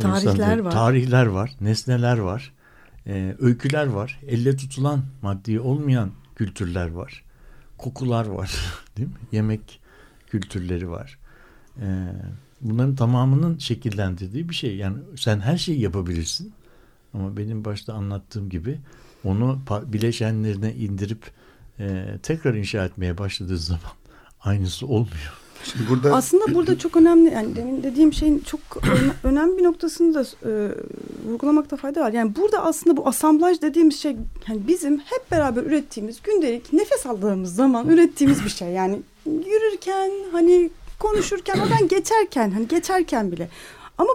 tarihler 0.00 0.32
insanlar, 0.32 0.58
var. 0.58 0.70
Tarihler 0.70 1.26
var, 1.26 1.56
nesneler 1.60 2.18
var. 2.18 2.52
E, 3.06 3.36
öyküler 3.38 3.86
var. 3.86 4.20
Elle 4.26 4.56
tutulan, 4.56 5.04
maddi 5.22 5.60
olmayan 5.60 6.12
kültürler 6.36 6.90
var. 6.90 7.24
Kokular 7.78 8.26
var. 8.26 8.50
Değil 8.96 9.08
mi? 9.08 9.14
Yemek 9.32 9.80
kültürleri 10.30 10.90
var. 10.90 11.18
Ee, 11.80 11.86
bunların 12.60 12.94
tamamının 12.94 13.58
şekillendirdiği 13.58 14.48
bir 14.48 14.54
şey. 14.54 14.76
Yani 14.76 14.96
sen 15.16 15.40
her 15.40 15.56
şeyi 15.56 15.80
yapabilirsin. 15.80 16.52
Ama 17.14 17.36
benim 17.36 17.64
başta 17.64 17.94
anlattığım 17.94 18.48
gibi 18.48 18.78
onu 19.24 19.58
bileşenlerine 19.86 20.74
indirip 20.74 21.30
e, 21.80 22.04
tekrar 22.22 22.54
inşa 22.54 22.84
etmeye 22.84 23.18
başladığı 23.18 23.58
zaman 23.58 23.92
aynısı 24.40 24.86
olmuyor. 24.86 25.38
Şimdi 25.64 25.88
burada 25.88 26.14
aslında 26.14 26.54
burada 26.54 26.78
çok 26.78 26.96
önemli 26.96 27.30
yani 27.30 27.56
demin 27.56 27.82
dediğim 27.82 28.12
şeyin 28.12 28.38
çok 28.38 28.60
önemli 29.22 29.58
bir 29.58 29.62
noktasını 29.62 30.14
da 30.14 30.22
e, 30.22 30.70
vurgulamakta 31.28 31.76
fayda 31.76 32.00
var. 32.00 32.12
Yani 32.12 32.36
burada 32.36 32.64
aslında 32.64 32.96
bu 32.96 33.08
asamblaj 33.08 33.62
dediğimiz 33.62 34.00
şey 34.00 34.16
yani 34.48 34.60
bizim 34.68 34.98
hep 34.98 35.30
beraber 35.30 35.62
ürettiğimiz 35.62 36.22
gündelik 36.22 36.72
nefes 36.72 37.06
aldığımız 37.06 37.54
zaman 37.54 37.88
ürettiğimiz 37.92 38.44
bir 38.44 38.50
şey. 38.50 38.68
Yani 38.68 39.00
yürürken 39.46 40.10
hani 40.32 40.70
konuşurken 40.98 41.58
oradan 41.58 41.88
geçerken 41.88 42.50
hani 42.50 42.68
geçerken 42.68 43.32
bile 43.32 43.48
ama 43.98 44.10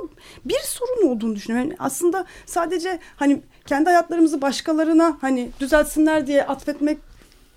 bir 0.45 0.59
sorun 0.63 1.07
olduğunu 1.07 1.35
düşünüyorum. 1.35 1.69
Yani 1.69 1.77
aslında 1.79 2.25
sadece 2.45 2.99
hani 3.15 3.41
kendi 3.65 3.85
hayatlarımızı 3.85 4.41
başkalarına 4.41 5.17
hani 5.21 5.49
düzeltsinler 5.59 6.27
diye 6.27 6.43
atfetmek 6.43 6.97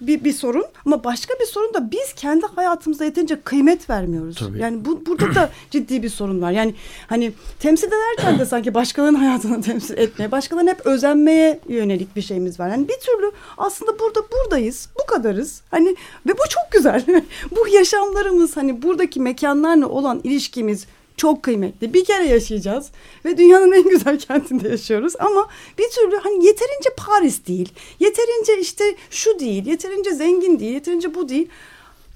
bir, 0.01 0.24
bir 0.24 0.32
sorun 0.32 0.64
ama 0.86 1.05
başka 1.05 1.34
bir 1.40 1.47
sorun 1.47 1.74
da 1.74 1.90
biz 1.90 2.12
kendi 2.12 2.47
hayatımıza 2.47 3.05
yeterince 3.05 3.40
kıymet 3.40 3.90
vermiyoruz. 3.90 4.36
Tabii. 4.36 4.59
Yani 4.59 4.84
bu, 4.84 5.07
burada 5.07 5.34
da 5.34 5.51
ciddi 5.70 6.03
bir 6.03 6.09
sorun 6.09 6.42
var. 6.42 6.51
Yani 6.51 6.74
hani 7.07 7.32
temsil 7.61 7.88
ederken 7.88 8.38
de 8.38 8.44
sanki 8.47 8.74
başkalarının 8.74 9.18
hayatını 9.18 9.62
temsil 9.62 9.99
etmeye, 9.99 10.30
başkalarının 10.30 10.70
hep 10.70 10.86
özenmeye 10.86 11.61
yönelik 11.68 12.16
bir 12.16 12.22
şeyimiz 12.22 12.61
var. 12.61 12.68
Yani 12.68 12.88
bir 12.88 12.97
türlü 13.01 13.32
aslında 13.59 13.99
burada 13.99 14.20
buradayız, 14.32 14.88
bu 15.01 15.07
kadarız. 15.07 15.62
Hani 15.70 15.97
ve 16.26 16.32
bu 16.32 16.49
çok 16.49 16.72
güzel. 16.72 17.05
bu 17.57 17.68
yaşamlarımız 17.68 18.57
hani 18.57 18.82
buradaki 18.82 19.20
mekanlarla 19.20 19.86
olan 19.86 20.20
ilişkimiz 20.24 20.86
çok 21.16 21.42
kıymetli. 21.42 21.94
Bir 21.94 22.04
kere 22.04 22.24
yaşayacağız 22.24 22.90
ve 23.24 23.38
dünyanın 23.38 23.72
en 23.72 23.88
güzel 23.88 24.18
kentinde 24.28 24.68
yaşıyoruz 24.68 25.12
ama 25.18 25.48
bir 25.78 25.90
türlü 25.90 26.16
hani 26.16 26.46
yeterince 26.46 26.90
Paris 26.96 27.46
değil, 27.46 27.72
yeterince 28.00 28.60
işte 28.60 28.84
şu 29.10 29.38
değil, 29.38 29.66
yeterince 29.66 30.10
zengin 30.14 30.58
değil, 30.58 30.74
yeterince 30.74 31.14
bu 31.14 31.28
değil. 31.28 31.48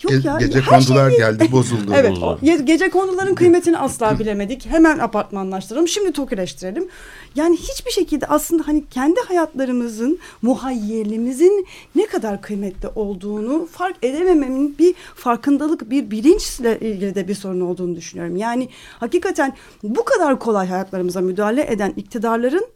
Yok 0.02 0.12
Ge- 0.12 0.26
ya, 0.26 0.36
gece 0.38 0.60
kondular 0.64 1.10
şey... 1.10 1.18
geldi 1.18 1.48
bozuldu. 1.52 1.92
evet 1.94 2.66
gece 2.66 2.90
konduların 2.90 3.34
kıymetini 3.34 3.78
asla 3.78 4.18
bilemedik. 4.18 4.66
Hemen 4.66 4.98
apartmanlaştıralım. 4.98 5.88
Şimdi 5.88 6.12
tokileştirelim. 6.12 6.88
Yani 7.34 7.56
hiçbir 7.56 7.90
şekilde 7.90 8.26
aslında 8.26 8.66
hani 8.66 8.84
kendi 8.86 9.20
hayatlarımızın, 9.20 10.18
muhayyelimizin 10.42 11.66
ne 11.94 12.06
kadar 12.06 12.42
kıymetli 12.42 12.88
olduğunu 12.88 13.66
fark 13.66 13.96
edemememin 14.02 14.78
bir 14.78 14.94
farkındalık, 15.14 15.90
bir 15.90 16.10
bilinçle 16.10 16.80
ilgili 16.80 17.14
de 17.14 17.28
bir 17.28 17.34
sorun 17.34 17.60
olduğunu 17.60 17.96
düşünüyorum. 17.96 18.36
Yani 18.36 18.68
hakikaten 19.00 19.56
bu 19.82 20.04
kadar 20.04 20.38
kolay 20.38 20.68
hayatlarımıza 20.68 21.20
müdahale 21.20 21.72
eden 21.72 21.92
iktidarların 21.96 22.66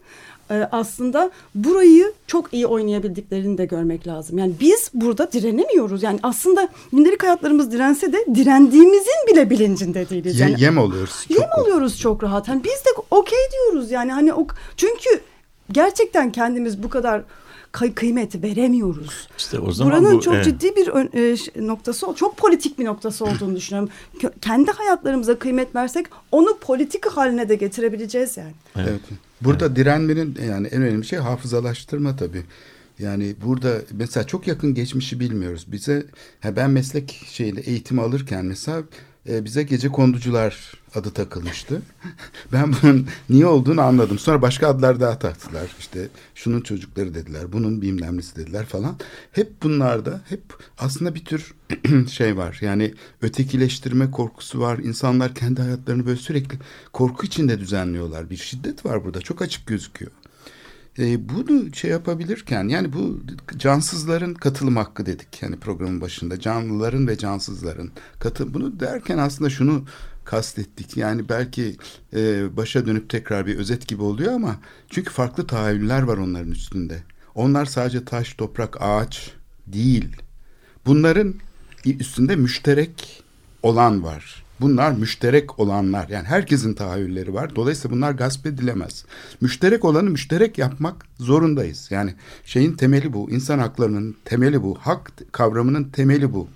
e, 0.51 0.69
aslında 0.73 1.31
burayı 1.55 2.13
çok 2.27 2.55
iyi 2.55 2.67
oynayabildiklerini 2.67 3.59
de 3.59 3.65
görmek 3.65 4.07
lazım. 4.07 4.39
Yani 4.39 4.53
biz 4.61 4.91
burada 4.95 5.33
direnemiyoruz. 5.33 6.03
Yani 6.03 6.19
aslında 6.23 6.69
gündelik 6.93 7.23
hayatlarımız 7.23 7.73
dirense 7.73 8.13
de 8.13 8.27
direndiğimizin 8.35 9.27
bile 9.33 9.51
bilincinde 9.51 10.09
değiliz. 10.09 10.41
Yani, 10.41 10.55
yem 10.59 10.79
oluyoruz. 10.79 11.27
Yem 11.29 11.41
çok 11.41 11.59
oluyoruz 11.59 12.01
çok 12.01 12.23
rahat. 12.23 12.49
Yani 12.49 12.65
biz 12.65 12.85
de 12.85 13.01
okey 13.11 13.39
diyoruz 13.53 13.91
yani 13.91 14.13
hani 14.13 14.35
o 14.35 14.47
çünkü 14.77 15.21
gerçekten 15.73 16.33
kendimiz 16.33 16.83
bu 16.83 16.89
kadar 16.89 17.23
kıy 17.75 17.95
kıymeti 17.95 18.43
veremiyoruz. 18.43 19.29
İşte 19.39 19.59
o 19.59 19.73
zaman 19.73 19.93
Buranın 19.93 20.17
bu, 20.17 20.21
çok 20.21 20.35
evet. 20.35 20.45
ciddi 20.45 20.77
bir 20.77 20.89
e, 20.89 21.67
noktası, 21.67 22.07
çok 22.17 22.37
politik 22.37 22.79
bir 22.79 22.85
noktası 22.85 23.25
olduğunu 23.25 23.57
düşünüyorum. 23.57 23.91
Kendi 24.41 24.71
hayatlarımıza 24.71 25.39
kıymet 25.39 25.75
versek 25.75 26.07
onu 26.33 26.59
politik 26.59 27.07
haline 27.07 27.49
de 27.49 27.55
getirebileceğiz 27.55 28.37
yani. 28.37 28.53
Evet. 28.77 28.89
evet. 28.89 29.01
Burada 29.45 29.67
evet. 29.67 29.77
direnmenin 29.77 30.39
yani 30.49 30.67
en 30.67 30.83
önemli 30.83 31.05
şey 31.05 31.19
hafızalaştırma 31.19 32.17
tabii. 32.17 32.43
Yani 32.99 33.35
burada 33.45 33.81
mesela 33.93 34.27
çok 34.27 34.47
yakın 34.47 34.75
geçmişi 34.75 35.21
bilmiyoruz. 35.21 35.67
Bize 35.73 36.07
ha 36.41 36.57
ben 36.57 36.71
meslek 36.71 37.25
şeyle 37.27 37.61
eğitim 37.61 37.99
alırken 37.99 38.45
mesela 38.45 38.83
e, 39.29 39.45
bize 39.45 39.63
gece 39.63 39.89
konducular 39.89 40.73
adı 40.95 41.11
takılmıştı. 41.11 41.83
ben 42.53 42.75
bunun 42.83 43.09
niye 43.31 43.47
olduğunu 43.47 43.81
anladım. 43.81 44.19
Sonra 44.19 44.43
başka 44.43 44.69
adlar 44.69 45.01
daha 45.01 45.19
taktılar. 45.19 45.71
İşte 45.79 46.09
şunun 46.35 46.61
çocukları 46.61 47.15
dediler, 47.15 47.53
bunun 47.53 47.83
bilmem 47.83 48.19
dediler 48.19 48.67
falan. 48.67 48.97
Hep 49.33 49.63
bunlarda 49.63 50.21
hep 50.29 50.43
aslında 50.79 51.15
bir 51.15 51.25
tür 51.25 51.55
şey 52.09 52.37
var. 52.37 52.59
Yani 52.61 52.95
ötekileştirme 53.23 54.11
korkusu 54.11 54.61
var. 54.61 54.79
İnsanlar 54.79 55.35
kendi 55.35 55.63
hayatlarını 55.63 56.07
böyle 56.07 56.19
sürekli 56.19 56.59
korku 56.93 57.27
içinde 57.27 57.61
düzenliyorlar. 57.61 58.31
Bir 58.31 58.37
şiddet 58.37 58.87
var 58.87 59.05
burada. 59.05 59.21
Çok 59.21 59.43
açık 59.43 59.67
gözüküyor. 59.67 60.11
E, 60.99 61.29
bunu 61.29 61.75
şey 61.75 61.91
yapabilirken 61.91 62.69
yani 62.69 62.93
bu 62.93 63.21
cansızların 63.57 64.35
katılım 64.35 64.77
hakkı 64.77 65.07
dedik 65.07 65.43
yani 65.43 65.57
programın 65.57 66.01
başında 66.01 66.41
canlıların 66.41 67.09
ve 67.09 67.19
cansızların 67.19 67.91
katı 68.19 68.55
bunu 68.55 68.81
derken 68.81 69.19
aslında 69.19 69.51
şunu 69.51 69.85
kastettik 70.25 70.97
yani 70.97 71.29
belki 71.29 71.77
e, 72.17 72.57
başa 72.57 72.87
dönüp 72.87 73.11
tekrar 73.11 73.47
bir 73.47 73.57
özet 73.57 73.89
gibi 73.89 74.03
oluyor 74.03 74.33
ama 74.33 74.57
çünkü 74.91 75.13
farklı 75.13 75.47
tahayyüller 75.47 76.03
var 76.03 76.17
onların 76.17 76.53
üstünde. 76.53 77.03
Onlar 77.35 77.65
sadece 77.65 78.05
taş, 78.05 78.35
toprak, 78.35 78.83
ağaç 78.83 79.31
değil. 79.67 80.17
Bunların 80.87 81.35
üstünde 81.85 82.37
müşterek 82.37 83.23
olan 83.63 84.03
var. 84.05 84.44
Bunlar 84.65 84.93
müşterek 84.93 85.61
olanlar. 85.61 86.09
Yani 86.09 86.25
herkesin 86.25 86.75
tahayyülleri 86.75 87.35
var. 87.35 87.57
Dolayısıyla 87.57 87.97
bunlar 87.97 88.13
gasp 88.13 88.47
edilemez. 88.47 89.05
Müşterek 89.41 89.85
olanı 89.85 90.11
müşterek 90.11 90.59
yapmak 90.59 91.07
zorundayız. 91.19 91.89
Yani 91.91 92.15
şeyin 92.45 92.73
temeli 92.73 93.13
bu. 93.13 93.31
İnsan 93.31 93.59
haklarının 93.59 94.17
temeli 94.25 94.63
bu. 94.63 94.79
Hak 94.81 95.13
kavramının 95.33 95.85
temeli 95.85 96.33
bu. 96.33 96.49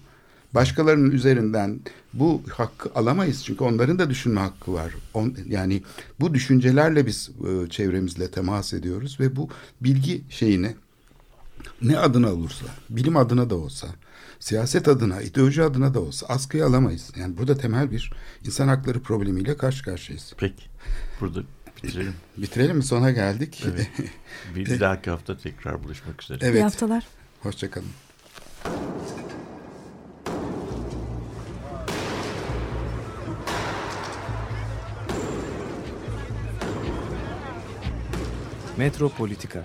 Başkalarının 0.54 1.11
üzerinden 1.11 1.80
bu 2.12 2.42
hakkı 2.52 2.90
alamayız. 2.94 3.44
Çünkü 3.44 3.64
onların 3.64 3.98
da 3.98 4.11
düşünme 4.11 4.40
hakkı 4.40 4.72
var. 4.72 4.94
On, 5.14 5.34
yani 5.48 5.82
bu 6.20 6.34
düşüncelerle 6.34 7.06
biz 7.06 7.30
e, 7.30 7.68
çevremizle 7.70 8.30
temas 8.30 8.72
ediyoruz 8.72 9.16
ve 9.20 9.36
bu 9.36 9.48
bilgi 9.80 10.22
şeyini 10.28 10.74
ne 11.82 11.98
adına 11.98 12.32
olursa, 12.32 12.66
bilim 12.90 13.16
adına 13.16 13.50
da 13.50 13.54
olsa, 13.54 13.88
siyaset 14.40 14.88
adına, 14.88 15.22
ideoloji 15.22 15.62
adına 15.62 15.94
da 15.94 16.00
olsa 16.00 16.26
askıya 16.26 16.66
alamayız. 16.66 17.12
Yani 17.16 17.38
burada 17.38 17.56
temel 17.56 17.90
bir 17.90 18.12
insan 18.44 18.68
hakları 18.68 19.00
problemiyle 19.00 19.56
karşı 19.56 19.84
karşıyayız. 19.84 20.32
Peki. 20.36 20.64
Burada 21.20 21.42
bitirelim. 21.76 22.14
Bitirelim 22.36 22.76
mi? 22.76 22.82
Sona 22.82 23.11
geldik. 23.11 23.64
Evet. 23.72 23.90
Bir, 24.54 24.66
bir 24.70 24.80
dahaki 24.80 25.11
hafta 25.11 25.36
tekrar 25.38 25.84
buluşmak 25.84 26.22
üzere. 26.22 26.38
Evet. 26.42 26.54
İyi 26.54 26.62
haftalar. 26.62 27.06
Hoşçakalın. 27.42 27.88
Metropolitika 38.76 39.64